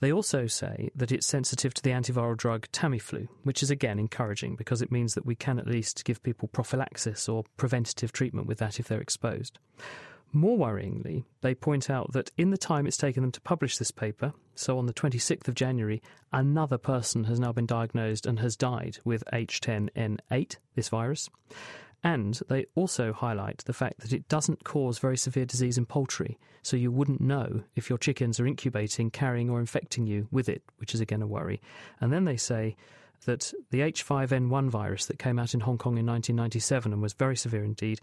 They 0.00 0.12
also 0.12 0.46
say 0.46 0.90
that 0.94 1.12
it's 1.12 1.26
sensitive 1.26 1.74
to 1.74 1.82
the 1.82 1.90
antiviral 1.90 2.36
drug 2.36 2.66
Tamiflu, 2.72 3.28
which 3.42 3.62
is 3.62 3.70
again 3.70 3.98
encouraging 3.98 4.56
because 4.56 4.80
it 4.80 4.90
means 4.90 5.14
that 5.14 5.26
we 5.26 5.34
can 5.34 5.58
at 5.58 5.66
least 5.66 6.04
give 6.04 6.22
people 6.22 6.48
prophylaxis 6.48 7.28
or 7.28 7.44
preventative 7.58 8.10
treatment 8.10 8.46
with 8.46 8.58
that 8.58 8.80
if 8.80 8.88
they're 8.88 9.00
exposed. 9.00 9.58
More 10.32 10.56
worryingly, 10.56 11.24
they 11.40 11.54
point 11.54 11.90
out 11.90 12.12
that 12.12 12.30
in 12.38 12.50
the 12.50 12.56
time 12.56 12.86
it's 12.86 12.96
taken 12.96 13.22
them 13.22 13.32
to 13.32 13.40
publish 13.40 13.76
this 13.76 13.90
paper, 13.90 14.32
so 14.54 14.78
on 14.78 14.86
the 14.86 14.94
26th 14.94 15.48
of 15.48 15.54
January, 15.54 16.00
another 16.32 16.78
person 16.78 17.24
has 17.24 17.40
now 17.40 17.52
been 17.52 17.66
diagnosed 17.66 18.26
and 18.26 18.38
has 18.38 18.56
died 18.56 18.98
with 19.04 19.24
H10N8, 19.32 20.56
this 20.76 20.88
virus. 20.88 21.28
And 22.02 22.40
they 22.48 22.66
also 22.74 23.12
highlight 23.12 23.58
the 23.66 23.74
fact 23.74 24.00
that 24.00 24.12
it 24.12 24.28
doesn't 24.28 24.64
cause 24.64 24.98
very 24.98 25.16
severe 25.16 25.44
disease 25.44 25.76
in 25.76 25.84
poultry, 25.84 26.38
so 26.62 26.76
you 26.76 26.90
wouldn't 26.90 27.20
know 27.20 27.62
if 27.76 27.90
your 27.90 27.98
chickens 27.98 28.40
are 28.40 28.46
incubating, 28.46 29.10
carrying, 29.10 29.50
or 29.50 29.60
infecting 29.60 30.06
you 30.06 30.26
with 30.30 30.48
it, 30.48 30.62
which 30.78 30.94
is 30.94 31.00
again 31.00 31.22
a 31.22 31.26
worry. 31.26 31.60
And 32.00 32.12
then 32.12 32.24
they 32.24 32.38
say 32.38 32.76
that 33.26 33.52
the 33.70 33.80
H5N1 33.80 34.70
virus 34.70 35.06
that 35.06 35.18
came 35.18 35.38
out 35.38 35.52
in 35.52 35.60
Hong 35.60 35.76
Kong 35.76 35.98
in 35.98 36.06
1997 36.06 36.92
and 36.92 37.02
was 37.02 37.12
very 37.12 37.36
severe 37.36 37.64
indeed, 37.64 38.00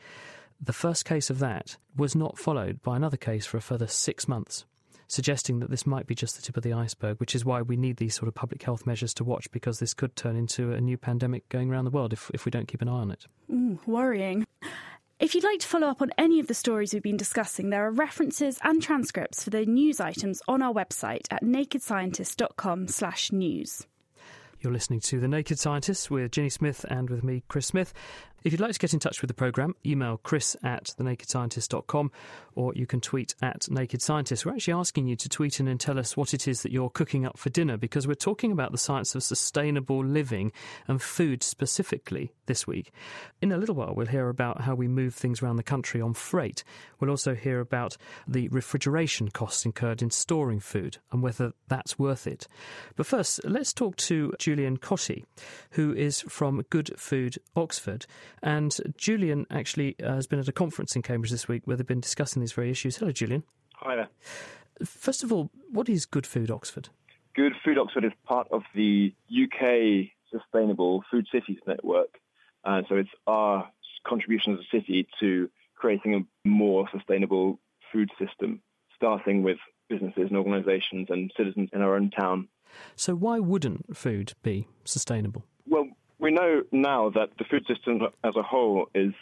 the 0.62 0.73
first 0.73 1.05
case 1.05 1.29
of 1.29 1.39
that 1.39 1.77
was 1.95 2.15
not 2.15 2.38
followed 2.38 2.81
by 2.81 2.95
another 2.95 3.17
case 3.17 3.45
for 3.45 3.57
a 3.57 3.62
further 3.62 3.88
six 3.88 4.27
months 4.27 4.65
suggesting 5.08 5.60
that 5.60 5.70
this 5.70 5.86
might 5.86 6.06
be 6.06 6.15
just 6.15 6.36
the 6.36 6.41
tip 6.41 6.58
of 6.58 6.63
the 6.63 6.74
iceberg, 6.74 7.17
which 7.20 7.36
is 7.36 7.46
why 7.46 7.62
we 7.62 7.78
need 7.78 7.98
these 7.98 8.15
sort 8.15 8.28
of 8.28 8.36
public 8.36 8.63
health 8.63 8.86
measures 8.86 9.13
to 9.15 9.24
watch 9.24 9.50
because 9.52 9.80
this 9.80 9.93
could 9.93 10.15
turn 10.15 10.36
into 10.36 10.74
a 10.74 10.82
new 10.82 10.98
pandemic 10.98 11.48
going 11.50 11.72
around 11.72 11.86
the 11.86 11.91
world 11.91 12.13
if, 12.13 12.30
if 12.34 12.46
we 12.46 12.52
don't 12.52 12.67
keep 12.67 12.82
an 12.82 12.89
eye 12.89 12.91
on 12.91 13.12
it. 13.12 13.26
Ooh, 13.52 13.80
worrying. 13.86 14.46
If 15.20 15.34
you'd 15.34 15.43
like 15.43 15.62
to 15.62 15.67
follow 15.67 15.88
up 15.88 16.04
on 16.04 16.12
any 16.17 16.39
of 16.39 16.46
the 16.46 16.54
stories 16.54 16.93
we've 16.93 17.02
been 17.02 17.17
discussing, 17.17 17.72
there 17.72 17.88
are 17.88 17.91
references 17.91 18.60
and 18.63 18.84
transcripts 18.84 19.43
for 19.43 19.50
the 19.50 19.65
news 19.65 20.00
items 20.00 20.43
on 20.48 20.62
our 20.62 20.72
website 20.72 21.26
at 21.32 21.43
nakedscientist.com/news. 21.43 23.88
You're 24.60 24.74
listening 24.74 25.02
to 25.02 25.20
The 25.20 25.28
Naked 25.28 25.60
Scientists 25.60 26.10
with 26.10 26.32
Ginny 26.32 26.50
Smith 26.50 26.84
and 26.89 27.10
with 27.10 27.24
me, 27.24 27.43
Chris 27.48 27.67
Smith. 27.67 27.93
If 28.43 28.54
you'd 28.54 28.62
like 28.62 28.73
to 28.73 28.80
get 28.80 28.93
in 28.93 29.00
touch 29.00 29.21
with 29.21 29.30
the 29.30 29.34
programme, 29.34 29.76
email 29.86 30.17
chris 30.17 30.56
at 30.63 30.93
thenakedscientist.com 31.00 32.12
or 32.54 32.73
you 32.76 32.86
can 32.86 33.02
tweet 33.02 33.36
at 33.41 33.69
Naked 33.69 34.02
Scientist. 34.02 34.45
We're 34.45 34.54
actually 34.54 34.76
asking 34.76 35.08
you 35.08 35.15
to 35.15 35.28
tweet 35.28 35.60
in 35.60 35.67
and 35.67 35.80
tell 35.80 35.97
us 36.00 36.15
what 36.15 36.34
it 36.34 36.47
is 36.47 36.62
that 36.62 36.71
you're 36.71 36.89
cooking 36.89 37.26
up 37.26 37.38
for 37.38 37.50
dinner 37.50 37.78
because 37.78 38.08
we're 38.08 38.13
talking 38.13 38.52
about 38.52 38.71
the 38.71 38.78
science 38.78 39.15
of 39.15 39.23
sustainable 39.23 40.04
living 40.06 40.52
and 40.88 41.02
food 41.02 41.41
specifically 41.43 42.32
this 42.45 42.65
week. 42.65 42.91
In 43.41 43.52
a 43.52 43.58
little 43.58 43.76
while, 43.76 43.93
we'll 43.95 44.06
hear 44.08 44.30
about 44.30 44.62
how 44.62 44.76
we 44.76 44.88
move 44.88 45.13
things 45.13 45.41
around 45.41 45.58
the 45.58 45.63
country 45.63 46.00
on 46.00 46.13
freight. 46.13 46.63
We'll 47.00 47.12
also 47.12 47.36
hear 47.36 47.60
about 47.60 47.97
the 48.28 48.47
refrigeration 48.50 49.30
costs 49.30 49.65
incurred 49.65 50.02
in 50.02 50.12
storing 50.12 50.60
food 50.60 50.97
and 51.12 51.21
whether 51.21 51.54
that's 51.67 52.00
worth 52.00 52.28
it. 52.28 52.47
But 52.95 53.08
first, 53.08 53.41
let's 53.43 53.73
talk 53.73 53.97
to 53.97 54.34
Julian 54.39 54.78
Cottee, 54.78 55.26
who 55.71 55.93
is 55.93 56.21
from 56.21 56.63
Good 56.69 56.91
Food 56.97 57.38
Oxford. 57.56 58.06
And 58.42 58.76
Julian 58.98 59.46
actually 59.50 59.96
uh, 60.04 60.16
has 60.16 60.28
been 60.28 60.40
at 60.40 60.48
a 60.48 60.54
conference 60.54 60.96
in 60.96 61.02
Cambridge 61.02 61.32
this 61.32 61.48
week 61.48 61.63
where 61.66 61.78
they've 61.78 61.88
been 61.88 62.00
discussing 62.00 62.40
these 62.40 62.54
very 62.54 62.70
issues. 62.70 62.98
Hello, 62.98 63.12
Julian. 63.12 63.44
Hi 63.76 63.96
there. 63.96 64.10
First 64.86 65.24
of 65.24 65.32
all, 65.32 65.50
what 65.72 65.90
is 65.90 66.06
Good 66.06 66.28
Food 66.28 66.52
Oxford? 66.52 66.90
Good 67.36 67.54
Food 67.63 67.78
Oxford 67.78 68.06
is 68.06 68.12
part 68.26 68.48
of 68.52 68.63
the 68.76 69.13
UK 69.32 70.10
Sustainable 70.32 71.04
Food 71.10 71.28
Cities 71.32 71.60
Network. 71.66 72.20
And 72.63 72.86
so 72.90 72.96
it's 72.96 73.10
our 73.26 73.70
contribution 74.06 74.54
as 74.54 74.60
a 74.60 74.78
city 74.78 75.08
to 75.20 75.50
creating 75.76 76.16
a 76.16 76.48
more 76.48 76.88
sustainable 76.92 77.60
food 77.92 78.10
system, 78.20 78.62
starting 78.96 79.44
with 79.44 79.58
businesses 79.90 80.28
and 80.30 80.38
organisations 80.38 81.08
and 81.10 81.32
citizens 81.38 81.70
in 81.74 81.82
our 81.82 81.96
own 81.96 82.10
town. 82.10 82.48
So, 82.96 83.16
why 83.16 83.40
wouldn't 83.40 83.96
food 83.96 84.34
be 84.44 84.68
sustainable? 84.84 85.46
Well, 85.66 85.88
we 86.28 86.34
know 86.34 86.62
now 86.74 87.10
that 87.10 87.30
the 87.38 87.46
food 87.46 87.66
system 87.68 88.02
as 88.22 88.36
a 88.36 88.44
whole 88.44 88.90
is 88.94 89.13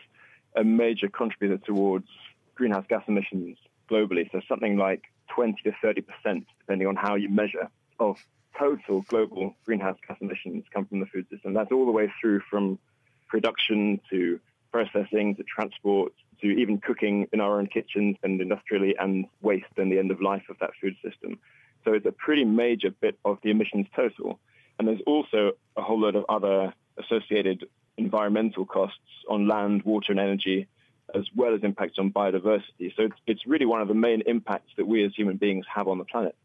a 0.56 0.63
major 0.63 1.08
contributor 1.08 1.63
towards 1.63 2.08
greenhouse 2.56 2.86
gas 2.89 3.04
emissions 3.08 3.60
globally. 3.88 4.28
So 4.32 4.41
something 4.50 4.76
like 4.76 5.04
20 5.36 5.56
to 5.65 5.72
30 5.84 6.02
percent, 6.02 6.48
depending 6.62 6.88
on 6.88 6.96
how 6.96 7.13
you 7.13 7.30
measure, 7.30 7.70
of 8.00 8.18
total 8.58 9.04
global 9.04 9.54
greenhouse 9.68 10.00
gas 10.08 10.18
emissions 10.20 10.63
come 10.74 10.88
from 10.88 11.00
the 11.00 11.06
food 11.06 11.28
system. 11.30 11.54
That's 11.54 11.72
all 11.72 11.86
the 11.86 11.91
way 11.91 12.12
through 12.20 12.39
from 12.50 12.80
production 13.28 14.02
to 14.10 14.39
processing 14.72 15.36
to 15.36 15.44
transport 15.44 16.12
to 16.41 16.48
even 16.48 16.80
cooking 16.80 17.28
in 17.32 17.39
our 17.39 17.60
own 17.60 17.68
kitchens 17.68 18.15
and 18.24 18.41
industrially 18.41 18.96
and 18.98 19.28
waste 19.44 19.78
and 19.78 19.91
the 19.91 20.00
end 20.00 20.10
of 20.10 20.22
life 20.22 20.46
of 20.50 20.58
that 20.58 20.72
food 20.82 20.96
system. 21.08 21.38
So 21.84 21.94
it's 21.94 22.08
a 22.08 22.12
pretty 22.12 22.46
major 22.46 22.89
bit 22.89 23.20
of 23.24 23.38
the 23.44 23.52
emissions 23.52 23.86
total. 23.96 24.39
And 24.80 24.88
there's 24.88 25.02
also 25.06 25.52
a 25.78 25.84
whole 25.84 26.02
lot 26.02 26.15
of 26.15 26.26
other 26.30 26.74
associated 26.97 27.65
environmental 27.97 28.65
costs 28.65 28.99
on 29.29 29.47
land, 29.47 29.84
water, 29.84 30.12
and 30.12 30.19
energy, 30.19 30.67
as 31.13 31.23
well 31.36 31.53
as 31.53 31.62
impacts 31.63 31.97
on 31.97 32.12
biodiversity. 32.12 32.95
So 32.95 33.03
it's, 33.03 33.15
it's 33.27 33.47
really 33.47 33.65
one 33.65 33.81
of 33.81 33.88
the 33.88 33.93
main 33.93 34.21
impacts 34.25 34.71
that 34.77 34.88
we 34.88 35.05
as 35.05 35.13
human 35.15 35.38
beings 35.38 35.65
have 35.73 35.88
on 35.88 35.97
the 35.97 36.05
planet. 36.05 36.36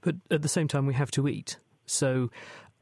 But 0.00 0.16
at 0.30 0.42
the 0.42 0.48
same 0.48 0.68
time, 0.68 0.86
we 0.86 0.94
have 0.94 1.10
to 1.12 1.28
eat. 1.28 1.58
So 1.86 2.30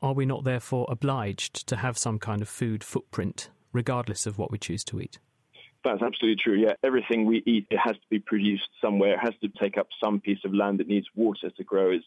are 0.03 0.15
we 0.15 0.27
not 0.27 0.45
therefore 0.45 0.87
obliged 0.89 1.67
to 1.69 1.77
have 1.77 1.99
some 1.99 2.19
kind 2.19 2.41
of 2.41 2.49
food 2.49 2.83
footprint, 2.83 3.51
regardless 3.73 4.27
of 4.27 4.39
what 4.39 4.51
we 4.51 4.59
choose 4.59 4.85
to 4.85 5.01
eat? 5.01 5.19
That's 5.85 6.03
absolutely 6.03 6.43
true. 6.43 6.57
Yeah, 6.57 6.75
everything 6.83 7.25
we 7.25 7.43
eat, 7.47 7.67
it 7.71 7.79
has 7.79 7.95
to 7.95 8.09
be 8.11 8.19
produced 8.19 8.69
somewhere. 8.83 9.15
It 9.15 9.21
has 9.21 9.35
to 9.43 9.49
take 9.61 9.79
up 9.79 9.89
some 10.03 10.21
piece 10.21 10.41
of 10.45 10.55
land. 10.55 10.81
that 10.81 10.89
needs 10.89 11.07
water 11.15 11.51
to 11.51 11.65
grow, 11.65 11.99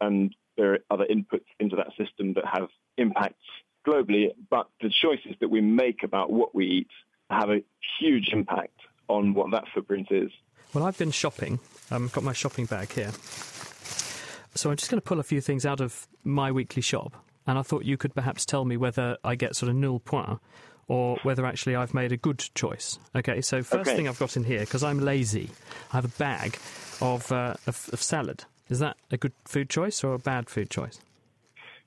and 0.00 0.34
there 0.56 0.74
are 0.74 0.78
other 0.90 1.06
inputs 1.10 1.44
into 1.60 1.76
that 1.76 1.88
system 1.98 2.34
that 2.34 2.44
have 2.46 2.68
impacts 2.96 3.44
globally, 3.86 4.28
but 4.50 4.68
the 4.80 4.90
choices 4.90 5.36
that 5.40 5.50
we 5.50 5.60
make 5.60 6.02
about 6.02 6.30
what 6.30 6.54
we 6.54 6.66
eat 6.66 6.88
have 7.30 7.50
a 7.50 7.62
huge 7.98 8.30
impact 8.32 8.78
on 9.08 9.34
what 9.34 9.50
that 9.52 9.64
footprint 9.74 10.08
is. 10.10 10.30
Well, 10.74 10.84
I've 10.84 10.98
been 10.98 11.10
shopping. 11.10 11.60
Um, 11.90 12.04
I've 12.04 12.12
got 12.12 12.24
my 12.24 12.32
shopping 12.32 12.66
bag 12.66 12.92
here. 12.92 13.10
So 14.54 14.70
I'm 14.70 14.76
just 14.76 14.90
going 14.90 15.00
to 15.00 15.06
pull 15.06 15.20
a 15.20 15.22
few 15.22 15.40
things 15.40 15.64
out 15.64 15.80
of 15.80 16.06
my 16.24 16.52
weekly 16.52 16.82
shop, 16.82 17.14
and 17.46 17.58
I 17.58 17.62
thought 17.62 17.84
you 17.84 17.96
could 17.96 18.14
perhaps 18.14 18.44
tell 18.44 18.64
me 18.64 18.76
whether 18.76 19.16
I 19.24 19.34
get 19.34 19.56
sort 19.56 19.70
of 19.70 19.76
nil 19.76 19.98
point 19.98 20.38
or 20.88 21.16
whether 21.22 21.46
actually 21.46 21.76
I've 21.76 21.94
made 21.94 22.12
a 22.12 22.16
good 22.16 22.44
choice. 22.54 22.98
Okay, 23.14 23.40
so 23.40 23.62
first 23.62 23.88
okay. 23.88 23.96
thing 23.96 24.08
I've 24.08 24.18
got 24.18 24.36
in 24.36 24.44
here, 24.44 24.60
because 24.60 24.82
I'm 24.82 24.98
lazy, 24.98 25.50
I 25.92 25.96
have 25.96 26.04
a 26.04 26.16
bag 26.18 26.58
of, 27.00 27.30
uh, 27.32 27.54
of, 27.66 27.88
of 27.92 28.02
salad. 28.02 28.44
Is 28.68 28.78
that 28.80 28.96
a 29.10 29.16
good 29.16 29.32
food 29.44 29.70
choice 29.70 30.04
or 30.04 30.14
a 30.14 30.18
bad 30.18 30.50
food 30.50 30.70
choice? 30.70 31.00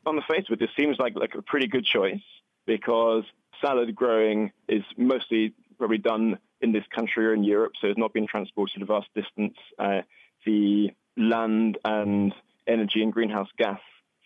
On 0.05 0.15
the 0.15 0.21
face 0.21 0.45
of 0.49 0.53
it, 0.53 0.59
this 0.59 0.69
seems 0.77 0.97
like, 0.99 1.15
like 1.15 1.35
a 1.35 1.41
pretty 1.41 1.67
good 1.67 1.85
choice 1.85 2.21
because 2.65 3.23
salad 3.61 3.95
growing 3.95 4.51
is 4.67 4.83
mostly 4.97 5.53
probably 5.77 5.97
done 5.97 6.37
in 6.61 6.71
this 6.71 6.83
country 6.93 7.25
or 7.27 7.33
in 7.33 7.43
Europe, 7.43 7.73
so 7.79 7.87
it's 7.87 7.97
not 7.97 8.13
been 8.13 8.27
transported 8.27 8.81
a 8.81 8.85
vast 8.85 9.07
distance. 9.13 9.57
Uh, 9.77 10.01
the 10.45 10.89
land 11.17 11.77
and 11.83 12.33
energy 12.67 13.03
and 13.03 13.13
greenhouse 13.13 13.49
gas 13.57 13.79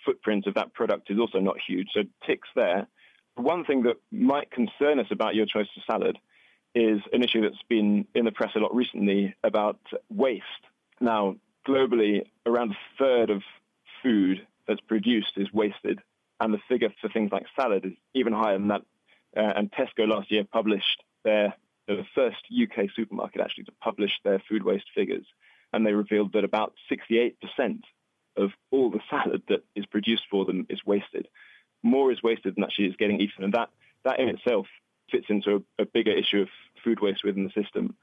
footprint 0.06 0.48
of 0.48 0.54
that 0.54 0.74
product 0.74 1.10
is 1.10 1.20
also 1.20 1.40
not 1.40 1.58
huge, 1.68 1.88
so 1.94 2.02
ticks 2.26 2.48
there. 2.56 2.88
One 3.36 3.66
thing 3.66 3.84
that 3.84 3.98
might 4.12 4.52
concern 4.52 5.00
us 5.00 5.08
about 5.12 5.36
your 5.36 5.46
choice 5.46 5.68
of 5.76 5.84
salad 5.86 6.18
is 6.76 7.02
an 7.14 7.24
issue 7.24 7.42
that's 7.42 7.62
been 7.68 8.06
in 8.14 8.26
the 8.26 8.32
press 8.32 8.52
a 8.56 8.60
lot 8.60 8.76
recently 8.76 9.36
about 9.44 9.80
waste. 10.10 10.44
Now, 11.02 11.36
globally, 11.68 12.26
around 12.46 12.72
a 12.72 12.78
third 12.98 13.30
of 13.30 13.42
food 14.04 14.46
that's 14.70 14.80
produced 14.82 15.34
is 15.36 15.52
wasted. 15.52 16.00
And 16.40 16.54
the 16.54 16.60
figure 16.70 16.90
for 17.02 17.10
things 17.10 17.32
like 17.32 17.46
salad 17.60 17.86
is 17.86 17.94
even 18.14 18.32
higher 18.32 18.58
than 18.58 18.70
that. 18.70 18.82
Uh, 19.36 19.54
and 19.58 19.72
Tesco 19.72 20.08
last 20.08 20.32
year 20.32 20.46
published 20.50 21.04
their, 21.26 21.56
the 21.88 22.06
first 22.16 22.38
UK 22.54 22.86
supermarket 22.96 23.42
actually 23.42 23.66
to 23.66 23.74
publish 23.82 24.12
their 24.24 24.42
food 24.48 24.64
waste 24.64 24.86
figures. 24.96 25.26
And 25.74 25.86
they 25.86 25.94
revealed 25.94 26.34
that 26.34 26.44
about 26.44 26.74
68% 26.90 27.34
of 28.38 28.52
all 28.72 28.90
the 28.90 29.02
salad 29.10 29.42
that 29.50 29.64
is 29.76 29.86
produced 29.88 30.24
for 30.32 30.46
them 30.46 30.66
is 30.70 30.86
wasted. 30.86 31.28
More 31.84 32.12
is 32.12 32.24
wasted 32.24 32.56
than 32.56 32.64
actually 32.64 32.88
is 32.88 32.96
getting 32.96 33.20
eaten. 33.20 33.44
And 33.44 33.54
that, 33.54 33.70
that 34.06 34.20
in 34.20 34.30
itself 34.30 34.68
fits 35.12 35.26
into 35.30 35.66
a, 35.80 35.84
a 35.84 35.86
bigger 35.86 36.12
issue 36.12 36.42
of 36.42 36.50
food 36.84 37.00
waste 37.02 37.24
within 37.24 37.44
the 37.44 37.62
system. 37.62 37.96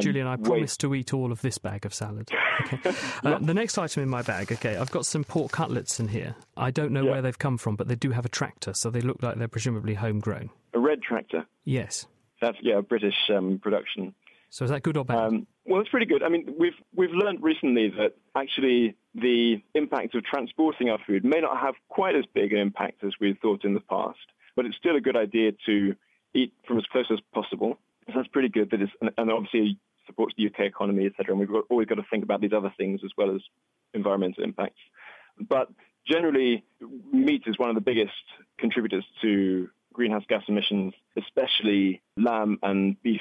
Julian, 0.00 0.26
I 0.26 0.36
promise 0.36 0.76
to 0.78 0.94
eat 0.94 1.12
all 1.12 1.32
of 1.32 1.40
this 1.42 1.58
bag 1.58 1.84
of 1.86 1.94
salad. 1.94 2.30
Okay. 2.62 2.94
uh, 3.24 3.38
the 3.38 3.54
next 3.54 3.78
item 3.78 4.02
in 4.02 4.08
my 4.08 4.22
bag, 4.22 4.52
okay, 4.52 4.76
I've 4.76 4.90
got 4.90 5.06
some 5.06 5.24
pork 5.24 5.52
cutlets 5.52 6.00
in 6.00 6.08
here. 6.08 6.36
I 6.56 6.70
don't 6.70 6.92
know 6.92 7.04
yeah. 7.04 7.10
where 7.12 7.22
they've 7.22 7.38
come 7.38 7.58
from, 7.58 7.76
but 7.76 7.88
they 7.88 7.96
do 7.96 8.10
have 8.10 8.24
a 8.24 8.28
tractor, 8.28 8.74
so 8.74 8.90
they 8.90 9.00
look 9.00 9.22
like 9.22 9.36
they're 9.36 9.48
presumably 9.48 9.94
homegrown. 9.94 10.50
A 10.74 10.78
red 10.78 11.02
tractor? 11.02 11.46
Yes. 11.64 12.06
That's, 12.40 12.58
yeah, 12.62 12.78
a 12.78 12.82
British 12.82 13.14
um, 13.34 13.58
production. 13.62 14.14
So 14.54 14.64
is 14.64 14.70
that 14.70 14.84
good 14.84 14.96
or 14.96 15.04
bad? 15.04 15.18
Um, 15.18 15.46
well, 15.64 15.80
it's 15.80 15.90
pretty 15.90 16.06
good. 16.06 16.22
I 16.22 16.28
mean, 16.28 16.54
we've 16.56 16.78
we've 16.94 17.10
learned 17.10 17.42
recently 17.42 17.90
that 17.98 18.14
actually 18.36 18.94
the 19.12 19.56
impact 19.74 20.14
of 20.14 20.24
transporting 20.24 20.90
our 20.90 20.98
food 21.04 21.24
may 21.24 21.40
not 21.40 21.58
have 21.60 21.74
quite 21.88 22.14
as 22.14 22.24
big 22.32 22.52
an 22.52 22.60
impact 22.60 23.02
as 23.02 23.12
we 23.20 23.36
thought 23.42 23.64
in 23.64 23.74
the 23.74 23.80
past, 23.80 24.18
but 24.54 24.64
it's 24.64 24.76
still 24.76 24.94
a 24.94 25.00
good 25.00 25.16
idea 25.16 25.50
to 25.66 25.96
eat 26.34 26.52
from 26.68 26.78
as 26.78 26.84
close 26.92 27.06
as 27.10 27.18
possible. 27.32 27.78
So 28.06 28.12
that's 28.16 28.28
pretty 28.28 28.48
good. 28.48 28.70
That 28.70 28.82
is, 28.82 28.88
and 29.00 29.30
obviously 29.30 29.78
supports 30.06 30.34
the 30.36 30.46
UK 30.46 30.60
economy, 30.60 31.06
etc. 31.06 31.30
And 31.30 31.40
we've 31.40 31.48
got, 31.48 31.64
always 31.70 31.86
got 31.86 31.96
to 31.96 32.04
think 32.10 32.24
about 32.24 32.40
these 32.40 32.52
other 32.56 32.72
things 32.76 33.00
as 33.04 33.10
well 33.16 33.34
as 33.34 33.40
environmental 33.94 34.44
impacts. 34.44 34.80
But 35.40 35.68
generally, 36.06 36.64
meat 37.12 37.42
is 37.46 37.58
one 37.58 37.70
of 37.70 37.74
the 37.74 37.80
biggest 37.80 38.12
contributors 38.58 39.04
to 39.22 39.68
greenhouse 39.92 40.24
gas 40.28 40.42
emissions, 40.48 40.92
especially 41.16 42.02
lamb 42.16 42.58
and 42.62 43.00
beef, 43.02 43.20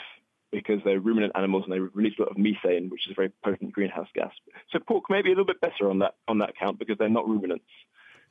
because 0.51 0.79
they're 0.83 0.99
ruminant 0.99 1.33
animals 1.35 1.63
and 1.65 1.73
they 1.73 1.79
release 1.79 2.13
a 2.19 2.23
lot 2.23 2.31
of 2.31 2.37
methane, 2.37 2.89
which 2.89 3.07
is 3.07 3.11
a 3.11 3.15
very 3.15 3.31
potent 3.43 3.71
greenhouse 3.71 4.07
gas. 4.13 4.31
So 4.71 4.79
pork 4.79 5.05
may 5.09 5.21
be 5.21 5.29
a 5.29 5.31
little 5.31 5.45
bit 5.45 5.61
better 5.61 5.89
on 5.89 5.99
that 5.99 6.15
on 6.27 6.39
that 6.39 6.53
count 6.59 6.77
because 6.79 6.97
they're 6.97 7.09
not 7.09 7.27
ruminants. 7.27 7.65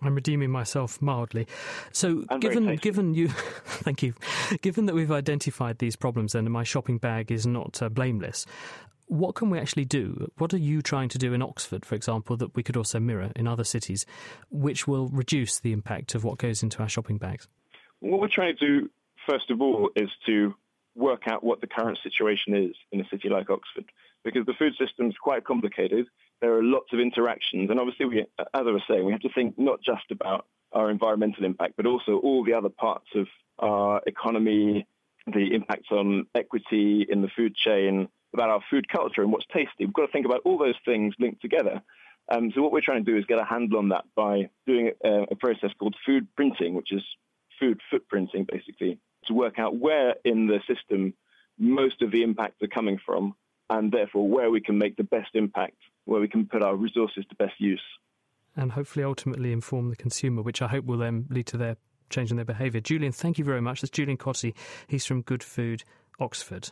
I'm 0.02 0.14
redeeming 0.14 0.50
myself 0.50 1.00
mildly. 1.00 1.46
So, 1.92 2.24
given 2.40 2.76
given 2.76 3.14
you, 3.14 3.28
thank 3.64 4.02
you, 4.02 4.14
given 4.60 4.86
that 4.86 4.94
we've 4.94 5.12
identified 5.12 5.78
these 5.78 5.96
problems 5.96 6.34
and 6.34 6.50
my 6.50 6.64
shopping 6.64 6.98
bag 6.98 7.30
is 7.30 7.46
not 7.46 7.80
uh, 7.82 7.88
blameless, 7.88 8.46
what 9.06 9.34
can 9.34 9.50
we 9.50 9.58
actually 9.58 9.84
do? 9.84 10.30
What 10.38 10.54
are 10.54 10.58
you 10.58 10.80
trying 10.80 11.10
to 11.10 11.18
do 11.18 11.34
in 11.34 11.42
Oxford, 11.42 11.84
for 11.84 11.94
example, 11.94 12.36
that 12.38 12.56
we 12.56 12.62
could 12.62 12.76
also 12.76 12.98
mirror 12.98 13.30
in 13.36 13.46
other 13.46 13.64
cities, 13.64 14.06
which 14.50 14.88
will 14.88 15.08
reduce 15.08 15.60
the 15.60 15.72
impact 15.72 16.14
of 16.14 16.24
what 16.24 16.38
goes 16.38 16.62
into 16.62 16.80
our 16.80 16.88
shopping 16.88 17.18
bags? 17.18 17.46
What 18.00 18.20
we're 18.20 18.28
trying 18.28 18.56
to 18.56 18.66
do, 18.66 18.90
first 19.28 19.50
of 19.50 19.60
all, 19.60 19.90
is 19.94 20.08
to 20.26 20.54
work 20.94 21.22
out 21.26 21.44
what 21.44 21.60
the 21.60 21.66
current 21.66 21.98
situation 22.02 22.54
is 22.54 22.74
in 22.90 23.00
a 23.00 23.08
city 23.08 23.28
like 23.28 23.50
Oxford, 23.50 23.84
because 24.24 24.46
the 24.46 24.54
food 24.54 24.74
system 24.78 25.08
is 25.08 25.16
quite 25.20 25.44
complicated. 25.44 26.06
There 26.42 26.54
are 26.58 26.62
lots 26.62 26.92
of 26.92 26.98
interactions, 26.98 27.70
and 27.70 27.78
obviously, 27.78 28.04
we, 28.04 28.20
as 28.20 28.26
I 28.52 28.60
was 28.62 28.82
saying, 28.88 29.06
we 29.06 29.12
have 29.12 29.20
to 29.20 29.32
think 29.32 29.56
not 29.58 29.80
just 29.80 30.10
about 30.10 30.46
our 30.72 30.90
environmental 30.90 31.44
impact, 31.44 31.74
but 31.76 31.86
also 31.86 32.16
all 32.16 32.44
the 32.44 32.54
other 32.54 32.68
parts 32.68 33.06
of 33.14 33.28
our 33.60 34.02
economy, 34.06 34.86
the 35.26 35.54
impacts 35.54 35.92
on 35.92 36.26
equity 36.34 37.06
in 37.08 37.22
the 37.22 37.28
food 37.36 37.54
chain, 37.54 38.08
about 38.34 38.50
our 38.50 38.60
food 38.70 38.88
culture 38.88 39.22
and 39.22 39.30
what's 39.30 39.46
tasty. 39.52 39.84
We've 39.86 39.92
got 39.92 40.06
to 40.06 40.12
think 40.12 40.26
about 40.26 40.40
all 40.44 40.58
those 40.58 40.74
things 40.84 41.14
linked 41.20 41.42
together. 41.42 41.80
Um, 42.28 42.50
so 42.52 42.60
what 42.60 42.72
we're 42.72 42.80
trying 42.80 43.04
to 43.04 43.10
do 43.12 43.16
is 43.16 43.24
get 43.26 43.38
a 43.38 43.44
handle 43.44 43.78
on 43.78 43.90
that 43.90 44.04
by 44.16 44.50
doing 44.66 44.90
a, 45.04 45.26
a 45.30 45.36
process 45.36 45.70
called 45.78 45.94
food 46.04 46.26
printing, 46.34 46.74
which 46.74 46.90
is 46.90 47.02
food 47.60 47.80
footprinting, 47.92 48.48
basically, 48.50 48.98
to 49.26 49.34
work 49.34 49.60
out 49.60 49.76
where 49.76 50.16
in 50.24 50.48
the 50.48 50.58
system 50.66 51.14
most 51.56 52.02
of 52.02 52.10
the 52.10 52.24
impacts 52.24 52.60
are 52.62 52.68
coming 52.68 52.98
from, 53.06 53.36
and 53.70 53.92
therefore 53.92 54.26
where 54.26 54.50
we 54.50 54.60
can 54.60 54.76
make 54.76 54.96
the 54.96 55.04
best 55.04 55.30
impact, 55.34 55.76
where 56.04 56.20
we 56.20 56.28
can 56.28 56.46
put 56.46 56.62
our 56.62 56.76
resources 56.76 57.24
to 57.28 57.34
best 57.36 57.54
use. 57.58 57.82
And 58.56 58.72
hopefully 58.72 59.04
ultimately 59.04 59.52
inform 59.52 59.90
the 59.90 59.96
consumer, 59.96 60.42
which 60.42 60.60
I 60.60 60.68
hope 60.68 60.84
will 60.84 60.98
then 60.98 61.26
lead 61.30 61.46
to 61.46 61.56
their 61.56 61.76
changing 62.10 62.36
their 62.36 62.44
behaviour. 62.44 62.80
Julian, 62.80 63.12
thank 63.12 63.38
you 63.38 63.44
very 63.44 63.62
much. 63.62 63.80
That's 63.80 63.90
Julian 63.90 64.18
Cottee. 64.18 64.54
He's 64.86 65.06
from 65.06 65.22
Good 65.22 65.42
Food 65.42 65.82
Oxford. 66.20 66.70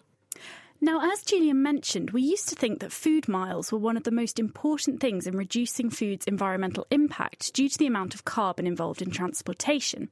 Now, 0.83 1.13
as 1.13 1.23
Julian 1.23 1.63
mentioned, 1.63 2.11
we 2.11 2.23
used 2.23 2.49
to 2.49 2.55
think 2.55 2.81
that 2.81 2.93
food 2.93 3.29
miles 3.29 3.71
were 3.71 3.79
one 3.79 3.99
of 3.99 4.05
the 4.05 4.11
most 4.11 4.39
important 4.39 5.01
things 5.01 5.27
in 5.27 5.37
reducing 5.37 5.91
food's 5.91 6.27
environmental 6.27 6.87
impact 6.91 7.53
due 7.53 7.69
to 7.69 7.79
the 7.79 7.87
amount 7.87 8.15
of 8.15 8.25
carbon 8.25 8.67
involved 8.67 9.03
in 9.03 9.11
transportation. 9.11 10.09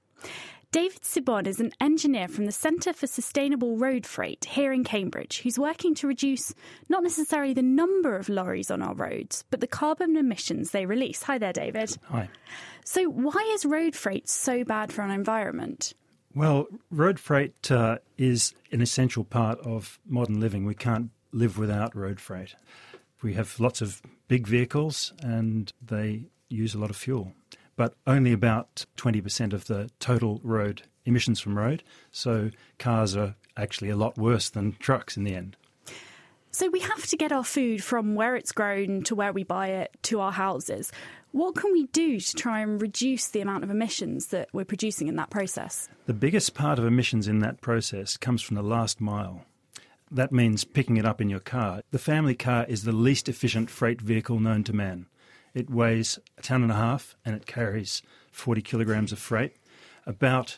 David 0.70 1.00
Cebon 1.00 1.46
is 1.46 1.60
an 1.60 1.72
engineer 1.80 2.28
from 2.28 2.44
the 2.44 2.52
Centre 2.52 2.92
for 2.92 3.06
Sustainable 3.06 3.78
Road 3.78 4.04
Freight 4.04 4.44
here 4.44 4.70
in 4.70 4.84
Cambridge 4.84 5.40
who's 5.40 5.58
working 5.58 5.94
to 5.94 6.06
reduce 6.06 6.52
not 6.90 7.02
necessarily 7.02 7.54
the 7.54 7.62
number 7.62 8.16
of 8.16 8.28
lorries 8.28 8.70
on 8.70 8.82
our 8.82 8.92
roads, 8.92 9.44
but 9.50 9.60
the 9.60 9.66
carbon 9.66 10.14
emissions 10.18 10.70
they 10.70 10.84
release. 10.84 11.22
Hi 11.22 11.38
there, 11.38 11.54
David. 11.54 11.96
Hi. 12.10 12.28
So, 12.84 13.08
why 13.08 13.50
is 13.54 13.64
road 13.64 13.96
freight 13.96 14.28
so 14.28 14.62
bad 14.62 14.92
for 14.92 15.00
our 15.00 15.10
environment? 15.10 15.94
Well, 16.34 16.66
road 16.90 17.18
freight 17.18 17.70
uh, 17.70 17.96
is 18.18 18.54
an 18.70 18.82
essential 18.82 19.24
part 19.24 19.58
of 19.60 19.98
modern 20.06 20.38
living. 20.38 20.66
We 20.66 20.74
can't 20.74 21.08
live 21.32 21.56
without 21.56 21.96
road 21.96 22.20
freight. 22.20 22.54
We 23.22 23.32
have 23.34 23.58
lots 23.58 23.80
of 23.80 24.02
big 24.28 24.46
vehicles 24.46 25.14
and 25.22 25.72
they 25.80 26.24
use 26.50 26.74
a 26.74 26.78
lot 26.78 26.90
of 26.90 26.96
fuel 26.96 27.32
but 27.78 27.94
only 28.08 28.32
about 28.32 28.84
20% 28.96 29.52
of 29.52 29.66
the 29.68 29.88
total 30.00 30.40
road 30.42 30.82
emissions 31.06 31.38
from 31.38 31.56
road. 31.56 31.84
So 32.10 32.50
cars 32.78 33.16
are 33.16 33.36
actually 33.56 33.88
a 33.88 33.96
lot 33.96 34.18
worse 34.18 34.50
than 34.50 34.72
trucks 34.80 35.16
in 35.16 35.22
the 35.22 35.34
end. 35.34 35.56
So 36.50 36.68
we 36.68 36.80
have 36.80 37.06
to 37.06 37.16
get 37.16 37.30
our 37.30 37.44
food 37.44 37.84
from 37.84 38.16
where 38.16 38.34
it's 38.34 38.50
grown 38.50 39.04
to 39.04 39.14
where 39.14 39.32
we 39.32 39.44
buy 39.44 39.68
it 39.68 39.96
to 40.04 40.18
our 40.18 40.32
houses. 40.32 40.90
What 41.30 41.54
can 41.54 41.72
we 41.72 41.86
do 41.86 42.18
to 42.18 42.34
try 42.34 42.60
and 42.60 42.82
reduce 42.82 43.28
the 43.28 43.42
amount 43.42 43.62
of 43.62 43.70
emissions 43.70 44.26
that 44.28 44.48
we're 44.52 44.64
producing 44.64 45.06
in 45.06 45.14
that 45.14 45.30
process? 45.30 45.88
The 46.06 46.14
biggest 46.14 46.54
part 46.54 46.80
of 46.80 46.84
emissions 46.84 47.28
in 47.28 47.38
that 47.40 47.60
process 47.60 48.16
comes 48.16 48.42
from 48.42 48.56
the 48.56 48.62
last 48.62 49.00
mile. 49.00 49.44
That 50.10 50.32
means 50.32 50.64
picking 50.64 50.96
it 50.96 51.04
up 51.04 51.20
in 51.20 51.30
your 51.30 51.38
car. 51.38 51.82
The 51.92 51.98
family 52.00 52.34
car 52.34 52.64
is 52.68 52.82
the 52.82 52.92
least 52.92 53.28
efficient 53.28 53.70
freight 53.70 54.00
vehicle 54.00 54.40
known 54.40 54.64
to 54.64 54.72
man. 54.72 55.06
It 55.58 55.68
weighs 55.68 56.20
a 56.38 56.42
ton 56.42 56.62
and 56.62 56.70
a 56.70 56.76
half 56.76 57.16
and 57.24 57.34
it 57.34 57.44
carries 57.44 58.00
40 58.30 58.62
kilograms 58.62 59.10
of 59.10 59.18
freight. 59.18 59.56
About 60.06 60.56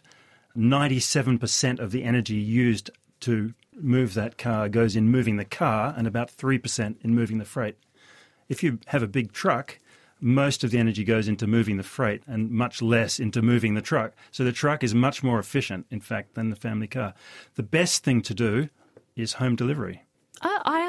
97% 0.55 1.79
of 1.79 1.91
the 1.91 2.05
energy 2.05 2.35
used 2.35 2.91
to 3.21 3.55
move 3.75 4.13
that 4.13 4.37
car 4.37 4.69
goes 4.69 4.97
in 4.97 5.11
moving 5.11 5.39
the 5.39 5.47
car 5.47 5.95
and 5.97 6.07
about 6.07 6.31
3% 6.31 6.97
in 7.01 7.15
moving 7.15 7.39
the 7.39 7.47
freight. 7.47 7.79
If 8.51 8.63
you 8.63 8.79
have 8.89 9.03
a 9.03 9.09
big 9.09 9.33
truck, 9.33 9.79
most 10.21 10.65
of 10.65 10.71
the 10.71 10.79
energy 10.79 11.03
goes 11.03 11.29
into 11.29 11.47
moving 11.47 11.79
the 11.79 11.83
freight 11.83 12.23
and 12.27 12.51
much 12.51 12.83
less 12.83 13.19
into 13.19 13.41
moving 13.41 13.73
the 13.73 13.81
truck. 13.81 14.13
So 14.31 14.45
the 14.45 14.53
truck 14.53 14.85
is 14.85 14.95
much 14.95 15.23
more 15.23 15.39
efficient, 15.39 15.87
in 15.91 16.01
fact, 16.01 16.35
than 16.35 16.51
the 16.51 16.57
family 16.57 16.89
car. 16.89 17.15
The 17.55 17.63
best 17.63 18.05
thing 18.05 18.21
to 18.21 18.35
do 18.35 18.69
is 19.17 19.35
home 19.35 19.57
delivery. 19.57 20.03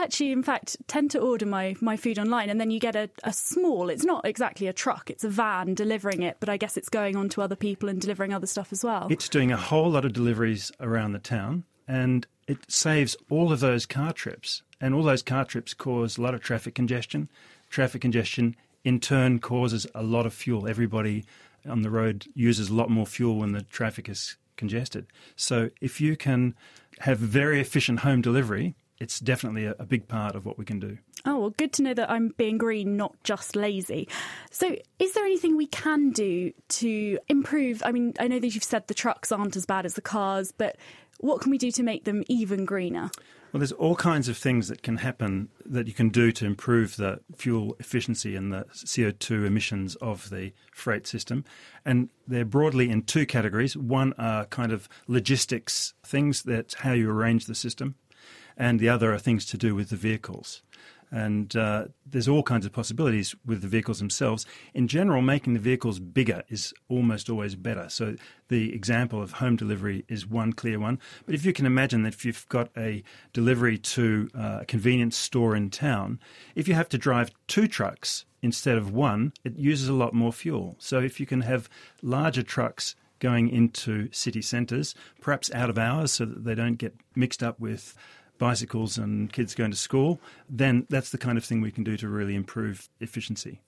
Actually, 0.02 0.32
in 0.32 0.44
fact, 0.44 0.78
tend 0.88 1.12
to 1.12 1.20
order 1.20 1.46
my, 1.46 1.76
my 1.80 1.96
food 1.96 2.20
online, 2.20 2.50
and 2.50 2.60
then 2.60 2.72
you 2.72 2.80
get 2.80 2.96
a, 2.96 3.10
a 3.24 3.32
small, 3.32 3.90
it's 3.90 4.04
not 4.04 4.26
exactly 4.26 4.68
a 4.68 4.74
truck, 4.74 5.10
it's 5.10 5.24
a 5.24 5.30
van 5.30 5.74
delivering 5.74 6.24
it, 6.24 6.38
but 6.40 6.50
I 6.50 6.58
guess 6.58 6.76
it's 6.76 6.90
going 6.90 7.16
on 7.16 7.30
to 7.30 7.42
other 7.42 7.56
people 7.56 7.88
and 7.88 8.02
delivering 8.02 8.34
other 8.34 8.48
stuff 8.48 8.74
as 8.74 8.84
well. 8.84 9.08
It's 9.10 9.30
doing 9.30 9.52
a 9.52 9.58
whole 9.58 9.90
lot 9.90 10.04
of 10.04 10.14
deliveries 10.14 10.72
around 10.80 11.14
the 11.14 11.20
town, 11.20 11.64
and 11.88 12.28
it 12.48 12.70
saves 12.70 13.16
all 13.30 13.52
of 13.52 13.60
those 13.60 13.86
car 13.86 14.12
trips. 14.12 14.64
And 14.82 14.96
all 14.96 15.04
those 15.04 15.22
car 15.22 15.46
trips 15.46 15.76
cause 15.76 16.18
a 16.18 16.22
lot 16.22 16.34
of 16.34 16.42
traffic 16.42 16.74
congestion. 16.74 17.30
Traffic 17.70 18.02
congestion, 18.02 18.56
in 18.84 19.00
turn, 19.00 19.40
causes 19.40 19.86
a 19.94 20.02
lot 20.02 20.26
of 20.26 20.34
fuel. 20.34 20.68
Everybody 20.68 21.24
on 21.70 21.84
the 21.84 21.92
road 21.92 22.26
uses 22.34 22.70
a 22.70 22.74
lot 22.74 22.90
more 22.90 23.06
fuel 23.06 23.38
when 23.38 23.52
the 23.52 23.62
traffic 23.62 24.10
is 24.10 24.38
congested. 24.58 25.06
So 25.36 25.70
if 25.82 26.02
you 26.02 26.16
can 26.16 26.56
have 27.00 27.20
very 27.20 27.62
efficient 27.62 28.00
home 28.00 28.22
delivery, 28.22 28.76
it's 29.02 29.20
definitely 29.20 29.66
a, 29.66 29.76
a 29.80 29.86
big 29.86 30.08
part 30.08 30.36
of 30.36 30.46
what 30.46 30.60
we 30.60 30.64
can 30.64 30.80
do. 30.80 30.98
Oh, 31.26 31.40
well, 31.40 31.50
good 31.50 31.74
to 31.74 31.82
know 31.82 31.94
that 31.96 32.10
I'm 32.10 32.30
being 32.38 32.60
green, 32.60 32.96
not 32.96 33.16
just 33.24 33.56
lazy. 33.56 34.08
So, 34.52 34.76
is 35.00 35.14
there 35.14 35.26
anything 35.26 35.58
we 35.58 35.66
can 35.66 36.12
do 36.12 36.54
to 36.70 37.18
improve? 37.28 37.82
I 37.84 37.92
mean, 37.92 38.14
I 38.20 38.28
know 38.28 38.40
that 38.40 38.54
you've 38.54 38.64
said 38.64 38.88
the 38.88 38.94
trucks 38.94 39.32
aren't 39.32 39.56
as 39.56 39.66
bad 39.66 39.86
as 39.88 39.96
the 39.96 40.02
cars, 40.02 40.54
but 40.56 40.78
what 41.20 41.42
can 41.42 41.50
we 41.50 41.58
do 41.58 41.72
to 41.72 41.84
make 41.84 42.04
them 42.04 42.24
even 42.28 42.64
greener? 42.64 43.10
Well, 43.52 43.60
there's 43.60 43.74
all 43.74 43.96
kinds 43.96 44.30
of 44.30 44.38
things 44.38 44.70
that 44.70 44.82
can 44.82 44.98
happen 44.98 45.50
that 45.66 45.88
you 45.88 45.94
can 45.94 46.10
do 46.10 46.32
to 46.32 46.46
improve 46.46 46.96
the 46.96 47.20
fuel 47.36 47.76
efficiency 47.80 48.36
and 48.36 48.54
the 48.54 48.66
CO2 48.72 49.46
emissions 49.46 49.96
of 49.96 50.30
the 50.30 50.54
freight 50.72 51.06
system. 51.06 51.44
And 51.84 52.10
they're 52.28 52.46
broadly 52.46 52.90
in 52.90 53.02
two 53.02 53.26
categories. 53.26 53.76
One 53.76 54.14
are 54.14 54.46
kind 54.46 54.72
of 54.72 54.88
logistics 55.08 55.94
things, 56.04 56.44
that's 56.44 56.76
how 56.76 56.94
you 56.94 57.10
arrange 57.10 57.46
the 57.48 57.56
system 57.56 57.96
and 58.58 58.80
the 58.80 58.90
other 58.90 59.14
are 59.14 59.20
things 59.20 59.46
to 59.48 59.58
do 59.58 59.76
with 59.76 59.90
the 59.90 59.96
vehicles. 59.96 60.62
And 61.14 61.54
uh, 61.58 61.86
there's 62.06 62.30
all 62.30 62.42
kinds 62.42 62.66
of 62.66 62.72
possibilities 62.72 63.36
with 63.46 63.62
the 63.62 63.68
vehicles 63.68 64.00
themselves. 64.00 64.46
In 64.74 64.88
general, 64.88 65.22
making 65.22 65.54
the 65.54 65.60
vehicles 65.60 66.00
bigger 66.00 66.44
is 66.48 66.74
almost 66.88 67.30
always 67.30 67.56
better. 67.56 67.90
So 67.90 68.16
the 68.48 68.74
example 68.74 69.22
of 69.22 69.34
home 69.34 69.58
delivery 69.58 70.06
is 70.08 70.26
one 70.26 70.54
clear 70.54 70.80
one. 70.80 71.00
But 71.26 71.36
if 71.36 71.44
you 71.44 71.52
can 71.52 71.66
imagine 71.66 72.04
that 72.04 72.14
if 72.14 72.24
you've 72.24 72.48
got 72.48 72.70
a 72.78 73.04
delivery 73.34 73.78
to 73.78 74.30
uh, 74.34 74.60
a 74.62 74.66
convenience 74.66 75.18
store 75.18 75.54
in 75.54 75.70
town, 75.70 76.18
if 76.56 76.70
you 76.70 76.76
have 76.76 76.90
to 76.90 76.98
drive 76.98 77.32
two 77.48 77.68
trucks 77.68 78.24
instead 78.42 78.78
of 78.78 78.94
one, 78.94 79.34
it 79.44 79.58
uses 79.58 79.90
a 79.90 79.94
lot 79.94 80.14
more 80.14 80.32
fuel. 80.32 80.78
So 80.80 81.00
if 81.00 81.20
you 81.20 81.26
can 81.26 81.42
have 81.42 81.70
larger 82.02 82.42
trucks 82.42 82.96
going 83.20 83.50
into 83.50 84.10
city 84.12 84.42
centres, 84.42 84.96
perhaps 85.20 85.52
out 85.52 85.70
of 85.70 85.78
hours 85.78 86.14
so 86.14 86.26
that 86.26 86.46
they 86.46 86.56
don't 86.56 86.78
get 86.78 86.96
mixed 87.16 87.44
up 87.44 87.60
with 87.60 87.96
bicycles 88.42 88.98
and 88.98 89.32
kids 89.32 89.54
going 89.54 89.70
to 89.70 89.78
school, 89.78 90.20
then 90.50 90.88
that's 90.90 91.12
the 91.12 91.18
kind 91.20 91.38
of 91.38 91.46
thing 91.46 91.62
we 91.62 91.72
can 91.72 91.84
do 91.84 91.96
to 91.96 92.10
really 92.10 92.34
improve 92.34 92.90
efficiency. 93.00 93.62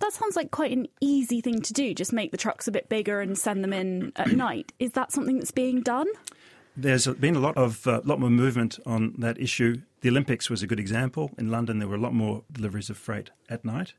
That 0.00 0.12
sounds 0.12 0.34
like 0.34 0.50
quite 0.50 0.72
an 0.72 0.88
easy 1.00 1.40
thing 1.40 1.62
to 1.62 1.72
do. 1.72 1.94
Just 1.94 2.12
make 2.12 2.32
the 2.32 2.36
trucks 2.36 2.66
a 2.66 2.72
bit 2.72 2.88
bigger 2.88 3.20
and 3.20 3.38
send 3.38 3.62
them 3.62 3.72
in 3.72 4.12
at 4.16 4.32
night. 4.36 4.72
Is 4.80 4.92
that 4.92 5.12
something 5.12 5.38
that's 5.38 5.52
being 5.52 5.82
done? 5.82 6.08
There's 6.76 7.06
been 7.06 7.36
a 7.36 7.40
lot 7.40 7.56
of 7.56 7.86
uh, 7.86 8.00
lot 8.04 8.18
more 8.18 8.28
movement 8.28 8.80
on 8.84 9.14
that 9.18 9.40
issue. 9.40 9.82
The 10.00 10.08
Olympics 10.08 10.50
was 10.50 10.64
a 10.64 10.66
good 10.66 10.80
example. 10.80 11.30
In 11.38 11.48
London, 11.48 11.78
there 11.78 11.88
were 11.88 11.94
a 11.94 12.00
lot 12.00 12.12
more 12.12 12.42
deliveries 12.50 12.90
of 12.90 12.96
freight 12.96 13.30
at 13.48 13.64
night. 13.64 13.94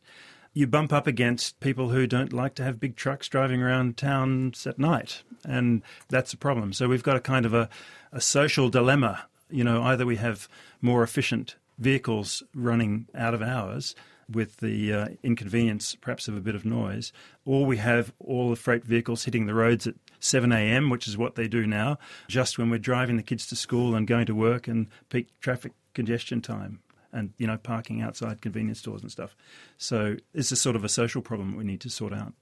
You 0.53 0.67
bump 0.67 0.91
up 0.91 1.07
against 1.07 1.61
people 1.61 1.89
who 1.89 2.07
don't 2.07 2.33
like 2.33 2.55
to 2.55 2.63
have 2.63 2.77
big 2.77 2.97
trucks 2.97 3.29
driving 3.29 3.61
around 3.61 3.95
towns 3.95 4.67
at 4.67 4.79
night, 4.79 5.23
and 5.45 5.81
that's 6.09 6.33
a 6.33 6.37
problem. 6.37 6.73
So 6.73 6.89
we've 6.89 7.03
got 7.03 7.15
a 7.15 7.21
kind 7.21 7.45
of 7.45 7.53
a, 7.53 7.69
a 8.11 8.19
social 8.19 8.69
dilemma 8.69 9.28
you 9.49 9.63
know, 9.63 9.83
either 9.83 10.05
we 10.05 10.17
have 10.17 10.47
more 10.81 11.03
efficient 11.03 11.55
vehicles 11.77 12.43
running 12.53 13.07
out 13.15 13.33
of 13.33 13.41
hours 13.41 13.95
with 14.29 14.57
the 14.57 14.93
uh, 14.93 15.07
inconvenience 15.23 15.95
perhaps 15.95 16.27
of 16.27 16.37
a 16.37 16.41
bit 16.41 16.55
of 16.55 16.65
noise, 16.65 17.11
or 17.45 17.65
we 17.65 17.77
have 17.77 18.13
all 18.19 18.49
the 18.49 18.55
freight 18.55 18.83
vehicles 18.83 19.25
hitting 19.25 19.45
the 19.45 19.53
roads 19.53 19.87
at 19.87 19.95
7 20.19 20.51
a.m., 20.51 20.89
which 20.89 21.07
is 21.07 21.17
what 21.17 21.35
they 21.35 21.47
do 21.47 21.65
now, 21.65 21.97
just 22.27 22.57
when 22.57 22.69
we're 22.69 22.77
driving 22.77 23.17
the 23.17 23.23
kids 23.23 23.47
to 23.47 23.55
school 23.55 23.95
and 23.95 24.07
going 24.07 24.25
to 24.25 24.35
work 24.35 24.67
and 24.67 24.87
peak 25.09 25.27
traffic 25.39 25.73
congestion 25.93 26.41
time 26.41 26.79
and 27.11 27.33
you 27.37 27.47
know 27.47 27.57
parking 27.57 28.01
outside 28.01 28.41
convenience 28.41 28.79
stores 28.79 29.01
and 29.01 29.11
stuff. 29.11 29.35
So 29.77 30.17
it's 30.33 30.51
a 30.51 30.55
sort 30.55 30.75
of 30.75 30.83
a 30.83 30.89
social 30.89 31.21
problem 31.21 31.55
we 31.55 31.63
need 31.63 31.81
to 31.81 31.89
sort 31.89 32.13
out. 32.13 32.33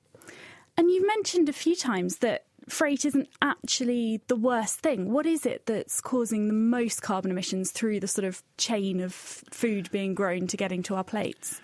And 0.76 0.92
you've 0.92 1.08
mentioned 1.08 1.50
a 1.50 1.54
few 1.54 1.76
times 1.76 2.18
that 2.18 2.46
freight 2.70 3.06
isn't 3.06 3.30
actually 3.42 4.22
the 4.28 4.36
worst 4.36 4.80
thing. 4.80 5.12
What 5.12 5.26
is 5.26 5.46
it 5.46 5.66
that's 5.66 6.02
causing 6.02 6.48
the 6.48 6.54
most 6.54 7.02
carbon 7.02 7.32
emissions 7.32 7.72
through 7.72 8.00
the 8.00 8.08
sort 8.08 8.26
of 8.26 8.44
chain 8.58 9.00
of 9.00 9.14
food 9.14 9.90
being 9.92 10.14
grown 10.14 10.48
to 10.48 10.58
getting 10.58 10.84
to 10.84 10.96
our 10.96 11.04
plates? 11.04 11.62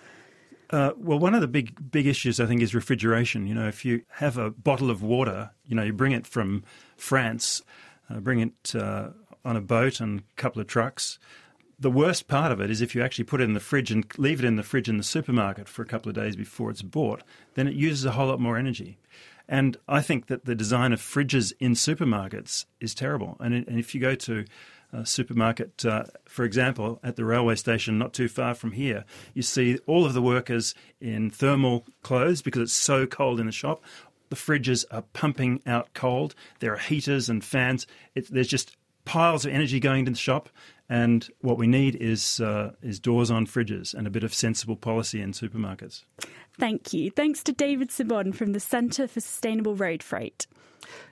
Uh, 0.70 0.92
well, 0.98 1.20
one 1.20 1.36
of 1.36 1.42
the 1.42 1.48
big 1.48 1.92
big 1.92 2.08
issues 2.08 2.40
I 2.40 2.46
think 2.46 2.62
is 2.62 2.74
refrigeration. 2.74 3.46
You 3.46 3.54
know, 3.54 3.68
if 3.68 3.86
you 3.86 4.02
have 4.10 4.38
a 4.38 4.50
bottle 4.50 4.90
of 4.90 5.04
water, 5.04 5.52
you 5.68 5.76
know, 5.76 5.84
you 5.84 5.94
bring 5.94 6.14
it 6.14 6.26
from 6.26 6.64
France, 6.98 7.62
uh, 8.10 8.20
bring 8.20 8.40
it 8.40 8.76
uh, 8.76 9.10
on 9.46 9.56
a 9.56 9.62
boat 9.62 10.00
and 10.00 10.22
a 10.22 10.24
couple 10.36 10.62
of 10.62 10.68
trucks. 10.68 11.20
The 11.80 11.92
worst 11.92 12.28
part 12.28 12.52
of 12.52 12.62
it 12.62 12.72
is 12.72 12.82
if 12.82 12.96
you 12.96 13.04
actually 13.04 13.26
put 13.26 13.42
it 13.42 13.44
in 13.44 13.54
the 13.54 13.60
fridge 13.60 13.92
and 13.92 14.06
leave 14.18 14.40
it 14.40 14.46
in 14.46 14.56
the 14.56 14.64
fridge 14.64 14.88
in 14.88 14.98
the 14.98 15.04
supermarket 15.04 15.68
for 15.68 15.82
a 15.82 15.86
couple 15.86 16.10
of 16.10 16.16
days 16.16 16.36
before 16.36 16.72
it's 16.72 16.82
bought, 16.82 17.24
then 17.56 17.68
it 17.68 17.74
uses 17.74 18.06
a 18.06 18.12
whole 18.12 18.28
lot 18.28 18.40
more 18.40 18.58
energy. 18.58 18.98
And 19.54 19.78
I 19.88 20.02
think 20.02 20.26
that 20.30 20.46
the 20.46 20.56
design 20.56 20.94
of 20.94 21.00
fridges 21.00 21.54
in 21.60 21.74
supermarkets 21.74 22.66
is 22.80 22.96
terrible. 22.96 23.38
And, 23.40 23.54
and 23.54 23.78
if 23.78 23.94
you 23.94 24.02
go 24.02 24.16
to 24.16 24.46
uh, 24.92 25.04
supermarket, 25.04 25.86
uh, 25.86 26.06
for 26.26 26.44
example, 26.44 27.00
at 27.04 27.18
the 27.18 27.24
railway 27.24 27.54
station 27.54 28.00
not 28.00 28.14
too 28.14 28.28
far 28.28 28.56
from 28.56 28.72
here, 28.72 29.06
you 29.36 29.44
see 29.44 29.78
all 29.86 30.08
of 30.08 30.16
the 30.16 30.24
workers 30.24 30.74
in 31.00 31.30
thermal 31.30 31.86
clothes 32.02 32.42
because 32.42 32.64
it's 32.64 32.74
so 32.74 33.06
cold 33.06 33.40
in 33.40 33.46
the 33.46 33.52
shop. 33.52 33.84
The 34.32 34.36
fridges 34.36 34.86
are 34.90 35.04
pumping 35.14 35.62
out 35.68 35.94
cold. 35.94 36.34
There 36.60 36.74
are 36.74 36.80
heaters 36.80 37.30
and 37.30 37.46
fans. 37.46 37.86
It, 38.16 38.34
there's 38.34 38.48
just 38.48 38.76
piles 39.06 39.46
of 39.46 39.54
energy 39.54 39.80
going 39.80 40.00
into 40.00 40.14
the 40.14 40.18
shop. 40.18 40.50
And 40.90 41.30
what 41.42 41.60
we 41.60 41.68
need 41.68 41.96
is 41.96 42.40
uh, 42.40 42.72
is 42.82 43.00
doors 43.00 43.30
on 43.30 43.46
fridges 43.46 43.94
and 43.94 44.08
a 44.08 44.10
bit 44.10 44.24
of 44.24 44.34
sensible 44.34 44.76
policy 44.76 45.22
in 45.22 45.32
supermarkets. 45.32 46.06
Thank 46.60 46.94
you. 46.94 47.10
Thanks 47.12 47.44
to 47.44 47.52
David 47.52 47.90
Cebon 47.90 48.34
from 48.34 48.54
the 48.54 48.60
Centre 48.60 49.08
for 49.08 49.20
Sustainable 49.20 49.76
Road 49.76 50.04
Freight. 50.04 50.48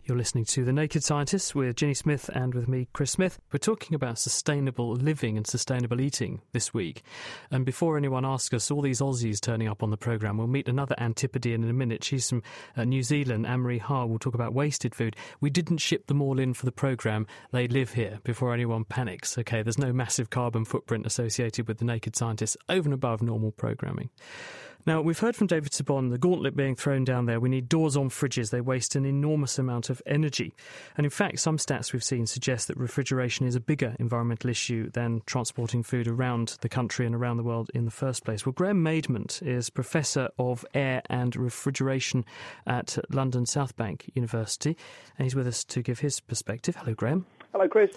You're 0.03 0.17
listening 0.17 0.45
to 0.45 0.65
The 0.65 0.73
Naked 0.73 1.03
Scientists 1.03 1.55
with 1.55 1.75
Ginny 1.75 1.93
Smith 1.93 2.29
and 2.33 2.53
with 2.53 2.67
me, 2.67 2.87
Chris 2.91 3.11
Smith. 3.11 3.39
We're 3.51 3.59
talking 3.59 3.95
about 3.95 4.19
sustainable 4.19 4.93
living 4.93 5.37
and 5.37 5.47
sustainable 5.47 6.01
eating 6.01 6.41
this 6.51 6.73
week. 6.73 7.03
And 7.49 7.65
before 7.65 7.97
anyone 7.97 8.25
asks 8.25 8.53
us, 8.53 8.69
all 8.69 8.81
these 8.81 8.99
Aussies 8.99 9.39
turning 9.39 9.69
up 9.69 9.81
on 9.81 9.89
the 9.89 9.97
programme, 9.97 10.37
we'll 10.37 10.47
meet 10.47 10.67
another 10.67 10.95
Antipodean 10.97 11.63
in 11.63 11.69
a 11.69 11.73
minute. 11.73 12.03
She's 12.03 12.27
from 12.29 12.43
uh, 12.75 12.83
New 12.83 13.01
Zealand, 13.03 13.47
Anne-Marie 13.47 13.77
Ha. 13.77 14.05
We'll 14.05 14.19
talk 14.19 14.35
about 14.35 14.53
wasted 14.53 14.93
food. 14.93 15.15
We 15.39 15.49
didn't 15.49 15.77
ship 15.77 16.07
them 16.07 16.21
all 16.21 16.39
in 16.39 16.53
for 16.53 16.65
the 16.65 16.71
programme. 16.71 17.25
They 17.51 17.67
live 17.67 17.93
here 17.93 18.19
before 18.23 18.53
anyone 18.53 18.83
panics. 18.83 19.37
Okay, 19.37 19.61
there's 19.61 19.77
no 19.77 19.93
massive 19.93 20.29
carbon 20.29 20.65
footprint 20.65 21.05
associated 21.05 21.67
with 21.67 21.77
The 21.77 21.85
Naked 21.85 22.15
Scientists 22.15 22.57
over 22.67 22.87
and 22.87 22.93
above 22.93 23.21
normal 23.21 23.51
programming. 23.51 24.09
Now, 24.85 25.01
we've 25.01 25.19
heard 25.19 25.35
from 25.35 25.47
David 25.47 25.71
Cebon, 25.71 26.09
the 26.09 26.17
gauntlet 26.17 26.55
being 26.55 26.75
thrown 26.75 27.03
down 27.03 27.25
there. 27.25 27.39
We 27.39 27.49
need 27.49 27.69
doors 27.69 27.95
on 27.95 28.09
fridges. 28.09 28.49
They 28.49 28.61
waste 28.61 28.95
an 28.95 29.05
enormous 29.05 29.59
amount 29.59 29.91
of 29.91 30.01
energy. 30.07 30.55
And 30.97 31.05
in 31.05 31.11
fact, 31.11 31.39
some 31.39 31.57
stats 31.57 31.93
we've 31.93 32.03
seen 32.03 32.25
suggest 32.25 32.67
that 32.67 32.77
refrigeration 32.77 33.45
is 33.45 33.55
a 33.55 33.59
bigger 33.59 33.95
environmental 33.99 34.49
issue 34.49 34.89
than 34.89 35.21
transporting 35.27 35.83
food 35.83 36.07
around 36.07 36.57
the 36.61 36.69
country 36.69 37.05
and 37.05 37.13
around 37.13 37.37
the 37.37 37.43
world 37.43 37.69
in 37.75 37.85
the 37.85 37.91
first 37.91 38.25
place. 38.25 38.43
Well, 38.43 38.53
Graham 38.53 38.83
Maidment 38.83 39.43
is 39.43 39.69
Professor 39.69 40.29
of 40.39 40.65
Air 40.73 41.03
and 41.09 41.35
Refrigeration 41.35 42.25
at 42.65 42.97
London 43.11 43.45
South 43.45 43.75
Bank 43.75 44.09
University, 44.15 44.75
and 45.17 45.25
he's 45.25 45.35
with 45.35 45.47
us 45.47 45.63
to 45.65 45.83
give 45.83 45.99
his 45.99 46.19
perspective. 46.19 46.75
Hello, 46.77 46.95
Graham. 46.95 47.27
Hello, 47.51 47.67
Chris. 47.67 47.91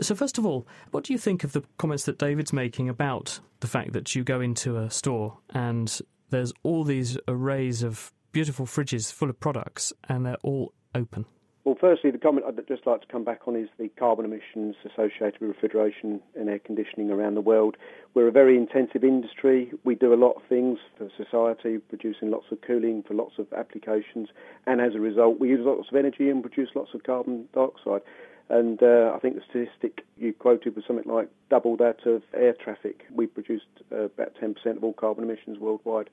So, 0.00 0.14
first 0.14 0.38
of 0.38 0.46
all, 0.46 0.66
what 0.92 1.04
do 1.04 1.12
you 1.12 1.18
think 1.18 1.42
of 1.42 1.52
the 1.52 1.64
comments 1.76 2.04
that 2.04 2.18
David's 2.18 2.52
making 2.52 2.88
about 2.88 3.40
the 3.60 3.66
fact 3.66 3.92
that 3.94 4.14
you 4.14 4.22
go 4.22 4.40
into 4.40 4.76
a 4.76 4.90
store 4.90 5.38
and 5.50 6.00
there's 6.30 6.52
all 6.62 6.84
these 6.84 7.18
arrays 7.26 7.82
of 7.82 8.12
beautiful 8.30 8.64
fridges 8.64 9.12
full 9.12 9.28
of 9.28 9.40
products 9.40 9.92
and 10.08 10.24
they're 10.24 10.36
all 10.42 10.72
open? 10.94 11.24
Well, 11.64 11.76
firstly, 11.78 12.10
the 12.10 12.18
comment 12.18 12.46
I'd 12.48 12.66
just 12.66 12.86
like 12.86 13.02
to 13.02 13.06
come 13.08 13.24
back 13.24 13.46
on 13.46 13.54
is 13.54 13.68
the 13.78 13.88
carbon 13.98 14.24
emissions 14.24 14.76
associated 14.86 15.40
with 15.40 15.50
refrigeration 15.50 16.20
and 16.34 16.48
air 16.48 16.60
conditioning 16.60 17.10
around 17.10 17.34
the 17.34 17.42
world. 17.42 17.76
We're 18.14 18.28
a 18.28 18.32
very 18.32 18.56
intensive 18.56 19.04
industry. 19.04 19.70
We 19.84 19.94
do 19.94 20.14
a 20.14 20.16
lot 20.16 20.36
of 20.36 20.42
things 20.48 20.78
for 20.96 21.10
society, 21.16 21.76
producing 21.76 22.30
lots 22.30 22.46
of 22.52 22.62
cooling 22.62 23.02
for 23.06 23.12
lots 23.12 23.34
of 23.38 23.52
applications, 23.52 24.28
and 24.66 24.80
as 24.80 24.94
a 24.94 25.00
result, 25.00 25.40
we 25.40 25.50
use 25.50 25.60
lots 25.62 25.88
of 25.90 25.96
energy 25.96 26.30
and 26.30 26.40
produce 26.40 26.70
lots 26.74 26.94
of 26.94 27.02
carbon 27.02 27.48
dioxide. 27.52 28.00
And 28.50 28.82
uh, 28.82 29.12
I 29.14 29.18
think 29.18 29.34
the 29.34 29.42
statistic 29.48 30.06
you 30.16 30.32
quoted 30.32 30.74
was 30.74 30.84
something 30.86 31.10
like 31.10 31.28
double 31.50 31.76
that 31.76 32.06
of 32.06 32.22
air 32.34 32.54
traffic. 32.54 33.04
We 33.12 33.26
produced 33.26 33.66
uh, 33.92 34.04
about 34.04 34.34
10% 34.42 34.54
of 34.76 34.84
all 34.84 34.94
carbon 34.94 35.24
emissions 35.24 35.58
worldwide. 35.58 36.08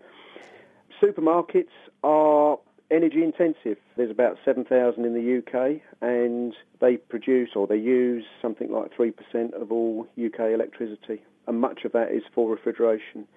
Supermarkets 1.02 1.68
are 2.04 2.58
energy 2.92 3.24
intensive. 3.24 3.78
There's 3.96 4.12
about 4.12 4.38
7,000 4.44 5.06
in 5.06 5.14
the 5.14 5.38
UK, 5.40 5.82
and 6.02 6.54
they 6.80 6.98
produce 6.98 7.50
or 7.56 7.68
they 7.68 7.78
use 7.78 8.26
something 8.42 8.72
like 8.72 8.94
3% 8.94 9.54
of 9.54 9.72
all 9.72 10.08
UK 10.24 10.52
electricity, 10.54 11.22
and 11.48 11.60
much 11.60 11.86
of 11.86 11.94
that 11.94 12.12
is 12.12 12.24
for 12.34 12.50
refrigeration. 12.50 13.28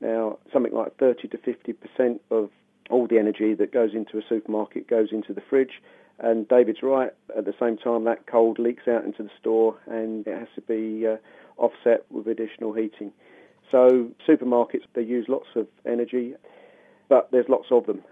Now, 0.00 0.38
something 0.52 0.72
like 0.72 0.96
30 0.98 1.28
to 1.28 1.38
50% 1.38 2.20
of 2.30 2.50
all 2.90 3.06
the 3.06 3.18
energy 3.18 3.54
that 3.54 3.72
goes 3.72 3.94
into 3.94 4.18
a 4.18 4.22
supermarket 4.28 4.88
goes 4.88 5.08
into 5.12 5.32
the 5.32 5.42
fridge, 5.48 5.82
and 6.18 6.48
David's 6.48 6.82
right. 6.82 7.12
At 7.36 7.44
the 7.44 7.54
same 7.60 7.76
time, 7.76 8.04
that 8.04 8.26
cold 8.26 8.58
leaks 8.58 8.88
out 8.88 9.04
into 9.04 9.22
the 9.22 9.30
store, 9.40 9.76
and 9.86 10.26
it 10.26 10.36
has 10.36 10.48
to 10.54 10.60
be 10.62 11.06
uh, 11.06 11.16
offset 11.56 12.04
with 12.10 12.26
additional 12.26 12.72
heating. 12.72 13.12
So 13.70 14.10
supermarkets 14.26 14.84
they 14.94 15.02
use 15.02 15.26
lots 15.28 15.48
of 15.54 15.66
energy, 15.86 16.34
but 17.08 17.30
there's 17.30 17.48
lots 17.48 17.66
of 17.70 17.86
them. 17.86 18.02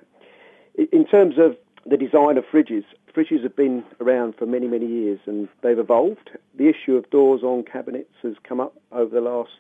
In 0.93 1.07
terms 1.07 1.37
of 1.39 1.57
the 1.87 1.97
design 1.97 2.37
of 2.37 2.45
fridges, 2.45 2.85
fridges 3.14 3.43
have 3.43 3.57
been 3.57 3.83
around 4.01 4.35
for 4.37 4.45
many, 4.45 4.68
many 4.68 4.87
years, 4.87 5.20
and 5.27 5.49
they've 5.62 5.79
evolved. 5.79 6.31
The 6.59 6.68
issue 6.68 6.97
of 6.97 7.09
doors 7.11 7.43
on 7.43 7.64
cabinets 7.64 8.12
has 8.22 8.35
come 8.47 8.61
up 8.61 8.74
over 8.93 9.14
the 9.14 9.22
last 9.22 9.51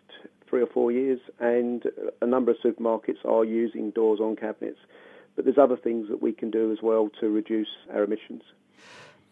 three 0.48 0.62
or 0.62 0.66
four 0.66 0.92
years, 0.92 1.20
and 1.40 1.84
a 2.20 2.26
number 2.26 2.52
of 2.52 2.58
supermarkets 2.64 3.24
are 3.24 3.44
using 3.44 3.90
doors 3.90 4.20
on 4.20 4.36
cabinets. 4.36 4.78
But 5.34 5.44
there's 5.44 5.58
other 5.58 5.76
things 5.76 6.08
that 6.08 6.22
we 6.22 6.32
can 6.32 6.50
do 6.50 6.72
as 6.72 6.78
well 6.82 7.10
to 7.20 7.28
reduce 7.28 7.68
our 7.92 8.04
emissions. 8.04 8.42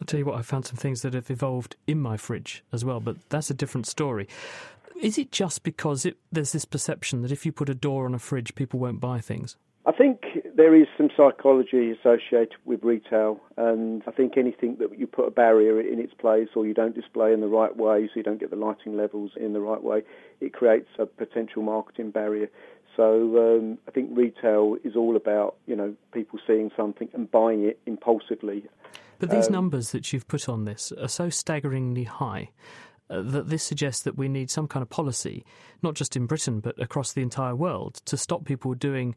I'll 0.00 0.06
tell 0.06 0.18
you 0.18 0.26
what, 0.26 0.38
I 0.38 0.42
found 0.42 0.66
some 0.66 0.76
things 0.76 1.02
that 1.02 1.14
have 1.14 1.30
evolved 1.30 1.76
in 1.86 2.00
my 2.00 2.16
fridge 2.16 2.64
as 2.72 2.84
well, 2.84 3.00
but 3.00 3.16
that's 3.30 3.50
a 3.50 3.54
different 3.54 3.86
story. 3.86 4.28
Is 5.00 5.18
it 5.18 5.32
just 5.32 5.62
because 5.62 6.04
it, 6.04 6.16
there's 6.30 6.52
this 6.52 6.64
perception 6.64 7.22
that 7.22 7.32
if 7.32 7.46
you 7.46 7.52
put 7.52 7.68
a 7.68 7.74
door 7.74 8.04
on 8.04 8.14
a 8.14 8.18
fridge, 8.18 8.54
people 8.54 8.80
won't 8.80 9.00
buy 9.00 9.20
things? 9.20 9.56
I 9.86 9.92
think 9.92 10.22
there 10.56 10.74
is 10.74 10.86
some 10.96 11.10
psychology 11.14 11.90
associated 11.90 12.56
with 12.64 12.82
retail, 12.82 13.38
and 13.58 14.02
I 14.06 14.12
think 14.12 14.38
anything 14.38 14.76
that 14.80 14.98
you 14.98 15.06
put 15.06 15.28
a 15.28 15.30
barrier 15.30 15.78
in 15.78 15.98
its 15.98 16.14
place 16.14 16.48
or 16.56 16.66
you 16.66 16.72
don't 16.72 16.94
display 16.94 17.34
in 17.34 17.40
the 17.40 17.48
right 17.48 17.76
way, 17.76 18.06
so 18.06 18.12
you 18.16 18.22
don't 18.22 18.40
get 18.40 18.48
the 18.48 18.56
lighting 18.56 18.96
levels 18.96 19.32
in 19.36 19.52
the 19.52 19.60
right 19.60 19.82
way, 19.82 20.02
it 20.40 20.54
creates 20.54 20.88
a 20.98 21.04
potential 21.04 21.62
marketing 21.62 22.12
barrier. 22.12 22.48
So 22.96 23.58
um, 23.58 23.78
I 23.86 23.90
think 23.90 24.16
retail 24.16 24.76
is 24.84 24.96
all 24.96 25.16
about 25.16 25.56
you 25.66 25.76
know 25.76 25.94
people 26.12 26.38
seeing 26.46 26.70
something 26.74 27.08
and 27.12 27.30
buying 27.30 27.64
it 27.64 27.78
impulsively. 27.84 28.64
But 29.18 29.28
these 29.30 29.48
um, 29.48 29.52
numbers 29.52 29.90
that 29.90 30.12
you've 30.12 30.28
put 30.28 30.48
on 30.48 30.64
this 30.64 30.92
are 30.92 31.08
so 31.08 31.28
staggeringly 31.28 32.04
high. 32.04 32.50
Uh, 33.10 33.20
that 33.20 33.50
this 33.50 33.62
suggests 33.62 34.02
that 34.02 34.16
we 34.16 34.30
need 34.30 34.50
some 34.50 34.66
kind 34.66 34.82
of 34.82 34.88
policy, 34.88 35.44
not 35.82 35.92
just 35.92 36.16
in 36.16 36.24
Britain 36.24 36.60
but 36.60 36.80
across 36.80 37.12
the 37.12 37.20
entire 37.20 37.54
world, 37.54 37.96
to 38.06 38.16
stop 38.16 38.46
people 38.46 38.72
doing 38.72 39.14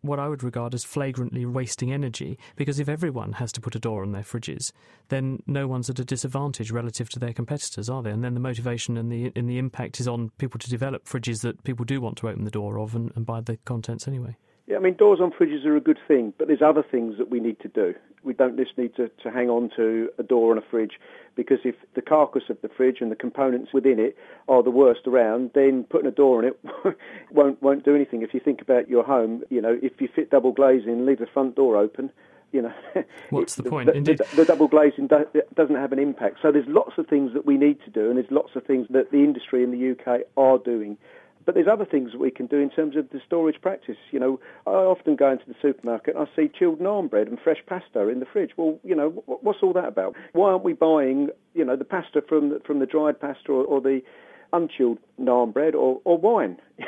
what 0.00 0.18
I 0.18 0.28
would 0.28 0.42
regard 0.42 0.74
as 0.74 0.84
flagrantly 0.84 1.44
wasting 1.46 1.92
energy, 1.92 2.38
because 2.56 2.80
if 2.80 2.88
everyone 2.88 3.32
has 3.34 3.52
to 3.52 3.60
put 3.60 3.74
a 3.74 3.78
door 3.78 4.02
on 4.02 4.12
their 4.12 4.22
fridges, 4.22 4.72
then 5.08 5.42
no 5.46 5.66
one's 5.66 5.90
at 5.90 5.98
a 5.98 6.04
disadvantage 6.04 6.70
relative 6.70 7.08
to 7.10 7.18
their 7.18 7.32
competitors, 7.32 7.88
are 7.88 8.02
they? 8.02 8.10
And 8.10 8.24
then 8.24 8.34
the 8.34 8.40
motivation 8.40 8.96
and 8.96 9.10
the 9.10 9.32
and 9.36 9.48
the 9.48 9.58
impact 9.58 10.00
is 10.00 10.08
on 10.08 10.30
people 10.38 10.58
to 10.58 10.70
develop 10.70 11.04
fridges 11.04 11.42
that 11.42 11.62
people 11.64 11.84
do 11.84 12.00
want 12.00 12.16
to 12.18 12.28
open 12.28 12.44
the 12.44 12.50
door 12.50 12.78
of 12.78 12.94
and, 12.94 13.12
and 13.14 13.26
buy 13.26 13.40
the 13.40 13.58
contents 13.64 14.08
anyway. 14.08 14.36
Yeah, 14.66 14.76
I 14.76 14.80
mean, 14.80 14.94
doors 14.94 15.18
on 15.20 15.32
fridges 15.32 15.66
are 15.66 15.76
a 15.76 15.80
good 15.80 15.98
thing, 16.06 16.32
but 16.38 16.46
there's 16.46 16.62
other 16.62 16.84
things 16.88 17.18
that 17.18 17.30
we 17.30 17.40
need 17.40 17.58
to 17.60 17.68
do. 17.68 17.94
We 18.22 18.32
don't 18.32 18.56
just 18.56 18.78
need 18.78 18.94
to, 18.96 19.08
to 19.22 19.30
hang 19.30 19.50
on 19.50 19.70
to 19.76 20.08
a 20.18 20.22
door 20.22 20.52
on 20.52 20.58
a 20.58 20.62
fridge 20.70 20.92
because 21.34 21.58
if 21.64 21.74
the 21.94 22.02
carcass 22.02 22.44
of 22.48 22.60
the 22.62 22.68
fridge 22.68 22.98
and 23.00 23.10
the 23.10 23.16
components 23.16 23.72
within 23.72 23.98
it 23.98 24.16
are 24.48 24.62
the 24.62 24.70
worst 24.70 25.06
around, 25.06 25.50
then 25.54 25.84
putting 25.84 26.06
a 26.06 26.12
door 26.12 26.38
on 26.38 26.44
it 26.44 26.60
won't 27.30 27.62
won't 27.62 27.84
do 27.84 27.94
anything. 27.94 28.22
If 28.22 28.34
you 28.34 28.40
think 28.40 28.60
about 28.60 28.88
your 28.88 29.04
home, 29.04 29.42
you 29.50 29.60
know, 29.60 29.78
if 29.82 30.00
you 30.00 30.08
fit 30.14 30.30
double 30.30 30.52
glazing, 30.52 31.06
leave 31.06 31.18
the 31.18 31.26
front 31.26 31.56
door 31.56 31.76
open, 31.76 32.10
you 32.52 32.62
know, 32.62 32.72
what's 33.30 33.56
the 33.56 33.62
point? 33.64 33.92
The, 33.92 34.00
the, 34.00 34.36
the, 34.36 34.44
double 34.44 34.68
glazing 34.68 35.06
do, 35.08 35.24
doesn't 35.54 35.76
have 35.76 35.92
an 35.92 35.98
impact. 35.98 36.38
So 36.42 36.52
there's 36.52 36.68
lots 36.68 36.92
of 36.98 37.06
things 37.06 37.32
that 37.34 37.46
we 37.46 37.56
need 37.56 37.82
to 37.84 37.90
do, 37.90 38.08
and 38.08 38.18
there's 38.18 38.30
lots 38.30 38.50
of 38.54 38.64
things 38.64 38.86
that 38.90 39.10
the 39.10 39.18
industry 39.18 39.64
in 39.64 39.70
the 39.70 39.92
UK 39.92 40.20
are 40.36 40.58
doing. 40.58 40.98
But 41.44 41.54
there's 41.54 41.68
other 41.70 41.84
things 41.84 42.12
that 42.12 42.20
we 42.20 42.30
can 42.30 42.46
do 42.46 42.58
in 42.58 42.70
terms 42.70 42.96
of 42.96 43.10
the 43.10 43.20
storage 43.26 43.60
practice. 43.60 43.96
You 44.10 44.20
know, 44.20 44.40
I 44.66 44.70
often 44.70 45.16
go 45.16 45.32
into 45.32 45.44
the 45.46 45.54
supermarket 45.60 46.16
and 46.16 46.26
I 46.26 46.36
see 46.36 46.48
chilled 46.48 46.78
naan 46.78 47.10
bread 47.10 47.28
and 47.28 47.38
fresh 47.38 47.62
pasta 47.66 48.08
in 48.08 48.20
the 48.20 48.26
fridge. 48.26 48.50
Well, 48.56 48.78
you 48.84 48.94
know, 48.94 49.10
what's 49.26 49.58
all 49.62 49.72
that 49.72 49.86
about? 49.86 50.14
Why 50.32 50.52
aren't 50.52 50.64
we 50.64 50.72
buying, 50.72 51.30
you 51.54 51.64
know, 51.64 51.76
the 51.76 51.84
pasta 51.84 52.22
from 52.28 52.50
the, 52.50 52.60
from 52.66 52.78
the 52.78 52.86
dried 52.86 53.20
pasta 53.20 53.50
or, 53.50 53.64
or 53.64 53.80
the 53.80 54.00
unchilled 54.52 54.98
naan 55.20 55.52
bread 55.52 55.74
or, 55.74 56.00
or 56.04 56.18
wine? 56.18 56.58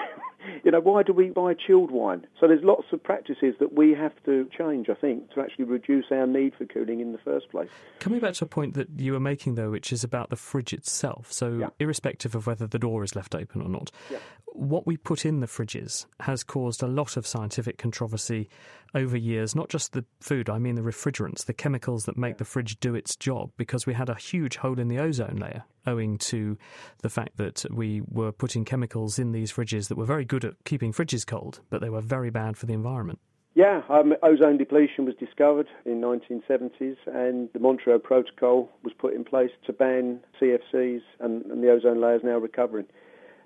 You 0.65 0.71
know, 0.71 0.81
why 0.81 1.03
do 1.03 1.13
we 1.13 1.31
buy 1.31 1.55
chilled 1.55 1.91
wine? 1.91 2.27
So 2.41 2.49
there's 2.49 2.65
lots 2.65 2.87
of 2.93 3.03
practices 3.03 3.55
that 3.61 3.75
we 3.75 3.95
have 3.95 4.13
to 4.25 4.49
change, 4.57 4.89
I 4.89 4.95
think, 4.95 5.33
to 5.35 5.41
actually 5.41 5.65
reduce 5.67 6.07
our 6.11 6.27
need 6.27 6.55
for 6.57 6.65
cooling 6.65 7.01
in 7.01 7.13
the 7.13 7.19
first 7.19 7.51
place. 7.51 7.69
Coming 8.01 8.21
back 8.21 8.35
to 8.35 8.45
a 8.45 8.49
point 8.49 8.75
that 8.75 8.89
you 8.97 9.13
were 9.13 9.21
making, 9.21 9.55
though, 9.55 9.71
which 9.71 9.93
is 9.93 10.05
about 10.05 10.31
the 10.31 10.37
fridge 10.37 10.73
itself. 10.73 11.33
So, 11.33 11.59
yeah. 11.59 11.69
irrespective 11.79 12.35
of 12.35 12.47
whether 12.47 12.67
the 12.67 12.79
door 12.79 13.05
is 13.05 13.15
left 13.15 13.35
open 13.35 13.63
or 13.63 13.69
not, 13.69 13.91
yeah. 14.11 14.19
what 14.47 14.87
we 14.87 14.97
put 14.97 15.25
in 15.25 15.41
the 15.41 15.47
fridges 15.47 16.07
has 16.21 16.43
caused 16.43 16.83
a 16.83 16.87
lot 16.87 17.17
of 17.17 17.27
scientific 17.27 17.79
controversy 17.79 18.49
over 18.95 19.17
years. 19.17 19.55
Not 19.55 19.69
just 19.69 19.93
the 19.93 20.05
food, 20.21 20.49
I 20.49 20.59
mean 20.59 20.75
the 20.75 20.83
refrigerants, 20.83 21.45
the 21.45 21.53
chemicals 21.53 22.05
that 22.05 22.17
make 22.17 22.39
the 22.39 22.45
fridge 22.45 22.79
do 22.81 22.95
its 22.95 23.17
job, 23.17 23.51
because 23.57 23.87
we 23.87 23.95
had 23.95 24.09
a 24.09 24.15
huge 24.15 24.57
hole 24.57 24.79
in 24.79 24.89
the 24.89 24.99
ozone 24.99 25.37
layer 25.37 25.65
owing 25.87 26.17
to 26.17 26.57
the 27.03 27.11
fact 27.11 27.37
that 27.37 27.63
we 27.71 28.01
were 28.09 28.33
putting 28.33 28.65
chemicals 28.65 29.19
in 29.19 29.33
these 29.33 29.53
fridges 29.53 29.89
that 29.89 29.99
were 29.99 30.07
very 30.07 30.25
good 30.25 30.34
at 30.43 30.55
keeping 30.65 30.91
fridges 30.91 31.27
cold, 31.27 31.61
but 31.69 31.83
they 31.83 31.91
were 31.91 32.01
very 32.01 32.31
bad 32.31 32.57
for 32.57 32.65
the 32.65 32.73
environment. 32.73 33.19
Yeah, 33.55 33.83
um, 33.89 34.15
ozone 34.23 34.57
depletion 34.57 35.05
was 35.05 35.15
discovered 35.15 35.69
in 35.85 36.01
1970s, 36.01 36.97
and 37.07 37.49
the 37.53 37.61
Montreal 37.61 38.01
Protocol 38.01 38.69
was 38.83 38.93
put 38.95 39.15
in 39.15 39.23
place 39.23 39.53
to 39.67 39.73
ban 39.73 40.19
CFCs, 40.41 41.03
and, 41.21 41.45
and 41.47 41.63
the 41.63 41.71
ozone 41.71 42.01
layer 42.01 42.17
is 42.17 42.25
now 42.25 42.39
recovering. 42.39 42.87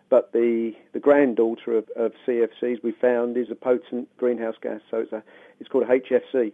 But 0.09 0.32
the, 0.32 0.72
the 0.95 0.99
granddaughter 0.99 1.76
of, 1.76 1.89
of 1.95 2.12
CFCs 2.26 2.82
we 2.82 2.93
found 2.93 3.36
is 3.36 3.51
a 3.51 3.55
potent 3.55 4.09
greenhouse 4.16 4.57
gas, 4.62 4.80
so 4.91 5.01
it's 5.01 5.12
a 5.12 5.22
it's 5.61 5.68
called 5.68 5.84
HFC, 5.84 6.53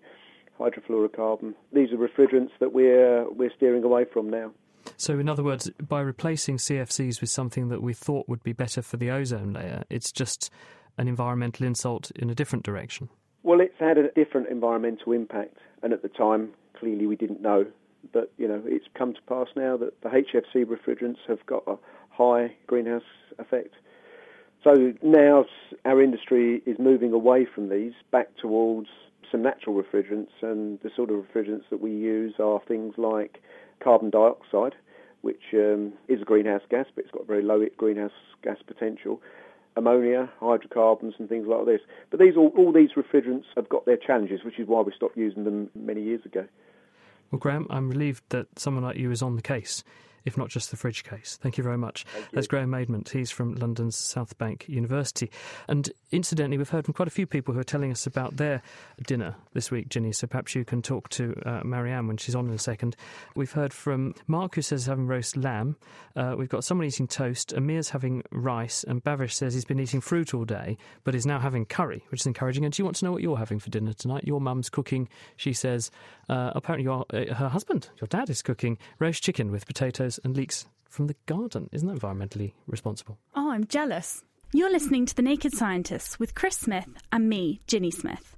hydrofluorocarbon. 0.59 1.55
These 1.73 1.93
are 1.93 1.97
refrigerants 1.97 2.51
that 2.59 2.73
we're 2.73 3.31
we're 3.31 3.53
steering 3.57 3.85
away 3.85 4.05
from 4.13 4.29
now. 4.29 4.51
So, 4.97 5.19
in 5.19 5.29
other 5.29 5.43
words, 5.43 5.71
by 5.87 6.01
replacing 6.01 6.59
CFCs 6.59 7.21
with 7.21 7.31
something 7.31 7.69
that 7.69 7.83
we 7.83 7.95
thought 7.95 8.29
would 8.29 8.43
be 8.43 8.53
better 8.53 8.83
for 8.83 8.97
the 8.97 9.11
ozone 9.11 9.53
layer, 9.53 9.85
it's 9.91 10.13
just 10.13 10.51
an 10.99 11.09
environmental 11.09 11.67
insult 11.67 12.11
in 12.13 12.31
a 12.31 12.35
different 12.35 12.65
direction. 12.65 13.09
Well, 13.43 13.61
it's 13.61 13.79
had 13.79 13.99
a 13.99 14.11
different 14.13 14.49
environmental 14.49 15.13
impact, 15.13 15.57
and 15.83 15.93
at 15.93 16.03
the 16.03 16.09
time, 16.09 16.53
clearly 16.79 17.07
we 17.07 17.17
didn't 17.17 17.43
know. 17.43 17.67
But 18.13 18.33
you 18.39 18.49
know, 18.49 18.63
it's 18.67 18.87
come 18.95 19.15
to 19.15 19.23
pass 19.23 19.49
now 19.57 19.77
that 19.79 20.01
the 20.03 20.09
HFC 20.09 20.65
refrigerants 20.65 21.19
have 21.29 21.45
got 21.47 21.65
a 21.67 21.77
high 22.11 22.55
greenhouse 22.67 23.03
effect. 23.39 23.75
So 24.63 24.95
now 25.03 25.45
our 25.85 26.03
industry 26.03 26.63
is 26.65 26.79
moving 26.79 27.13
away 27.13 27.47
from 27.55 27.69
these 27.69 27.93
back 28.11 28.29
towards 28.41 28.89
some 29.31 29.43
natural 29.43 29.83
refrigerants, 29.83 30.31
and 30.41 30.79
the 30.81 30.91
sort 30.95 31.11
of 31.11 31.17
refrigerants 31.17 31.69
that 31.71 31.81
we 31.81 31.91
use 31.91 32.35
are 32.39 32.61
things 32.67 32.95
like 32.97 33.43
carbon 33.85 34.11
dioxide, 34.11 34.75
which 35.21 35.43
um, 35.53 35.93
is 36.09 36.23
a 36.23 36.25
greenhouse 36.25 36.63
gas, 36.71 36.87
but 36.95 37.05
it's 37.05 37.13
got 37.13 37.27
very 37.27 37.43
low 37.43 37.65
greenhouse 37.77 38.11
gas 38.43 38.57
potential. 38.67 39.21
Ammonia, 39.77 40.31
hydrocarbons, 40.41 41.15
and 41.19 41.29
things 41.29 41.47
like 41.49 41.67
this. 41.67 41.81
But 42.11 42.21
these 42.21 42.37
all, 42.37 42.53
all 42.57 42.73
these 42.73 42.91
refrigerants 42.93 43.45
have 43.57 43.69
got 43.69 43.87
their 43.87 43.97
challenges, 43.97 44.45
which 44.45 44.59
is 44.59 44.69
why 44.69 44.81
we 44.83 44.93
stopped 44.95 45.17
using 45.17 45.45
them 45.45 45.69
many 45.75 46.01
years 46.01 46.25
ago. 46.25 46.47
Well, 47.31 47.41
Graham, 47.41 47.67
I'm 47.71 47.89
relieved 47.89 48.23
that 48.29 48.59
someone 48.59 48.85
like 48.85 48.97
you 48.97 49.11
is 49.11 49.21
on 49.21 49.35
the 49.35 49.43
case 49.43 49.83
if 50.25 50.37
not 50.37 50.49
just 50.49 50.71
the 50.71 50.77
fridge 50.77 51.05
case. 51.05 51.39
Thank 51.41 51.59
you 51.59 51.65
very 51.65 51.79
much. 51.79 52.05
That's 52.33 52.47
Graham 52.47 52.71
Maidment. 52.71 53.11
He's 53.11 53.31
from 53.31 53.55
London's 53.55 53.97
South 53.97 54.37
Bank 54.39 54.67
University. 54.69 55.31
And 55.69 55.91
incidentally, 56.11 56.59
we've 56.59 56.69
heard 56.69 56.85
from 56.85 56.95
quite 56.95 57.09
a 57.09 57.13
few 57.13 57.27
people 57.27 57.55
who 57.55 57.61
are 57.61 57.65
telling 57.65 57.91
us 57.91 58.07
about 58.07 58.37
their 58.37 58.63
dinner 59.07 59.37
this 59.53 59.71
week, 59.71 59.89
Ginny, 59.89 60.13
so 60.13 60.27
perhaps 60.27 60.55
you 60.55 60.65
can 60.65 60.83
talk 60.83 61.09
to 61.11 61.35
uh, 61.45 61.61
Marianne 61.65 62.07
when 62.07 62.17
she's 62.17 62.35
on 62.35 62.49
in 62.49 62.55
a 62.55 62.59
second. 62.59 62.97
We've 63.35 63.53
heard 63.53 63.73
from 63.73 64.15
Mark, 64.27 64.55
who 64.55 64.63
says 64.63 64.83
he's 64.83 64.89
having 64.89 65.07
roast 65.07 65.37
lamb. 65.37 65.77
Uh, 66.17 66.35
we've 66.39 66.49
got 66.49 66.65
someone 66.65 66.87
eating 66.87 67.07
toast. 67.07 67.53
Amir's 67.55 67.91
having 67.91 68.23
rice. 68.31 68.85
And 68.85 69.03
Bavish 69.05 69.33
says 69.33 69.55
he's 69.55 69.65
been 69.65 69.81
eating 69.81 70.01
fruit 70.01 70.33
all 70.33 70.45
day, 70.45 70.79
but 71.05 71.15
is 71.15 71.27
now 71.27 71.39
having 71.39 71.67
curry, 71.67 72.05
which 72.09 72.23
is 72.23 72.27
encouraging. 72.27 72.65
And 72.65 72.73
do 72.73 72.81
you 72.81 72.85
want 72.85 72.97
to 72.97 73.05
know 73.05 73.13
what 73.13 73.23
you're 73.23 73.37
having 73.37 73.59
for 73.59 73.71
dinner 73.71 73.93
tonight? 73.93 74.25
Your 74.25 74.41
mum's 74.41 74.71
cooking, 74.71 75.09
she 75.37 75.53
says. 75.53 75.91
Uh, 76.29 76.53
apparently, 76.55 76.85
your, 76.85 77.05
uh, 77.13 77.35
her 77.35 77.49
husband, 77.49 77.91
your 78.01 78.09
dad, 78.09 78.31
is 78.31 78.43
cooking 78.43 78.79
roast 78.99 79.23
chicken 79.23 79.51
with 79.51 79.67
potatoes 79.67 80.14
and 80.23 80.37
leeks 80.37 80.67
from 80.89 81.07
the 81.07 81.17
garden. 81.27 81.69
Isn't 81.73 81.89
that 81.89 81.99
environmentally 81.99 82.53
responsible? 82.67 83.19
Oh, 83.35 83.51
I'm 83.51 83.67
jealous. 83.67 84.23
You're 84.53 84.71
listening 84.71 85.07
to 85.07 85.17
The 85.17 85.23
Naked 85.23 85.53
Scientists 85.53 86.21
with 86.21 86.35
Chris 86.37 86.57
Smith 86.57 86.89
and 87.11 87.29
me, 87.29 87.61
Ginny 87.67 87.91
Smith. 87.91 88.37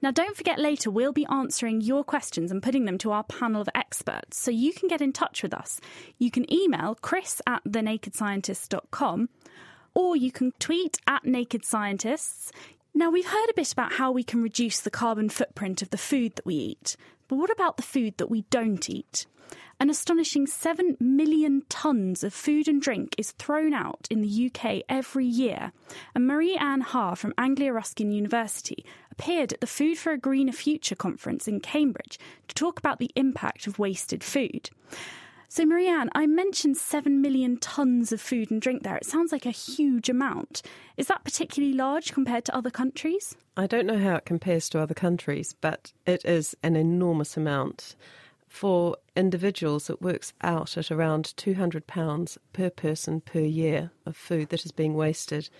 Now, 0.00 0.10
don't 0.10 0.36
forget 0.36 0.58
later, 0.58 0.90
we'll 0.90 1.12
be 1.12 1.26
answering 1.26 1.80
your 1.80 2.04
questions 2.04 2.50
and 2.50 2.62
putting 2.62 2.84
them 2.84 2.98
to 2.98 3.12
our 3.12 3.24
panel 3.24 3.60
of 3.60 3.68
experts, 3.74 4.38
so 4.38 4.50
you 4.50 4.72
can 4.72 4.88
get 4.88 5.00
in 5.00 5.12
touch 5.12 5.42
with 5.42 5.52
us. 5.52 5.80
You 6.18 6.30
can 6.30 6.50
email 6.52 6.96
chris 7.02 7.42
at 7.46 7.64
thenakedscientists.com 7.64 9.28
or 9.94 10.16
you 10.16 10.30
can 10.30 10.52
tweet 10.58 10.98
at 11.06 11.24
Naked 11.24 11.64
Scientists. 11.64 12.52
Now, 12.94 13.10
we've 13.10 13.26
heard 13.26 13.50
a 13.50 13.54
bit 13.54 13.72
about 13.72 13.94
how 13.94 14.12
we 14.12 14.22
can 14.22 14.42
reduce 14.42 14.80
the 14.80 14.90
carbon 14.90 15.28
footprint 15.28 15.82
of 15.82 15.90
the 15.90 15.98
food 15.98 16.36
that 16.36 16.46
we 16.46 16.54
eat, 16.54 16.96
but 17.28 17.36
what 17.36 17.50
about 17.50 17.76
the 17.76 17.82
food 17.82 18.16
that 18.18 18.30
we 18.30 18.42
don't 18.50 18.88
eat? 18.88 19.26
An 19.78 19.90
astonishing 19.90 20.46
7 20.46 20.96
million 21.00 21.62
tonnes 21.68 22.24
of 22.24 22.32
food 22.32 22.66
and 22.66 22.80
drink 22.80 23.14
is 23.18 23.32
thrown 23.32 23.74
out 23.74 24.08
in 24.10 24.22
the 24.22 24.50
UK 24.50 24.82
every 24.88 25.26
year. 25.26 25.70
And 26.14 26.26
Marie 26.26 26.56
Anne 26.56 26.80
Haar 26.80 27.14
from 27.14 27.34
Anglia 27.36 27.74
Ruskin 27.74 28.10
University 28.10 28.86
appeared 29.12 29.52
at 29.52 29.60
the 29.60 29.66
Food 29.66 29.98
for 29.98 30.12
a 30.12 30.18
Greener 30.18 30.52
Future 30.52 30.94
conference 30.94 31.46
in 31.46 31.60
Cambridge 31.60 32.18
to 32.48 32.54
talk 32.54 32.78
about 32.78 32.98
the 32.98 33.10
impact 33.16 33.66
of 33.66 33.78
wasted 33.78 34.24
food. 34.24 34.70
So, 35.48 35.66
Marianne, 35.66 36.10
I 36.14 36.26
mentioned 36.26 36.78
7 36.78 37.20
million 37.20 37.58
tonnes 37.58 38.12
of 38.12 38.20
food 38.20 38.50
and 38.50 38.60
drink 38.60 38.82
there. 38.82 38.96
It 38.96 39.06
sounds 39.06 39.30
like 39.30 39.46
a 39.46 39.50
huge 39.50 40.08
amount. 40.08 40.62
Is 40.96 41.06
that 41.08 41.22
particularly 41.22 41.74
large 41.74 42.12
compared 42.12 42.46
to 42.46 42.56
other 42.56 42.70
countries? 42.70 43.36
I 43.58 43.66
don't 43.66 43.86
know 43.86 43.98
how 43.98 44.16
it 44.16 44.24
compares 44.24 44.70
to 44.70 44.80
other 44.80 44.94
countries, 44.94 45.54
but 45.60 45.92
it 46.06 46.24
is 46.24 46.56
an 46.62 46.76
enormous 46.76 47.36
amount 47.36 47.94
for 48.56 48.96
individuals, 49.14 49.90
it 49.90 50.00
works 50.00 50.32
out 50.40 50.78
at 50.78 50.90
around 50.90 51.34
£200 51.36 52.38
per 52.54 52.70
person 52.70 53.20
per 53.20 53.40
year 53.40 53.90
of 54.06 54.16
food 54.16 54.48
that 54.48 54.64
is 54.64 54.72
being 54.72 54.94
wasted. 54.94 55.50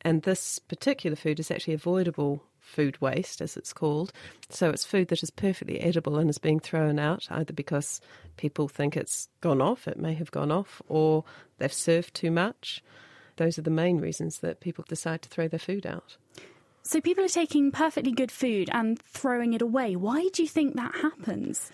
And 0.00 0.22
this 0.22 0.58
particular 0.58 1.16
food 1.16 1.38
is 1.38 1.50
actually 1.50 1.74
avoidable 1.74 2.42
food 2.58 2.98
waste, 2.98 3.42
as 3.42 3.58
it's 3.58 3.74
called. 3.74 4.10
So 4.48 4.70
it's 4.70 4.86
food 4.86 5.08
that 5.08 5.22
is 5.22 5.30
perfectly 5.30 5.80
edible 5.80 6.16
and 6.16 6.30
is 6.30 6.38
being 6.38 6.58
thrown 6.58 6.98
out, 6.98 7.28
either 7.30 7.52
because 7.52 8.00
people 8.38 8.68
think 8.68 8.96
it's 8.96 9.28
gone 9.42 9.60
off, 9.60 9.86
it 9.86 9.98
may 9.98 10.14
have 10.14 10.30
gone 10.30 10.50
off, 10.50 10.80
or 10.88 11.24
they've 11.58 11.70
served 11.70 12.14
too 12.14 12.30
much. 12.30 12.82
Those 13.36 13.58
are 13.58 13.62
the 13.62 13.70
main 13.70 13.98
reasons 13.98 14.38
that 14.38 14.60
people 14.60 14.84
decide 14.88 15.20
to 15.22 15.28
throw 15.28 15.46
their 15.46 15.58
food 15.58 15.84
out. 15.84 16.16
So 16.82 17.02
people 17.02 17.22
are 17.22 17.28
taking 17.28 17.70
perfectly 17.70 18.12
good 18.12 18.32
food 18.32 18.70
and 18.72 18.98
throwing 18.98 19.52
it 19.52 19.60
away. 19.60 19.94
Why 19.94 20.30
do 20.32 20.42
you 20.42 20.48
think 20.48 20.74
that 20.76 20.94
happens? 20.94 21.70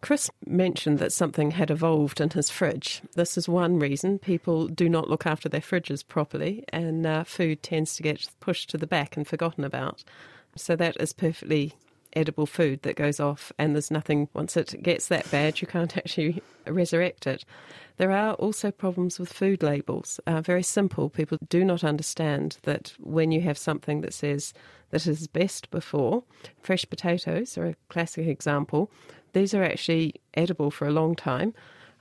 Chris 0.00 0.30
mentioned 0.46 0.98
that 1.00 1.12
something 1.12 1.52
had 1.52 1.70
evolved 1.70 2.20
in 2.20 2.30
his 2.30 2.50
fridge. 2.50 3.02
This 3.14 3.36
is 3.36 3.48
one 3.48 3.78
reason 3.78 4.18
people 4.18 4.68
do 4.68 4.88
not 4.88 5.10
look 5.10 5.26
after 5.26 5.48
their 5.48 5.60
fridges 5.60 6.06
properly, 6.06 6.64
and 6.68 7.04
uh, 7.04 7.24
food 7.24 7.62
tends 7.62 7.96
to 7.96 8.02
get 8.02 8.28
pushed 8.40 8.70
to 8.70 8.78
the 8.78 8.86
back 8.86 9.16
and 9.16 9.26
forgotten 9.26 9.64
about. 9.64 10.04
So, 10.56 10.76
that 10.76 10.96
is 11.00 11.12
perfectly 11.12 11.74
edible 12.14 12.46
food 12.46 12.82
that 12.82 12.96
goes 12.96 13.20
off, 13.20 13.52
and 13.58 13.74
there's 13.74 13.90
nothing, 13.90 14.28
once 14.34 14.56
it 14.56 14.82
gets 14.82 15.08
that 15.08 15.30
bad, 15.30 15.60
you 15.60 15.66
can't 15.66 15.96
actually 15.96 16.42
resurrect 16.66 17.26
it. 17.26 17.44
There 17.96 18.12
are 18.12 18.34
also 18.34 18.70
problems 18.70 19.18
with 19.18 19.32
food 19.32 19.62
labels. 19.62 20.20
Uh, 20.26 20.40
very 20.40 20.62
simple. 20.62 21.10
People 21.10 21.38
do 21.48 21.64
not 21.64 21.82
understand 21.82 22.58
that 22.62 22.92
when 23.00 23.32
you 23.32 23.40
have 23.40 23.58
something 23.58 24.00
that 24.02 24.14
says 24.14 24.54
that 24.90 25.06
is 25.06 25.26
best 25.26 25.70
before, 25.70 26.22
fresh 26.62 26.88
potatoes 26.88 27.58
are 27.58 27.66
a 27.66 27.76
classic 27.88 28.26
example 28.28 28.90
these 29.32 29.54
are 29.54 29.62
actually 29.62 30.14
edible 30.34 30.70
for 30.70 30.86
a 30.86 30.92
long 30.92 31.14
time. 31.14 31.54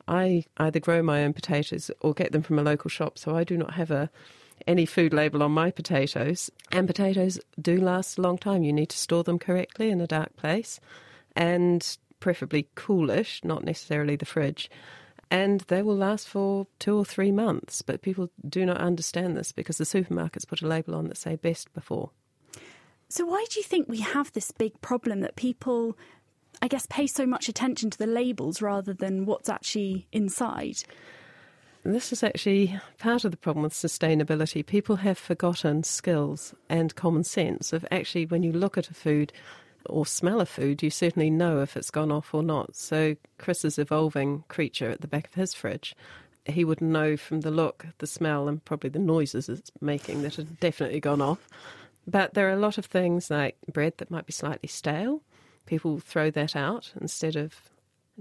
I 0.07 0.45
either 0.57 0.79
grow 0.79 1.03
my 1.03 1.23
own 1.23 1.33
potatoes 1.33 1.91
or 1.99 2.13
get 2.13 2.31
them 2.31 2.41
from 2.41 2.59
a 2.59 2.63
local 2.63 2.89
shop, 2.89 3.17
so 3.17 3.35
I 3.35 3.43
do 3.43 3.57
not 3.57 3.73
have 3.73 3.91
a 3.91 4.09
any 4.65 4.85
food 4.85 5.13
label 5.13 5.43
on 5.43 5.51
my 5.51 5.69
potatoes. 5.69 6.49
And 6.71 6.87
potatoes 6.87 7.39
do 7.61 7.79
last 7.79 8.17
a 8.17 8.21
long 8.21 8.37
time. 8.37 8.63
You 8.63 8.73
need 8.73 8.89
to 8.89 8.97
store 8.97 9.23
them 9.23 9.39
correctly 9.39 9.89
in 9.89 10.01
a 10.01 10.07
dark 10.07 10.35
place 10.35 10.79
and 11.35 11.97
preferably 12.19 12.67
coolish, 12.75 13.41
not 13.43 13.63
necessarily 13.63 14.15
the 14.15 14.25
fridge. 14.25 14.69
And 15.29 15.61
they 15.67 15.81
will 15.81 15.95
last 15.95 16.27
for 16.27 16.67
two 16.79 16.97
or 16.97 17.05
three 17.05 17.31
months. 17.31 17.81
But 17.81 18.01
people 18.01 18.29
do 18.47 18.65
not 18.65 18.77
understand 18.77 19.35
this 19.35 19.51
because 19.51 19.77
the 19.77 19.83
supermarkets 19.83 20.47
put 20.47 20.61
a 20.61 20.67
label 20.67 20.95
on 20.95 21.07
that 21.09 21.17
say 21.17 21.35
best 21.35 21.73
before. 21.73 22.11
So, 23.09 23.25
why 23.25 23.45
do 23.49 23.59
you 23.59 23.63
think 23.63 23.87
we 23.87 24.01
have 24.01 24.33
this 24.33 24.51
big 24.51 24.81
problem 24.81 25.21
that 25.21 25.35
people 25.35 25.97
I 26.61 26.67
guess, 26.67 26.87
pay 26.89 27.07
so 27.07 27.25
much 27.25 27.49
attention 27.49 27.89
to 27.91 27.97
the 27.97 28.07
labels 28.07 28.61
rather 28.61 28.93
than 28.93 29.25
what's 29.25 29.49
actually 29.49 30.07
inside. 30.11 30.83
This 31.83 32.11
is 32.11 32.23
actually 32.23 32.77
part 32.97 33.23
of 33.23 33.31
the 33.31 33.37
problem 33.37 33.63
with 33.63 33.73
sustainability. 33.73 34.65
People 34.65 34.97
have 34.97 35.17
forgotten 35.17 35.83
skills 35.83 36.53
and 36.69 36.95
common 36.95 37.23
sense 37.23 37.71
of 37.71 37.85
actually, 37.91 38.25
when 38.25 38.43
you 38.43 38.51
look 38.51 38.77
at 38.77 38.89
a 38.89 38.93
food 38.93 39.31
or 39.85 40.05
smell 40.05 40.41
a 40.41 40.45
food, 40.45 40.83
you 40.83 40.89
certainly 40.89 41.29
know 41.29 41.61
if 41.61 41.77
it's 41.77 41.91
gone 41.91 42.11
off 42.11 42.33
or 42.33 42.43
not. 42.43 42.75
So, 42.75 43.15
Chris's 43.37 43.79
evolving 43.79 44.43
creature 44.49 44.89
at 44.89 44.99
the 45.01 45.07
back 45.07 45.27
of 45.27 45.35
his 45.35 45.53
fridge 45.53 45.95
he 46.49 46.65
would 46.65 46.81
know 46.81 47.17
from 47.17 47.41
the 47.41 47.51
look, 47.51 47.85
the 47.99 48.07
smell, 48.07 48.47
and 48.47 48.63
probably 48.63 48.89
the 48.89 48.99
noises 48.99 49.49
it's 49.49 49.71
making 49.81 50.21
that 50.23 50.35
had 50.35 50.59
definitely 50.59 50.99
gone 50.99 51.21
off. 51.21 51.47
But 52.05 52.33
there 52.33 52.47
are 52.47 52.53
a 52.53 52.59
lot 52.59 52.77
of 52.77 52.85
things 52.85 53.29
like 53.29 53.57
bread 53.71 53.93
that 53.97 54.11
might 54.11 54.25
be 54.25 54.31
slightly 54.31 54.67
stale. 54.67 55.21
People 55.67 55.99
throw 55.99 56.31
that 56.31 56.55
out 56.55 56.91
instead 56.99 57.35
of 57.35 57.53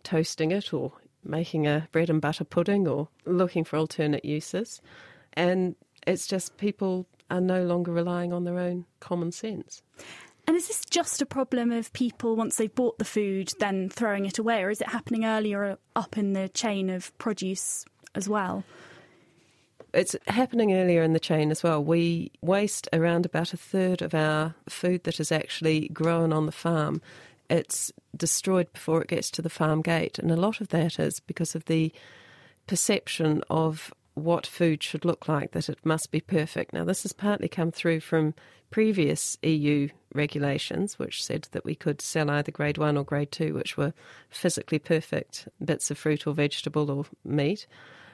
toasting 0.03 0.51
it 0.51 0.75
or 0.75 0.93
making 1.25 1.67
a 1.67 1.89
bread 1.93 2.11
and 2.11 2.21
butter 2.21 2.45
pudding 2.45 2.87
or 2.87 3.09
looking 3.25 3.65
for 3.65 3.79
alternate 3.79 4.25
uses. 4.25 4.83
And 5.33 5.75
it's 6.07 6.27
just 6.27 6.59
people 6.59 7.07
are 7.31 7.41
no 7.41 7.65
longer 7.65 7.93
relying 7.93 8.33
on 8.33 8.45
their 8.45 8.59
own 8.59 8.85
common 9.01 9.33
sense. 9.33 9.83
And 10.47 10.57
is 10.57 10.69
this 10.69 10.85
just 10.85 11.21
a 11.23 11.27
problem 11.27 11.73
of 11.73 11.93
people, 11.93 12.37
once 12.37 12.57
they've 12.57 12.73
bought 12.73 12.99
the 12.99 13.05
food, 13.05 13.53
then 13.59 13.89
throwing 13.89 14.27
it 14.27 14.39
away, 14.39 14.63
or 14.63 14.71
is 14.71 14.81
it 14.81 14.89
happening 14.89 15.25
earlier 15.25 15.79
up 15.97 16.17
in 16.17 16.35
the 16.35 16.49
chain 16.49 16.89
of 16.89 17.17
produce 17.19 17.85
as 18.15 18.29
well? 18.29 18.63
It's 19.93 20.15
happening 20.29 20.75
earlier 20.75 21.03
in 21.03 21.15
the 21.15 21.21
chain 21.21 21.51
as 21.51 21.63
well. 21.63 21.83
We 21.83 22.31
waste 22.43 22.89
around 22.93 23.27
about 23.27 23.55
a 23.55 23.57
third 23.57 24.03
of 24.03 24.15
our 24.15 24.55
food 24.69 25.05
that 25.05 25.19
is 25.19 25.33
actually 25.33 25.89
grown 25.89 26.33
on 26.33 26.47
the 26.47 26.53
farm. 26.53 27.01
It's 27.49 27.93
destroyed 28.17 28.73
before 28.73 29.03
it 29.03 29.09
gets 29.09 29.31
to 29.33 29.43
the 29.43 29.51
farm 29.51 29.83
gate, 29.83 30.19
and 30.19 30.31
a 30.31 30.37
lot 30.37 30.61
of 30.61 30.69
that 30.69 30.99
is 30.99 31.21
because 31.21 31.55
of 31.55 31.67
the 31.67 31.93
perception 32.67 33.43
of 33.49 33.93
what 34.15 34.47
food 34.47 34.83
should 34.83 35.05
look 35.05 35.29
like, 35.29 35.53
that 35.53 35.69
it 35.69 35.79
must 35.85 36.11
be 36.11 36.21
perfect. 36.21 36.73
Now, 36.73 36.85
this 36.85 37.03
has 37.03 37.13
partly 37.13 37.49
come 37.49 37.71
through 37.71 38.01
from 38.01 38.35
previous 38.71 39.37
EU 39.43 39.89
regulations, 40.15 40.99
which 40.99 41.23
said 41.23 41.49
that 41.53 41.65
we 41.65 41.75
could 41.75 42.01
sell 42.01 42.31
either 42.31 42.51
grade 42.51 42.79
one 42.79 42.97
or 42.97 43.05
grade 43.05 43.31
two, 43.31 43.55
which 43.55 43.77
were 43.77 43.93
physically 44.31 44.79
perfect 44.79 45.49
bits 45.65 45.91
of 45.91 45.99
fruit 45.99 46.27
or 46.27 46.33
vegetable 46.33 46.91
or 46.91 47.05
meat. 47.25 47.67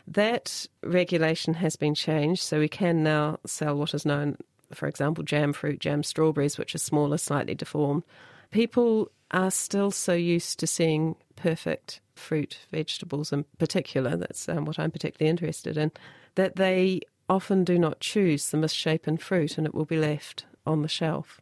That 0.06 0.66
regulation 0.82 1.54
has 1.54 1.76
been 1.76 1.94
changed, 1.94 2.42
so 2.42 2.58
we 2.58 2.68
can 2.68 3.02
now 3.04 3.38
sell 3.46 3.76
what 3.76 3.94
is 3.94 4.04
known, 4.04 4.36
for 4.74 4.88
example, 4.88 5.22
jam 5.22 5.52
fruit, 5.52 5.78
jam 5.78 6.02
strawberries, 6.02 6.58
which 6.58 6.74
are 6.74 6.78
smaller, 6.78 7.16
slightly 7.16 7.54
deformed. 7.54 8.02
People 8.50 9.10
are 9.32 9.50
still 9.50 9.90
so 9.90 10.12
used 10.12 10.58
to 10.60 10.66
seeing 10.66 11.16
perfect 11.36 12.00
fruit, 12.14 12.58
vegetables 12.70 13.32
in 13.32 13.44
particular, 13.58 14.16
that's 14.16 14.48
um, 14.48 14.64
what 14.64 14.78
I'm 14.78 14.90
particularly 14.90 15.30
interested 15.30 15.76
in, 15.76 15.92
that 16.34 16.56
they 16.56 17.00
often 17.28 17.64
do 17.64 17.78
not 17.78 18.00
choose 18.00 18.50
the 18.50 18.56
misshapen 18.56 19.16
fruit 19.16 19.58
and 19.58 19.66
it 19.66 19.74
will 19.74 19.84
be 19.84 19.96
left 19.96 20.44
on 20.66 20.82
the 20.82 20.88
shelf. 20.88 21.40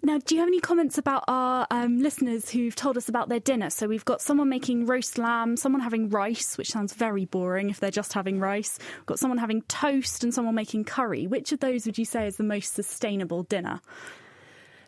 Now, 0.00 0.18
do 0.18 0.36
you 0.36 0.40
have 0.40 0.48
any 0.48 0.60
comments 0.60 0.96
about 0.96 1.24
our 1.26 1.66
um, 1.72 2.00
listeners 2.00 2.50
who've 2.50 2.74
told 2.74 2.96
us 2.96 3.08
about 3.08 3.28
their 3.28 3.40
dinner? 3.40 3.68
So 3.68 3.88
we've 3.88 4.04
got 4.04 4.22
someone 4.22 4.48
making 4.48 4.86
roast 4.86 5.18
lamb, 5.18 5.56
someone 5.56 5.82
having 5.82 6.08
rice, 6.08 6.56
which 6.56 6.70
sounds 6.70 6.92
very 6.92 7.24
boring 7.24 7.68
if 7.68 7.80
they're 7.80 7.90
just 7.90 8.12
having 8.12 8.38
rice. 8.38 8.78
We've 8.98 9.06
got 9.06 9.18
someone 9.18 9.38
having 9.38 9.62
toast 9.62 10.22
and 10.22 10.32
someone 10.32 10.54
making 10.54 10.84
curry. 10.84 11.26
Which 11.26 11.50
of 11.50 11.58
those 11.58 11.84
would 11.84 11.98
you 11.98 12.04
say 12.04 12.28
is 12.28 12.36
the 12.36 12.44
most 12.44 12.74
sustainable 12.74 13.42
dinner? 13.42 13.80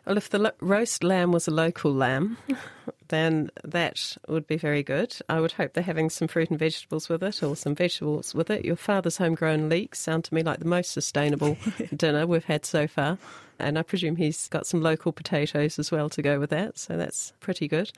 Well, 0.05 0.17
if 0.17 0.29
the 0.29 0.39
lo- 0.39 0.51
roast 0.59 1.03
lamb 1.03 1.31
was 1.31 1.47
a 1.47 1.51
local 1.51 1.93
lamb, 1.93 2.37
then 3.09 3.51
that 3.63 4.17
would 4.27 4.47
be 4.47 4.57
very 4.57 4.83
good. 4.83 5.15
I 5.29 5.39
would 5.39 5.53
hope 5.53 5.73
they're 5.73 5.83
having 5.83 6.09
some 6.09 6.27
fruit 6.27 6.49
and 6.49 6.57
vegetables 6.57 7.07
with 7.07 7.21
it 7.23 7.43
or 7.43 7.55
some 7.55 7.75
vegetables 7.75 8.33
with 8.33 8.49
it. 8.49 8.65
Your 8.65 8.75
father's 8.75 9.17
homegrown 9.17 9.69
leeks 9.69 9.99
sound 9.99 10.23
to 10.25 10.33
me 10.33 10.43
like 10.43 10.59
the 10.59 10.65
most 10.65 10.91
sustainable 10.91 11.57
dinner 11.95 12.25
we've 12.25 12.45
had 12.45 12.65
so 12.65 12.87
far. 12.87 13.17
And 13.59 13.77
I 13.77 13.83
presume 13.83 14.15
he's 14.15 14.47
got 14.47 14.65
some 14.65 14.81
local 14.81 15.11
potatoes 15.11 15.77
as 15.77 15.91
well 15.91 16.09
to 16.09 16.21
go 16.21 16.39
with 16.39 16.49
that, 16.49 16.79
so 16.79 16.97
that's 16.97 17.33
pretty 17.39 17.67
good. 17.67 17.91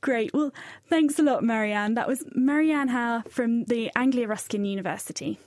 Great. 0.00 0.32
Well, 0.34 0.52
thanks 0.88 1.18
a 1.18 1.22
lot, 1.22 1.42
Marianne. 1.42 1.94
That 1.94 2.06
was 2.06 2.24
Marianne 2.34 2.88
Howe 2.88 3.22
from 3.30 3.64
the 3.64 3.90
Anglia 3.96 4.28
Ruskin 4.28 4.64
University. 4.64 5.38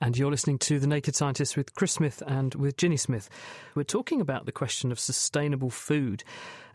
And 0.00 0.16
you're 0.16 0.30
listening 0.30 0.58
to 0.60 0.78
The 0.78 0.86
Naked 0.86 1.16
Scientist 1.16 1.56
with 1.56 1.74
Chris 1.74 1.92
Smith 1.92 2.22
and 2.24 2.54
with 2.54 2.76
Ginny 2.76 2.96
Smith. 2.96 3.28
We're 3.74 3.82
talking 3.82 4.20
about 4.20 4.46
the 4.46 4.52
question 4.52 4.92
of 4.92 5.00
sustainable 5.00 5.70
food 5.70 6.22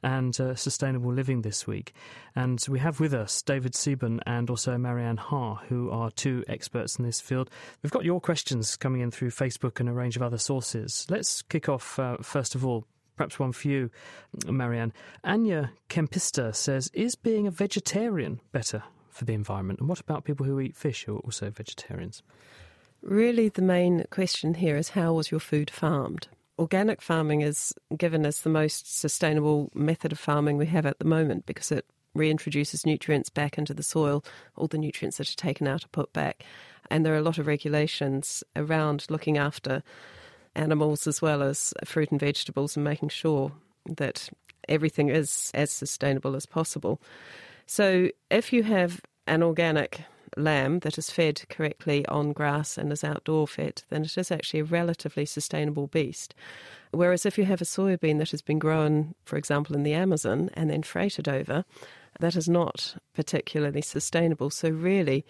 and 0.03 0.37
uh, 0.41 0.55
sustainable 0.55 1.13
living 1.13 1.41
this 1.41 1.65
week. 1.65 1.93
And 2.35 2.63
we 2.67 2.79
have 2.79 2.99
with 2.99 3.13
us 3.13 3.41
David 3.41 3.73
Cebon 3.73 4.19
and 4.25 4.49
also 4.49 4.77
Marianne 4.77 5.17
Ha, 5.17 5.55
who 5.69 5.89
are 5.89 6.11
two 6.11 6.43
experts 6.49 6.97
in 6.97 7.05
this 7.05 7.21
field. 7.21 7.49
We've 7.81 7.93
got 7.93 8.03
your 8.03 8.19
questions 8.19 8.75
coming 8.75 8.99
in 8.99 9.09
through 9.09 9.31
Facebook 9.31 9.79
and 9.79 9.87
a 9.87 9.93
range 9.93 10.17
of 10.17 10.21
other 10.21 10.37
sources. 10.37 11.07
Let's 11.09 11.41
kick 11.43 11.69
off, 11.69 11.97
uh, 11.97 12.17
first 12.21 12.55
of 12.55 12.65
all, 12.65 12.85
perhaps 13.15 13.39
one 13.39 13.53
for 13.53 13.69
you, 13.69 13.89
Marianne. 14.45 14.91
Anya 15.23 15.71
Kempista 15.89 16.53
says, 16.53 16.91
Is 16.93 17.15
being 17.15 17.47
a 17.47 17.51
vegetarian 17.51 18.41
better 18.51 18.83
for 19.09 19.23
the 19.23 19.33
environment? 19.33 19.79
And 19.79 19.87
what 19.87 20.01
about 20.01 20.25
people 20.25 20.45
who 20.45 20.59
eat 20.59 20.75
fish 20.75 21.05
who 21.05 21.15
are 21.15 21.19
also 21.19 21.49
vegetarians? 21.49 22.21
Really, 23.03 23.49
the 23.49 23.61
main 23.61 24.05
question 24.11 24.53
here 24.53 24.77
is 24.77 24.89
how 24.89 25.11
was 25.11 25.29
your 25.29 25.41
food 25.41 25.69
farmed? 25.69 26.29
Organic 26.57 27.01
farming 27.01 27.41
is 27.41 27.73
given 27.97 28.25
as 28.25 28.41
the 28.41 28.49
most 28.49 28.97
sustainable 28.97 29.69
method 29.75 30.13
of 30.13 30.19
farming 30.19 30.55
we 30.55 30.67
have 30.67 30.85
at 30.85 30.99
the 30.99 31.05
moment 31.05 31.45
because 31.45 31.69
it 31.69 31.85
reintroduces 32.15 32.85
nutrients 32.85 33.29
back 33.29 33.57
into 33.57 33.73
the 33.73 33.83
soil. 33.83 34.23
All 34.55 34.67
the 34.67 34.77
nutrients 34.77 35.17
that 35.17 35.29
are 35.29 35.35
taken 35.35 35.67
out 35.67 35.83
are 35.83 35.89
put 35.89 36.13
back. 36.13 36.45
And 36.89 37.05
there 37.05 37.13
are 37.13 37.17
a 37.17 37.23
lot 37.23 37.37
of 37.37 37.45
regulations 37.47 38.41
around 38.55 39.05
looking 39.09 39.37
after 39.37 39.83
animals 40.55 41.05
as 41.05 41.21
well 41.21 41.43
as 41.43 41.73
fruit 41.83 42.09
and 42.09 42.19
vegetables 42.21 42.77
and 42.77 42.85
making 42.85 43.09
sure 43.09 43.51
that 43.85 44.29
everything 44.69 45.09
is 45.09 45.51
as 45.53 45.71
sustainable 45.71 46.37
as 46.37 46.45
possible. 46.45 47.01
So 47.65 48.11
if 48.31 48.53
you 48.53 48.63
have 48.63 49.01
an 49.27 49.43
organic 49.43 50.05
lamb 50.37 50.79
that 50.79 50.97
is 50.97 51.09
fed 51.09 51.41
correctly 51.49 52.05
on 52.07 52.33
grass 52.33 52.77
and 52.77 52.91
is 52.91 53.03
outdoor 53.03 53.47
fed, 53.47 53.83
then 53.89 54.03
it 54.03 54.17
is 54.17 54.31
actually 54.31 54.61
a 54.61 54.65
relatively 54.65 55.25
sustainable 55.25 55.87
beast. 55.87 56.33
Whereas 56.91 57.25
if 57.25 57.37
you 57.37 57.45
have 57.45 57.61
a 57.61 57.65
soybean 57.65 58.19
that 58.19 58.31
has 58.31 58.41
been 58.41 58.59
grown, 58.59 59.15
for 59.25 59.37
example, 59.37 59.75
in 59.75 59.83
the 59.83 59.93
Amazon 59.93 60.49
and 60.53 60.69
then 60.69 60.83
freighted 60.83 61.27
over, 61.27 61.65
that 62.19 62.35
is 62.35 62.47
not 62.47 62.95
particularly 63.13 63.81
sustainable. 63.81 64.49
So, 64.49 64.69
really, 64.69 65.25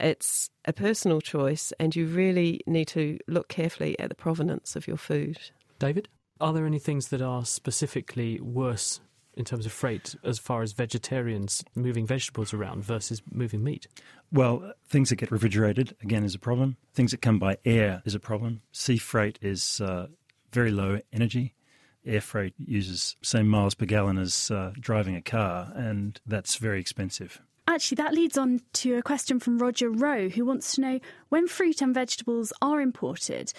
it's 0.00 0.50
a 0.64 0.72
personal 0.72 1.20
choice, 1.20 1.72
and 1.78 1.94
you 1.94 2.06
really 2.06 2.60
need 2.66 2.88
to 2.88 3.18
look 3.28 3.48
carefully 3.48 3.98
at 3.98 4.08
the 4.08 4.14
provenance 4.14 4.76
of 4.76 4.86
your 4.88 4.96
food. 4.96 5.38
David, 5.78 6.08
are 6.40 6.52
there 6.52 6.66
any 6.66 6.78
things 6.78 7.08
that 7.08 7.22
are 7.22 7.44
specifically 7.44 8.40
worse 8.40 9.00
in 9.36 9.44
terms 9.44 9.66
of 9.66 9.72
freight 9.72 10.14
as 10.24 10.38
far 10.38 10.62
as 10.62 10.72
vegetarians 10.72 11.64
moving 11.74 12.06
vegetables 12.06 12.52
around 12.52 12.84
versus 12.84 13.22
moving 13.30 13.62
meat? 13.62 13.86
Well, 14.32 14.72
things 14.86 15.10
that 15.10 15.16
get 15.16 15.30
refrigerated, 15.30 15.96
again, 16.02 16.24
is 16.24 16.34
a 16.34 16.38
problem. 16.38 16.76
Things 16.94 17.10
that 17.10 17.22
come 17.22 17.38
by 17.38 17.58
air 17.64 18.02
is 18.04 18.14
a 18.14 18.20
problem. 18.20 18.62
Sea 18.72 18.96
freight 18.96 19.38
is 19.42 19.80
uh, 19.80 20.08
very 20.52 20.70
low 20.70 21.00
energy. 21.12 21.54
Air 22.06 22.20
freight 22.20 22.54
uses 22.58 23.16
same 23.22 23.48
miles 23.48 23.74
per 23.74 23.86
gallon 23.86 24.18
as 24.18 24.50
uh, 24.50 24.72
driving 24.78 25.16
a 25.16 25.22
car, 25.22 25.72
and 25.74 26.20
that's 26.26 26.56
very 26.56 26.80
expensive. 26.80 27.40
Actually, 27.66 27.96
that 27.96 28.12
leads 28.12 28.36
on 28.36 28.60
to 28.74 28.96
a 28.96 29.02
question 29.02 29.40
from 29.40 29.58
Roger 29.58 29.88
Rowe, 29.88 30.28
who 30.28 30.44
wants 30.44 30.74
to 30.74 30.82
know 30.82 31.00
when 31.30 31.46
fruit 31.48 31.80
and 31.80 31.94
vegetables 31.94 32.52
are 32.60 32.80
imported, 32.80 33.54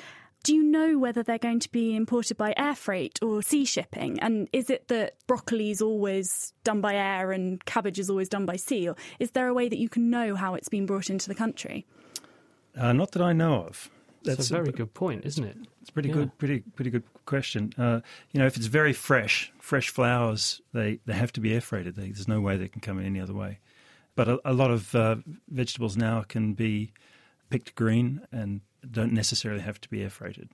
do 0.45 0.53
you 0.53 0.63
know 0.63 0.99
whether 0.99 1.23
they're 1.23 1.39
going 1.39 1.59
to 1.59 1.71
be 1.71 1.95
imported 1.95 2.37
by 2.37 2.53
air 2.55 2.75
freight 2.75 3.17
or 3.23 3.41
sea 3.41 3.65
shipping? 3.65 4.19
And 4.19 4.47
is 4.53 4.69
it 4.69 4.87
that 4.89 5.15
broccoli 5.25 5.71
is 5.71 5.81
always 5.81 6.53
done 6.63 6.81
by 6.81 6.93
air 6.93 7.31
and 7.31 7.63
cabbage 7.65 7.97
is 7.97 8.11
always 8.11 8.29
done 8.29 8.45
by 8.45 8.55
sea? 8.55 8.87
Or 8.87 8.95
is 9.17 9.31
there 9.31 9.47
a 9.47 9.53
way 9.55 9.67
that 9.67 9.79
you 9.79 9.89
can 9.89 10.11
know 10.11 10.35
how 10.35 10.53
it's 10.53 10.69
been 10.69 10.85
brought 10.85 11.09
into 11.09 11.27
the 11.27 11.33
country? 11.33 11.87
Uh, 12.77 12.93
not 12.93 13.11
that 13.13 13.23
I 13.23 13.33
know 13.33 13.65
of. 13.65 13.89
That's 14.23 14.51
a 14.51 14.53
very 14.53 14.69
a, 14.69 14.71
good 14.71 14.93
point, 14.93 15.25
isn't 15.25 15.43
it? 15.43 15.57
It's 15.81 15.89
pretty 15.89 16.09
yeah. 16.09 16.15
good, 16.15 16.37
pretty 16.37 16.59
pretty 16.59 16.91
good 16.91 17.03
question. 17.25 17.73
Uh, 17.77 18.01
you 18.31 18.39
know, 18.39 18.45
if 18.45 18.55
it's 18.55 18.65
very 18.67 18.93
fresh, 18.93 19.51
fresh 19.59 19.89
flowers, 19.89 20.61
they, 20.73 20.99
they 21.05 21.13
have 21.13 21.31
to 21.33 21.39
be 21.39 21.53
air 21.53 21.61
freighted. 21.61 21.95
They, 21.95 22.09
there's 22.09 22.27
no 22.27 22.41
way 22.41 22.57
they 22.57 22.67
can 22.67 22.81
come 22.81 22.99
in 22.99 23.05
any 23.05 23.19
other 23.19 23.33
way. 23.33 23.59
But 24.15 24.27
a, 24.27 24.39
a 24.45 24.53
lot 24.53 24.71
of 24.71 24.93
uh, 24.93 25.17
vegetables 25.49 25.97
now 25.97 26.21
can 26.21 26.53
be 26.53 26.93
picked 27.49 27.75
green 27.75 28.21
and 28.31 28.61
don't 28.91 29.13
necessarily 29.13 29.61
have 29.61 29.79
to 29.81 29.89
be 29.89 30.03
air 30.03 30.09
freighted. 30.09 30.49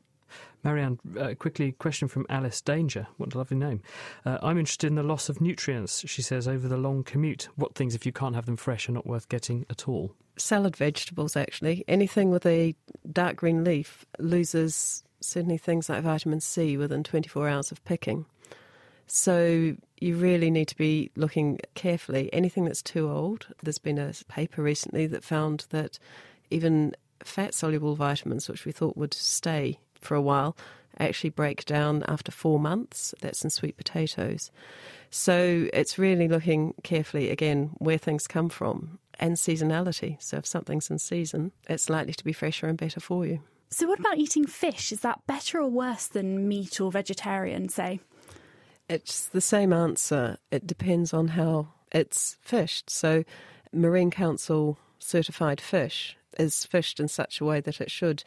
Marianne, 0.63 0.99
uh, 1.19 1.33
quickly, 1.37 1.73
question 1.73 2.07
from 2.07 2.25
Alice 2.29 2.61
Danger. 2.61 3.07
What 3.17 3.33
a 3.33 3.37
lovely 3.37 3.57
name. 3.57 3.81
Uh, 4.25 4.37
I'm 4.41 4.57
interested 4.57 4.87
in 4.87 4.95
the 4.95 5.03
loss 5.03 5.27
of 5.27 5.41
nutrients, 5.41 6.07
she 6.07 6.21
says, 6.21 6.47
over 6.47 6.67
the 6.67 6.77
long 6.77 7.03
commute. 7.03 7.49
What 7.55 7.75
things, 7.75 7.95
if 7.95 8.05
you 8.05 8.11
can't 8.11 8.35
have 8.35 8.45
them 8.45 8.57
fresh, 8.57 8.87
are 8.87 8.93
not 8.93 9.07
worth 9.07 9.27
getting 9.27 9.65
at 9.69 9.87
all? 9.87 10.13
Salad 10.37 10.77
vegetables, 10.77 11.35
actually. 11.35 11.83
Anything 11.87 12.29
with 12.31 12.45
a 12.45 12.75
dark 13.11 13.35
green 13.35 13.63
leaf 13.63 14.05
loses 14.19 15.03
certainly 15.19 15.57
things 15.57 15.87
like 15.87 16.03
vitamin 16.03 16.39
C 16.39 16.77
within 16.77 17.03
24 17.03 17.47
hours 17.47 17.71
of 17.71 17.83
picking. 17.85 18.25
So 19.07 19.75
you 19.99 20.15
really 20.15 20.49
need 20.49 20.67
to 20.69 20.77
be 20.77 21.11
looking 21.15 21.59
carefully. 21.75 22.29
Anything 22.33 22.65
that's 22.65 22.81
too 22.81 23.09
old, 23.09 23.47
there's 23.61 23.77
been 23.77 23.99
a 23.99 24.13
paper 24.29 24.63
recently 24.63 25.05
that 25.07 25.23
found 25.23 25.65
that 25.69 25.99
even 26.49 26.95
fat 27.25 27.53
soluble 27.53 27.95
vitamins, 27.95 28.49
which 28.49 28.65
we 28.65 28.71
thought 28.71 28.97
would 28.97 29.13
stay 29.13 29.79
for 29.99 30.15
a 30.15 30.21
while, 30.21 30.55
actually 30.99 31.29
break 31.29 31.65
down 31.65 32.03
after 32.07 32.31
four 32.31 32.59
months. 32.59 33.13
That's 33.21 33.43
in 33.43 33.49
sweet 33.49 33.77
potatoes. 33.77 34.51
So 35.09 35.67
it's 35.73 35.97
really 35.97 36.27
looking 36.27 36.73
carefully 36.83 37.29
again 37.29 37.71
where 37.77 37.97
things 37.97 38.27
come 38.27 38.49
from 38.49 38.99
and 39.19 39.35
seasonality. 39.35 40.21
So 40.21 40.37
if 40.37 40.45
something's 40.45 40.89
in 40.89 40.99
season, 40.99 41.51
it's 41.69 41.89
likely 41.89 42.13
to 42.13 42.23
be 42.23 42.33
fresher 42.33 42.67
and 42.67 42.77
better 42.77 42.99
for 42.99 43.25
you. 43.25 43.41
So, 43.73 43.87
what 43.87 43.99
about 43.99 44.17
eating 44.17 44.45
fish? 44.47 44.91
Is 44.91 44.99
that 44.99 45.25
better 45.27 45.61
or 45.61 45.69
worse 45.69 46.07
than 46.07 46.49
meat 46.49 46.81
or 46.81 46.91
vegetarian, 46.91 47.69
say? 47.69 48.01
It's 48.89 49.27
the 49.27 49.39
same 49.39 49.71
answer. 49.71 50.37
It 50.51 50.67
depends 50.67 51.13
on 51.13 51.29
how 51.29 51.69
it's 51.89 52.35
fished. 52.41 52.89
So, 52.89 53.23
Marine 53.71 54.11
Council 54.11 54.77
certified 54.99 55.61
fish 55.61 56.17
is 56.37 56.65
fished 56.65 56.99
in 56.99 57.07
such 57.07 57.39
a 57.41 57.45
way 57.45 57.59
that 57.61 57.81
it 57.81 57.91
should 57.91 58.23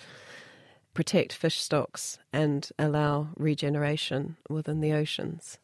protect 0.94 1.32
fish 1.32 1.60
stocks 1.60 2.18
and 2.32 2.70
allow 2.78 3.28
regeneration 3.36 4.36
within 4.48 4.80
the 4.80 4.92
oceans. 4.92 5.58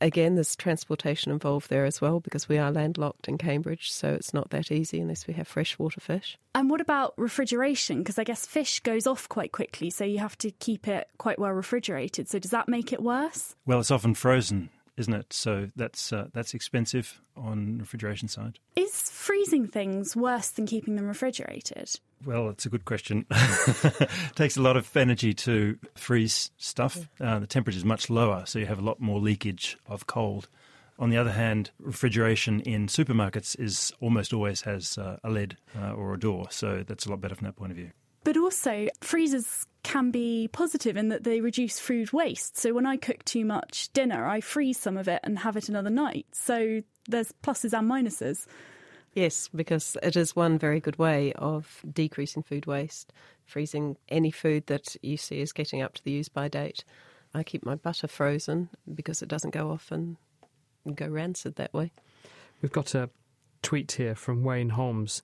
Again, 0.00 0.36
there's 0.36 0.54
transportation 0.54 1.32
involved 1.32 1.70
there 1.70 1.84
as 1.84 2.00
well 2.00 2.20
because 2.20 2.48
we 2.48 2.56
are 2.56 2.70
landlocked 2.70 3.26
in 3.26 3.36
Cambridge, 3.36 3.90
so 3.90 4.14
it's 4.14 4.32
not 4.32 4.50
that 4.50 4.70
easy 4.70 5.00
unless 5.00 5.26
we 5.26 5.34
have 5.34 5.48
freshwater 5.48 6.00
fish. 6.00 6.38
And 6.54 6.70
what 6.70 6.80
about 6.80 7.14
refrigeration? 7.16 7.98
Because 7.98 8.16
I 8.16 8.22
guess 8.22 8.46
fish 8.46 8.78
goes 8.78 9.08
off 9.08 9.28
quite 9.28 9.50
quickly, 9.50 9.90
so 9.90 10.04
you 10.04 10.20
have 10.20 10.38
to 10.38 10.52
keep 10.52 10.86
it 10.86 11.08
quite 11.18 11.40
well 11.40 11.50
refrigerated. 11.50 12.28
So 12.28 12.38
does 12.38 12.52
that 12.52 12.68
make 12.68 12.92
it 12.92 13.02
worse? 13.02 13.56
Well, 13.66 13.80
it's 13.80 13.90
often 13.90 14.14
frozen 14.14 14.70
isn't 14.98 15.14
it? 15.14 15.32
So 15.32 15.70
that's 15.76 16.12
uh, 16.12 16.28
that's 16.32 16.54
expensive 16.54 17.20
on 17.36 17.78
refrigeration 17.78 18.28
side. 18.28 18.58
Is 18.76 19.10
freezing 19.10 19.66
things 19.66 20.16
worse 20.16 20.50
than 20.50 20.66
keeping 20.66 20.96
them 20.96 21.06
refrigerated? 21.06 21.98
Well, 22.24 22.48
it's 22.48 22.66
a 22.66 22.68
good 22.68 22.84
question. 22.84 23.26
it 23.30 24.10
takes 24.34 24.56
a 24.56 24.62
lot 24.62 24.76
of 24.76 24.94
energy 24.96 25.32
to 25.34 25.78
freeze 25.94 26.50
stuff. 26.56 27.08
Uh, 27.20 27.38
the 27.38 27.46
temperature 27.46 27.78
is 27.78 27.84
much 27.84 28.10
lower, 28.10 28.44
so 28.46 28.58
you 28.58 28.66
have 28.66 28.80
a 28.80 28.84
lot 28.84 29.00
more 29.00 29.20
leakage 29.20 29.78
of 29.86 30.06
cold. 30.06 30.48
On 30.98 31.10
the 31.10 31.16
other 31.16 31.30
hand, 31.30 31.70
refrigeration 31.78 32.60
in 32.62 32.88
supermarkets 32.88 33.58
is 33.58 33.92
almost 34.00 34.32
always 34.32 34.62
has 34.62 34.98
uh, 34.98 35.18
a 35.22 35.30
lid 35.30 35.56
uh, 35.78 35.92
or 35.92 36.12
a 36.12 36.18
door, 36.18 36.48
so 36.50 36.82
that's 36.84 37.06
a 37.06 37.10
lot 37.10 37.20
better 37.20 37.36
from 37.36 37.44
that 37.44 37.54
point 37.54 37.70
of 37.70 37.76
view. 37.76 37.92
But 38.28 38.36
also, 38.36 38.88
freezers 39.00 39.64
can 39.84 40.10
be 40.10 40.50
positive 40.52 40.98
in 40.98 41.08
that 41.08 41.24
they 41.24 41.40
reduce 41.40 41.80
food 41.80 42.12
waste. 42.12 42.58
So 42.58 42.74
when 42.74 42.84
I 42.84 42.98
cook 42.98 43.24
too 43.24 43.42
much 43.42 43.90
dinner, 43.94 44.26
I 44.26 44.42
freeze 44.42 44.78
some 44.78 44.98
of 44.98 45.08
it 45.08 45.20
and 45.24 45.38
have 45.38 45.56
it 45.56 45.70
another 45.70 45.88
night. 45.88 46.26
So 46.32 46.82
there's 47.08 47.32
pluses 47.42 47.72
and 47.72 47.90
minuses. 47.90 48.44
Yes, 49.14 49.48
because 49.48 49.96
it 50.02 50.14
is 50.14 50.36
one 50.36 50.58
very 50.58 50.78
good 50.78 50.98
way 50.98 51.32
of 51.36 51.80
decreasing 51.90 52.42
food 52.42 52.66
waste, 52.66 53.14
freezing 53.46 53.96
any 54.10 54.30
food 54.30 54.66
that 54.66 54.94
you 55.00 55.16
see 55.16 55.40
is 55.40 55.54
getting 55.54 55.80
up 55.80 55.94
to 55.94 56.04
the 56.04 56.10
use 56.10 56.28
by 56.28 56.48
date. 56.48 56.84
I 57.32 57.42
keep 57.42 57.64
my 57.64 57.76
butter 57.76 58.08
frozen 58.08 58.68
because 58.94 59.22
it 59.22 59.30
doesn't 59.30 59.54
go 59.54 59.70
off 59.70 59.90
and 59.90 60.18
go 60.94 61.06
rancid 61.06 61.56
that 61.56 61.72
way. 61.72 61.92
We've 62.60 62.72
got 62.72 62.94
a 62.94 63.08
tweet 63.62 63.92
here 63.92 64.14
from 64.14 64.44
Wayne 64.44 64.68
Holmes 64.68 65.22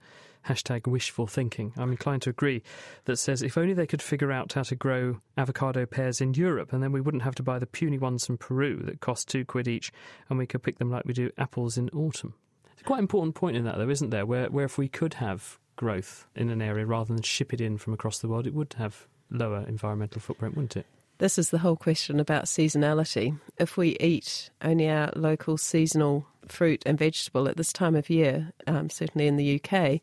hashtag 0.48 0.86
wishful 0.86 1.26
thinking. 1.26 1.72
I'm 1.76 1.90
inclined 1.90 2.22
to 2.22 2.30
agree, 2.30 2.62
that 3.04 3.16
says 3.16 3.42
if 3.42 3.56
only 3.56 3.74
they 3.74 3.86
could 3.86 4.02
figure 4.02 4.32
out 4.32 4.52
how 4.52 4.62
to 4.62 4.74
grow 4.74 5.20
avocado 5.36 5.86
pears 5.86 6.20
in 6.20 6.34
Europe, 6.34 6.72
and 6.72 6.82
then 6.82 6.92
we 6.92 7.00
wouldn't 7.00 7.22
have 7.22 7.34
to 7.36 7.42
buy 7.42 7.58
the 7.58 7.66
puny 7.66 7.98
ones 7.98 8.26
from 8.26 8.38
Peru 8.38 8.82
that 8.84 9.00
cost 9.00 9.28
two 9.28 9.44
quid 9.44 9.68
each, 9.68 9.92
and 10.28 10.38
we 10.38 10.46
could 10.46 10.62
pick 10.62 10.78
them 10.78 10.90
like 10.90 11.04
we 11.04 11.14
do 11.14 11.30
apples 11.38 11.76
in 11.76 11.88
autumn. 11.90 12.34
It's 12.72 12.82
quite 12.82 12.98
an 12.98 13.04
important 13.04 13.34
point 13.34 13.56
in 13.56 13.64
that, 13.64 13.78
though, 13.78 13.88
isn't 13.88 14.10
there? 14.10 14.26
Where, 14.26 14.50
where 14.50 14.64
if 14.64 14.78
we 14.78 14.88
could 14.88 15.14
have 15.14 15.58
growth 15.76 16.26
in 16.36 16.50
an 16.50 16.62
area 16.62 16.86
rather 16.86 17.12
than 17.12 17.22
ship 17.22 17.52
it 17.52 17.60
in 17.60 17.78
from 17.78 17.92
across 17.92 18.18
the 18.18 18.28
world, 18.28 18.46
it 18.46 18.54
would 18.54 18.74
have 18.78 19.06
lower 19.30 19.64
environmental 19.66 20.20
footprint, 20.20 20.54
wouldn't 20.54 20.76
it? 20.76 20.86
This 21.18 21.38
is 21.38 21.50
the 21.50 21.58
whole 21.58 21.76
question 21.76 22.18
about 22.18 22.44
seasonality. 22.44 23.38
If 23.56 23.76
we 23.76 23.96
eat 23.98 24.50
only 24.62 24.90
our 24.90 25.12
local 25.14 25.56
seasonal 25.56 26.26
fruit 26.48 26.82
and 26.86 26.98
vegetable 26.98 27.48
at 27.48 27.56
this 27.56 27.72
time 27.72 27.94
of 27.94 28.10
year, 28.10 28.52
um, 28.66 28.90
certainly 28.90 29.26
in 29.26 29.36
the 29.36 29.60
UK, 29.60 30.00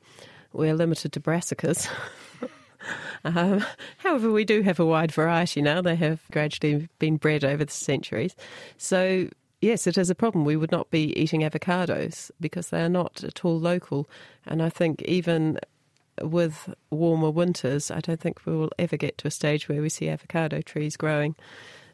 we're 0.54 0.74
limited 0.74 1.14
to 1.14 1.20
brassicas. 1.20 1.90
um, 3.24 3.64
however, 3.98 4.32
we 4.32 4.46
do 4.46 4.62
have 4.62 4.80
a 4.80 4.86
wide 4.86 5.12
variety 5.12 5.62
now. 5.62 5.82
They 5.82 5.96
have 5.96 6.22
gradually 6.32 6.90
been 7.00 7.18
bred 7.18 7.44
over 7.44 7.66
the 7.66 7.72
centuries. 7.72 8.36
So, 8.78 9.30
yes, 9.62 9.88
it 9.88 9.98
is 9.98 10.10
a 10.10 10.16
problem. 10.16 10.46
We 10.46 10.58
would 10.58 10.72
not 10.72 10.90
be 10.92 11.18
eating 11.20 11.42
avocados 11.42 12.32
because 12.40 12.70
they 12.70 12.82
are 12.82 12.90
not 12.90 13.24
at 13.24 13.46
all 13.46 13.60
local. 13.60 14.10
And 14.46 14.62
I 14.62 14.70
think 14.70 15.02
even 15.04 15.60
with 16.22 16.74
warmer 16.90 17.32
winters, 17.32 17.90
I 17.92 18.00
don't 18.00 18.20
think 18.20 18.46
we 18.46 18.56
will 18.56 18.72
ever 18.78 18.98
get 18.98 19.18
to 19.20 19.28
a 19.28 19.32
stage 19.32 19.70
where 19.70 19.82
we 19.82 19.90
see 19.90 20.10
avocado 20.10 20.62
trees 20.62 20.98
growing 20.98 21.36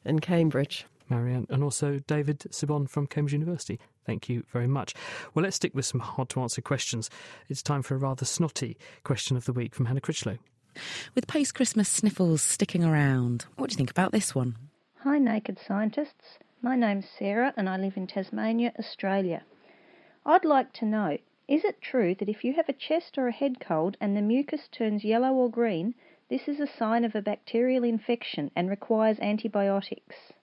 in 0.05 0.19
Cambridge. 0.19 0.85
Marianne, 1.09 1.47
and 1.49 1.63
also 1.63 1.99
David 1.99 2.39
Cebon 2.51 2.89
from 2.89 3.07
Cambridge 3.07 3.33
University. 3.33 3.79
Thank 4.05 4.29
you 4.29 4.43
very 4.51 4.67
much. 4.67 4.93
Well, 5.33 5.43
let's 5.43 5.55
stick 5.55 5.75
with 5.75 5.85
some 5.85 5.99
hard 5.99 6.29
to 6.29 6.41
answer 6.41 6.61
questions. 6.61 7.09
It's 7.49 7.61
time 7.61 7.81
for 7.81 7.95
a 7.95 7.97
rather 7.97 8.25
snotty 8.25 8.77
question 9.03 9.37
of 9.37 9.45
the 9.45 9.53
week 9.53 9.75
from 9.75 9.85
Hannah 9.85 10.01
Critchlow. 10.01 10.37
With 11.15 11.27
post 11.27 11.55
Christmas 11.55 11.89
sniffles 11.89 12.41
sticking 12.41 12.83
around, 12.83 13.45
what 13.55 13.69
do 13.69 13.73
you 13.73 13.77
think 13.77 13.91
about 13.91 14.11
this 14.11 14.35
one? 14.35 14.55
Hi, 14.99 15.17
Naked 15.17 15.57
Scientists. 15.65 16.37
My 16.61 16.75
name's 16.75 17.05
Sarah 17.17 17.53
and 17.57 17.69
I 17.69 17.77
live 17.77 17.97
in 17.97 18.07
Tasmania, 18.07 18.73
Australia. 18.79 19.43
I'd 20.25 20.45
like 20.45 20.73
to 20.73 20.85
know 20.85 21.17
is 21.47 21.63
it 21.63 21.81
true 21.81 22.13
that 22.15 22.27
if 22.27 22.43
you 22.43 22.53
have 22.53 22.67
a 22.67 22.73
chest 22.73 23.17
or 23.17 23.27
a 23.27 23.31
head 23.31 23.61
cold 23.61 23.95
and 24.01 24.17
the 24.17 24.21
mucus 24.21 24.67
turns 24.67 25.05
yellow 25.05 25.31
or 25.31 25.49
green, 25.49 25.95
this 26.29 26.47
is 26.47 26.59
a 26.59 26.67
sign 26.67 27.05
of 27.05 27.15
a 27.15 27.21
bacterial 27.21 27.85
infection 27.85 28.51
and 28.53 28.69
requires 28.69 29.17
antibiotics? 29.19 30.33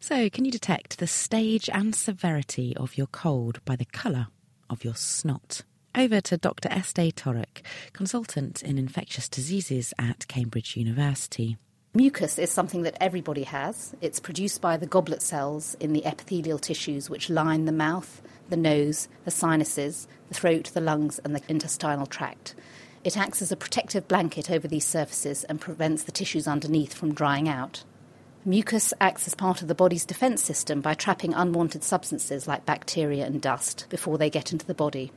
So, 0.00 0.28
can 0.28 0.44
you 0.44 0.50
detect 0.50 0.98
the 0.98 1.06
stage 1.06 1.70
and 1.70 1.94
severity 1.94 2.76
of 2.76 2.98
your 2.98 3.06
cold 3.06 3.60
by 3.64 3.76
the 3.76 3.86
colour 3.86 4.28
of 4.68 4.84
your 4.84 4.94
snot? 4.94 5.62
Over 5.96 6.20
to 6.22 6.36
Dr. 6.36 6.68
Estee 6.70 7.12
Torok, 7.12 7.62
consultant 7.92 8.62
in 8.62 8.78
infectious 8.78 9.28
diseases 9.28 9.94
at 9.98 10.26
Cambridge 10.26 10.76
University. 10.76 11.56
Mucus 11.96 12.40
is 12.40 12.50
something 12.50 12.82
that 12.82 12.96
everybody 13.00 13.44
has. 13.44 13.94
It's 14.00 14.18
produced 14.18 14.60
by 14.60 14.76
the 14.76 14.86
goblet 14.86 15.22
cells 15.22 15.76
in 15.78 15.92
the 15.92 16.04
epithelial 16.04 16.58
tissues 16.58 17.08
which 17.08 17.30
line 17.30 17.66
the 17.66 17.72
mouth, 17.72 18.20
the 18.48 18.56
nose, 18.56 19.08
the 19.24 19.30
sinuses, 19.30 20.08
the 20.28 20.34
throat, 20.34 20.72
the 20.74 20.80
lungs, 20.80 21.20
and 21.20 21.36
the 21.36 21.42
intestinal 21.48 22.06
tract. 22.06 22.56
It 23.04 23.16
acts 23.16 23.40
as 23.42 23.52
a 23.52 23.56
protective 23.56 24.08
blanket 24.08 24.50
over 24.50 24.66
these 24.66 24.84
surfaces 24.84 25.44
and 25.44 25.60
prevents 25.60 26.02
the 26.02 26.10
tissues 26.10 26.48
underneath 26.48 26.92
from 26.92 27.14
drying 27.14 27.48
out. 27.48 27.84
Mucus 28.46 28.92
acts 29.00 29.26
as 29.26 29.34
part 29.34 29.62
of 29.62 29.68
the 29.68 29.74
body's 29.74 30.04
defense 30.04 30.44
system 30.44 30.82
by 30.82 30.92
trapping 30.92 31.32
unwanted 31.32 31.82
substances 31.82 32.46
like 32.46 32.66
bacteria 32.66 33.24
and 33.24 33.40
dust 33.40 33.86
before 33.88 34.18
they 34.18 34.28
get 34.28 34.52
into 34.52 34.66
the 34.66 34.74
body. 34.74 35.10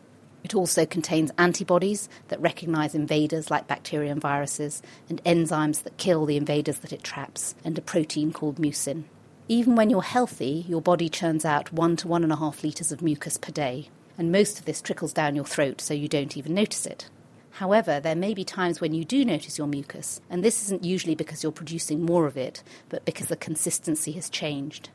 It 0.46 0.56
also 0.56 0.86
contains 0.86 1.34
antibodies 1.38 2.08
that 2.30 2.40
recognize 2.40 2.96
invaders 2.96 3.52
like 3.52 3.68
bacteria 3.68 4.14
and 4.14 4.22
viruses, 4.22 4.82
and 5.10 5.22
enzymes 5.26 5.84
that 5.84 5.98
kill 5.98 6.26
the 6.26 6.38
invaders 6.38 6.78
that 6.80 6.94
it 6.94 7.04
traps, 7.04 7.54
and 7.66 7.78
a 7.78 7.82
protein 7.82 8.32
called 8.32 8.60
mucin. 8.62 9.04
Even 9.50 9.76
when 9.76 9.90
you're 9.90 10.04
healthy, 10.04 10.64
your 10.66 10.82
body 10.82 11.10
churns 11.10 11.44
out 11.44 11.74
one 11.74 11.98
to 11.98 12.08
one 12.08 12.24
and 12.24 12.32
a 12.32 12.38
half 12.38 12.64
litres 12.64 12.94
of 12.94 13.02
mucus 13.02 13.38
per 13.38 13.52
day, 13.52 13.90
and 14.18 14.32
most 14.32 14.58
of 14.58 14.64
this 14.64 14.82
trickles 14.82 15.12
down 15.12 15.36
your 15.36 15.44
throat 15.44 15.82
so 15.82 15.94
you 15.94 16.08
don't 16.08 16.38
even 16.38 16.54
notice 16.54 16.86
it. 16.86 17.10
However, 17.58 18.00
there 18.00 18.16
may 18.16 18.36
be 18.36 18.44
times 18.44 18.80
when 18.80 18.94
you 18.94 19.04
do 19.04 19.26
notice 19.26 19.58
your 19.58 19.66
mucus, 19.66 20.22
and 20.30 20.44
this 20.44 20.62
isn't 20.66 20.84
usually 20.84 21.16
because 21.16 21.42
you're 21.42 21.52
producing 21.52 22.06
more 22.06 22.28
of 22.28 22.38
it, 22.38 22.62
but 22.88 23.04
because 23.04 23.30
the 23.30 23.36
consistency 23.36 24.12
has 24.12 24.30
changed. 24.30 24.92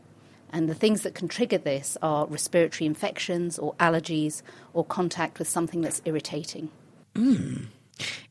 And 0.53 0.69
the 0.69 0.75
things 0.75 1.03
that 1.03 1.13
can 1.13 1.27
trigger 1.27 1.59
this 1.59 1.99
are 2.03 2.25
respiratory 2.29 2.87
infections 2.87 3.59
or 3.59 3.75
allergies 3.81 4.43
or 4.75 4.85
contact 4.85 5.41
with 5.41 5.49
something 5.49 5.81
that's 5.81 6.03
irritating. 6.05 6.71
Mm. 7.17 7.67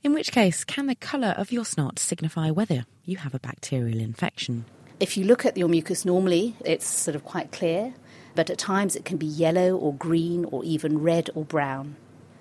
In 0.02 0.14
which 0.14 0.32
case, 0.32 0.64
can 0.64 0.88
the 0.88 0.96
colour 0.96 1.36
of 1.38 1.52
your 1.52 1.66
snot 1.66 2.00
signify 2.00 2.52
whether 2.52 2.86
you 3.04 3.18
have 3.18 3.36
a 3.36 3.40
bacterial 3.40 4.00
infection? 4.00 4.64
If 5.02 5.18
you 5.18 5.26
look 5.26 5.46
at 5.46 5.58
your 5.58 5.68
mucus 5.68 6.06
normally, 6.06 6.56
it's 6.64 6.88
sort 6.88 7.16
of 7.16 7.26
quite 7.26 7.52
clear, 7.52 7.96
but 8.36 8.50
at 8.50 8.58
times 8.58 8.96
it 8.96 9.04
can 9.04 9.18
be 9.18 9.26
yellow 9.26 9.76
or 9.76 9.94
green 9.94 10.46
or 10.46 10.64
even 10.64 11.00
red 11.00 11.30
or 11.36 11.44
brown. 11.44 11.98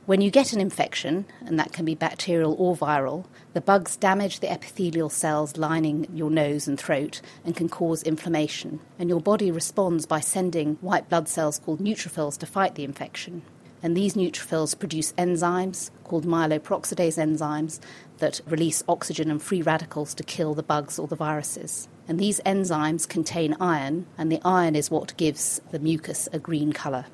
When 0.07 0.23
you 0.23 0.31
get 0.31 0.53
an 0.53 0.61
infection, 0.61 1.27
and 1.45 1.59
that 1.59 1.73
can 1.73 1.85
be 1.85 1.95
bacterial 1.95 2.57
or 2.59 2.75
viral, 2.75 3.27
the 3.53 3.61
bugs 3.61 3.97
damage 3.97 4.41
the 4.41 4.51
epithelial 4.51 5.11
cells 5.11 5.57
lining 5.57 6.09
your 6.13 6.31
nose 6.31 6.67
and 6.67 6.79
throat 6.79 7.21
and 7.45 7.55
can 7.55 7.69
cause 7.69 8.03
inflammation. 8.03 8.81
And 8.99 9.09
your 9.09 9.21
body 9.21 9.51
responds 9.51 10.07
by 10.07 10.21
sending 10.21 10.77
white 10.77 11.09
blood 11.09 11.29
cells 11.29 11.59
called 11.59 11.81
neutrophils 11.81 12.39
to 12.39 12.47
fight 12.47 12.75
the 12.75 12.83
infection. 12.83 13.43
And 13.83 13.97
these 13.97 14.15
neutrophils 14.15 14.77
produce 14.77 15.13
enzymes 15.13 15.91
called 16.05 16.27
myeloperoxidase 16.27 17.19
enzymes 17.19 17.79
that 18.19 18.41
release 18.47 18.83
oxygen 18.89 19.31
and 19.31 19.41
free 19.41 19.63
radicals 19.63 20.15
to 20.15 20.23
kill 20.23 20.55
the 20.55 20.63
bugs 20.63 20.99
or 20.99 21.09
the 21.09 21.17
viruses. 21.17 21.89
And 22.09 22.19
these 22.19 22.41
enzymes 22.45 23.09
contain 23.09 23.57
iron, 23.61 24.07
and 24.19 24.33
the 24.33 24.41
iron 24.45 24.75
is 24.77 24.91
what 24.91 25.17
gives 25.17 25.61
the 25.71 25.79
mucus 25.79 26.29
a 26.33 26.39
green 26.39 26.73
colour. 26.73 27.05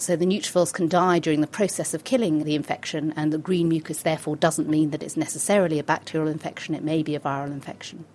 So 0.00 0.16
the 0.16 0.24
neutrophils 0.24 0.72
can 0.72 0.88
die 0.88 1.18
during 1.18 1.42
the 1.42 1.46
process 1.46 1.92
of 1.92 2.04
killing 2.04 2.44
the 2.44 2.54
infection, 2.54 3.12
and 3.16 3.30
the 3.30 3.36
green 3.36 3.68
mucus 3.68 4.00
therefore 4.00 4.34
doesn't 4.34 4.66
mean 4.66 4.92
that 4.92 5.02
it's 5.02 5.14
necessarily 5.14 5.78
a 5.78 5.84
bacterial 5.84 6.30
infection, 6.30 6.74
it 6.74 6.82
may 6.82 7.02
be 7.02 7.14
a 7.14 7.20
viral 7.20 7.52
infection. 7.52 8.06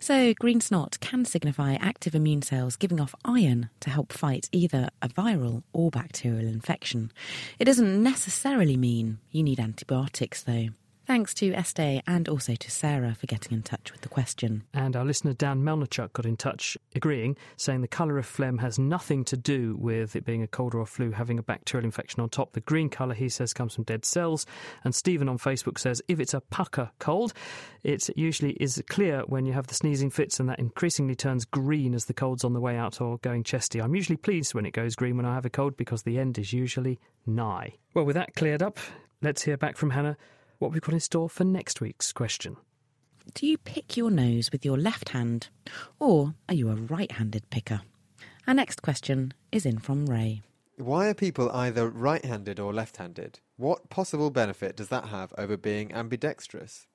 So, 0.00 0.32
green 0.32 0.62
snot 0.62 0.98
can 1.00 1.26
signify 1.26 1.74
active 1.74 2.14
immune 2.14 2.40
cells 2.40 2.76
giving 2.76 2.98
off 2.98 3.14
iron 3.26 3.68
to 3.80 3.90
help 3.90 4.10
fight 4.10 4.48
either 4.52 4.88
a 5.02 5.10
viral 5.10 5.64
or 5.74 5.90
bacterial 5.90 6.48
infection. 6.48 7.12
It 7.58 7.66
doesn't 7.66 8.02
necessarily 8.02 8.78
mean 8.78 9.18
you 9.30 9.42
need 9.42 9.60
antibiotics, 9.60 10.42
though. 10.42 10.68
Thanks 11.08 11.32
to 11.36 11.54
Estee 11.54 12.02
and 12.06 12.28
also 12.28 12.54
to 12.54 12.70
Sarah 12.70 13.16
for 13.18 13.26
getting 13.26 13.56
in 13.56 13.62
touch 13.62 13.92
with 13.92 14.02
the 14.02 14.10
question. 14.10 14.64
And 14.74 14.94
our 14.94 15.06
listener 15.06 15.32
Dan 15.32 15.62
Melnichuk 15.62 16.12
got 16.12 16.26
in 16.26 16.36
touch, 16.36 16.76
agreeing, 16.94 17.38
saying 17.56 17.80
the 17.80 17.88
colour 17.88 18.18
of 18.18 18.26
phlegm 18.26 18.58
has 18.58 18.78
nothing 18.78 19.24
to 19.24 19.36
do 19.38 19.74
with 19.80 20.14
it 20.16 20.26
being 20.26 20.42
a 20.42 20.46
cold 20.46 20.74
or 20.74 20.82
a 20.82 20.86
flu 20.86 21.10
having 21.12 21.38
a 21.38 21.42
bacterial 21.42 21.86
infection 21.86 22.20
on 22.20 22.28
top. 22.28 22.52
The 22.52 22.60
green 22.60 22.90
colour, 22.90 23.14
he 23.14 23.30
says, 23.30 23.54
comes 23.54 23.74
from 23.74 23.84
dead 23.84 24.04
cells. 24.04 24.44
And 24.84 24.94
Stephen 24.94 25.30
on 25.30 25.38
Facebook 25.38 25.78
says 25.78 26.02
if 26.08 26.20
it's 26.20 26.34
a 26.34 26.42
pucker 26.42 26.90
cold, 26.98 27.32
it 27.82 28.10
usually 28.14 28.52
is 28.60 28.82
clear 28.90 29.22
when 29.28 29.46
you 29.46 29.54
have 29.54 29.68
the 29.68 29.74
sneezing 29.74 30.10
fits, 30.10 30.38
and 30.38 30.48
that 30.50 30.58
increasingly 30.58 31.14
turns 31.14 31.46
green 31.46 31.94
as 31.94 32.04
the 32.04 32.12
cold's 32.12 32.44
on 32.44 32.52
the 32.52 32.60
way 32.60 32.76
out 32.76 33.00
or 33.00 33.16
going 33.16 33.44
chesty. 33.44 33.80
I'm 33.80 33.94
usually 33.94 34.18
pleased 34.18 34.52
when 34.52 34.66
it 34.66 34.72
goes 34.72 34.94
green 34.94 35.16
when 35.16 35.24
I 35.24 35.32
have 35.32 35.46
a 35.46 35.50
cold 35.50 35.78
because 35.78 36.02
the 36.02 36.18
end 36.18 36.36
is 36.36 36.52
usually 36.52 37.00
nigh. 37.24 37.76
Well, 37.94 38.04
with 38.04 38.16
that 38.16 38.34
cleared 38.34 38.62
up, 38.62 38.78
let's 39.22 39.44
hear 39.44 39.56
back 39.56 39.78
from 39.78 39.88
Hannah 39.88 40.18
what 40.58 40.72
we've 40.72 40.82
got 40.82 40.92
in 40.94 41.00
store 41.00 41.28
for 41.28 41.44
next 41.44 41.80
week's 41.80 42.12
question. 42.12 42.56
Do 43.34 43.46
you 43.46 43.58
pick 43.58 43.96
your 43.96 44.10
nose 44.10 44.50
with 44.50 44.64
your 44.64 44.78
left 44.78 45.10
hand, 45.10 45.48
or 46.00 46.34
are 46.48 46.54
you 46.54 46.70
a 46.70 46.74
right 46.74 47.12
handed 47.12 47.48
picker? 47.50 47.82
Our 48.46 48.54
next 48.54 48.80
question 48.82 49.34
is 49.52 49.66
in 49.66 49.78
from 49.78 50.06
Ray. 50.06 50.42
Why 50.76 51.08
are 51.08 51.14
people 51.14 51.50
either 51.50 51.88
right 51.88 52.24
handed 52.24 52.58
or 52.58 52.72
left 52.72 52.96
handed? 52.96 53.40
What 53.56 53.90
possible 53.90 54.30
benefit 54.30 54.76
does 54.76 54.88
that 54.88 55.06
have 55.06 55.34
over 55.36 55.56
being 55.56 55.92
ambidextrous? 55.92 56.86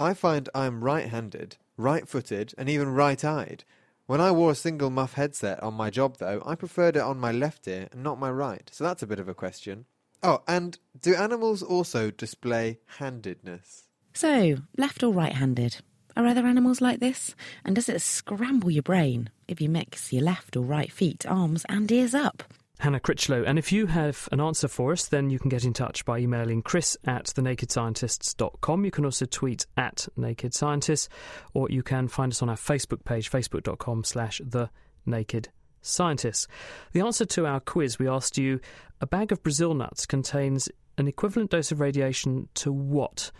I 0.00 0.14
find 0.14 0.48
I'm 0.54 0.82
right 0.82 1.08
handed, 1.08 1.56
right 1.76 2.08
footed, 2.08 2.54
and 2.56 2.68
even 2.68 2.88
right 2.88 3.22
eyed. 3.24 3.64
When 4.06 4.20
I 4.20 4.30
wore 4.30 4.52
a 4.52 4.56
single 4.56 4.90
muff 4.90 5.14
headset 5.14 5.62
on 5.62 5.74
my 5.74 5.90
job, 5.90 6.18
though, 6.18 6.42
I 6.44 6.54
preferred 6.54 6.96
it 6.96 7.02
on 7.02 7.20
my 7.20 7.32
left 7.32 7.68
ear 7.68 7.88
and 7.92 8.02
not 8.02 8.18
my 8.18 8.30
right, 8.30 8.68
so 8.72 8.84
that's 8.84 9.02
a 9.02 9.06
bit 9.06 9.20
of 9.20 9.28
a 9.28 9.34
question. 9.34 9.86
Oh, 10.22 10.42
and 10.46 10.78
do 11.00 11.14
animals 11.14 11.62
also 11.62 12.10
display 12.10 12.78
handedness? 12.98 13.88
So, 14.14 14.56
left 14.76 15.02
or 15.02 15.12
right 15.12 15.32
handed? 15.32 15.78
Are 16.16 16.26
other 16.26 16.46
animals 16.46 16.80
like 16.80 17.00
this? 17.00 17.34
And 17.64 17.74
does 17.74 17.88
it 17.88 18.00
scramble 18.02 18.70
your 18.70 18.82
brain 18.82 19.30
if 19.48 19.60
you 19.60 19.68
mix 19.68 20.12
your 20.12 20.22
left 20.22 20.56
or 20.56 20.60
right 20.60 20.92
feet, 20.92 21.26
arms, 21.26 21.64
and 21.68 21.90
ears 21.90 22.14
up? 22.14 22.44
Hannah 22.78 23.00
Critchlow. 23.00 23.44
And 23.44 23.58
if 23.58 23.72
you 23.72 23.86
have 23.86 24.28
an 24.32 24.40
answer 24.40 24.68
for 24.68 24.92
us, 24.92 25.06
then 25.06 25.30
you 25.30 25.38
can 25.38 25.48
get 25.48 25.64
in 25.64 25.72
touch 25.72 26.04
by 26.04 26.18
emailing 26.18 26.62
chris 26.62 26.96
at 27.04 27.26
thenakedscientists.com. 27.26 28.84
You 28.84 28.90
can 28.90 29.04
also 29.04 29.24
tweet 29.24 29.66
at 29.76 30.08
Naked 30.16 30.52
Scientists, 30.52 31.08
or 31.54 31.68
you 31.70 31.82
can 31.82 32.08
find 32.08 32.32
us 32.32 32.42
on 32.42 32.48
our 32.48 32.56
Facebook 32.56 33.04
page, 33.04 33.30
facebook.com 33.30 34.04
slash 34.04 34.40
the 34.44 34.68
naked 35.06 35.48
scientists. 35.82 36.48
The 36.92 37.00
answer 37.00 37.24
to 37.26 37.46
our 37.46 37.60
quiz, 37.60 37.98
we 37.98 38.08
asked 38.08 38.38
you 38.38 38.60
a 39.00 39.06
bag 39.06 39.32
of 39.32 39.42
Brazil 39.42 39.74
nuts 39.74 40.06
contains 40.06 40.68
an 40.96 41.08
equivalent 41.08 41.50
dose 41.50 41.72
of 41.72 41.80
radiation 41.80 42.48
to 42.54 42.72
what? 42.72 43.30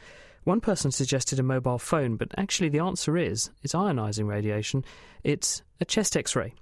One 0.45 0.61
person 0.61 0.91
suggested 0.91 1.39
a 1.39 1.45
mobile 1.45 1.79
phone, 1.79 2.17
but 2.17 2.29
actually 2.37 2.69
the 2.69 2.81
answer 2.81 3.17
is 3.17 3.51
it's 3.63 3.75
ionizing 3.75 4.27
radiation. 4.27 4.85
It's 5.23 5.63
a 5.81 5.85
chest 5.85 6.17
x 6.17 6.35
ray. 6.35 6.55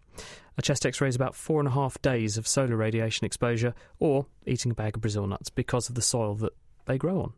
A 0.59 0.63
chest 0.63 0.85
x 0.85 1.01
ray 1.01 1.09
is 1.09 1.17
about 1.17 1.35
four 1.35 1.61
and 1.61 1.69
a 1.69 1.73
half 1.73 2.01
days 2.03 2.37
of 2.37 2.47
solar 2.47 2.77
radiation 2.77 3.25
exposure, 3.25 3.75
or 3.99 4.27
eating 4.45 4.73
a 4.73 4.75
bag 4.75 4.97
of 4.97 5.01
Brazil 5.01 5.27
nuts 5.27 5.49
because 5.49 5.89
of 5.89 5.95
the 5.95 6.03
soil 6.03 6.35
that 6.37 6.53
they 6.85 6.99
grow 6.99 7.23
on. 7.23 7.33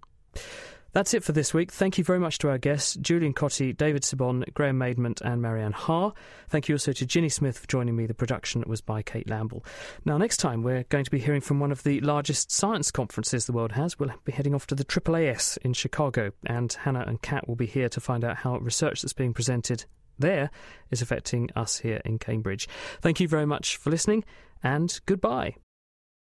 That's 0.92 1.14
it 1.14 1.24
for 1.24 1.32
this 1.32 1.54
week. 1.54 1.72
Thank 1.72 1.96
you 1.96 2.04
very 2.04 2.18
much 2.18 2.36
to 2.38 2.50
our 2.50 2.58
guests, 2.58 2.96
Julian 2.96 3.32
Cottee, 3.32 3.74
David 3.74 4.02
Cebon, 4.02 4.44
Graham 4.52 4.78
Maidment, 4.78 5.22
and 5.22 5.40
Marianne 5.40 5.72
Haar. 5.72 6.12
Thank 6.50 6.68
you 6.68 6.74
also 6.74 6.92
to 6.92 7.06
Ginny 7.06 7.30
Smith 7.30 7.58
for 7.58 7.66
joining 7.66 7.96
me. 7.96 8.04
The 8.04 8.12
production 8.12 8.62
was 8.66 8.82
by 8.82 9.00
Kate 9.00 9.26
Lamble. 9.26 9.64
Now, 10.04 10.18
next 10.18 10.36
time, 10.36 10.62
we're 10.62 10.82
going 10.84 11.06
to 11.06 11.10
be 11.10 11.18
hearing 11.18 11.40
from 11.40 11.60
one 11.60 11.72
of 11.72 11.82
the 11.82 12.00
largest 12.00 12.52
science 12.52 12.90
conferences 12.90 13.46
the 13.46 13.54
world 13.54 13.72
has. 13.72 13.98
We'll 13.98 14.12
be 14.26 14.32
heading 14.32 14.54
off 14.54 14.66
to 14.66 14.74
the 14.74 14.84
AAAS 14.84 15.56
in 15.62 15.72
Chicago, 15.72 16.32
and 16.44 16.70
Hannah 16.70 17.04
and 17.06 17.22
Kat 17.22 17.48
will 17.48 17.56
be 17.56 17.66
here 17.66 17.88
to 17.88 18.00
find 18.00 18.22
out 18.22 18.36
how 18.36 18.58
research 18.58 19.00
that's 19.00 19.14
being 19.14 19.32
presented 19.32 19.86
there 20.18 20.50
is 20.90 21.00
affecting 21.00 21.48
us 21.56 21.78
here 21.78 22.02
in 22.04 22.18
Cambridge. 22.18 22.68
Thank 23.00 23.18
you 23.18 23.28
very 23.28 23.46
much 23.46 23.78
for 23.78 23.88
listening, 23.88 24.24
and 24.62 25.00
goodbye. 25.06 25.54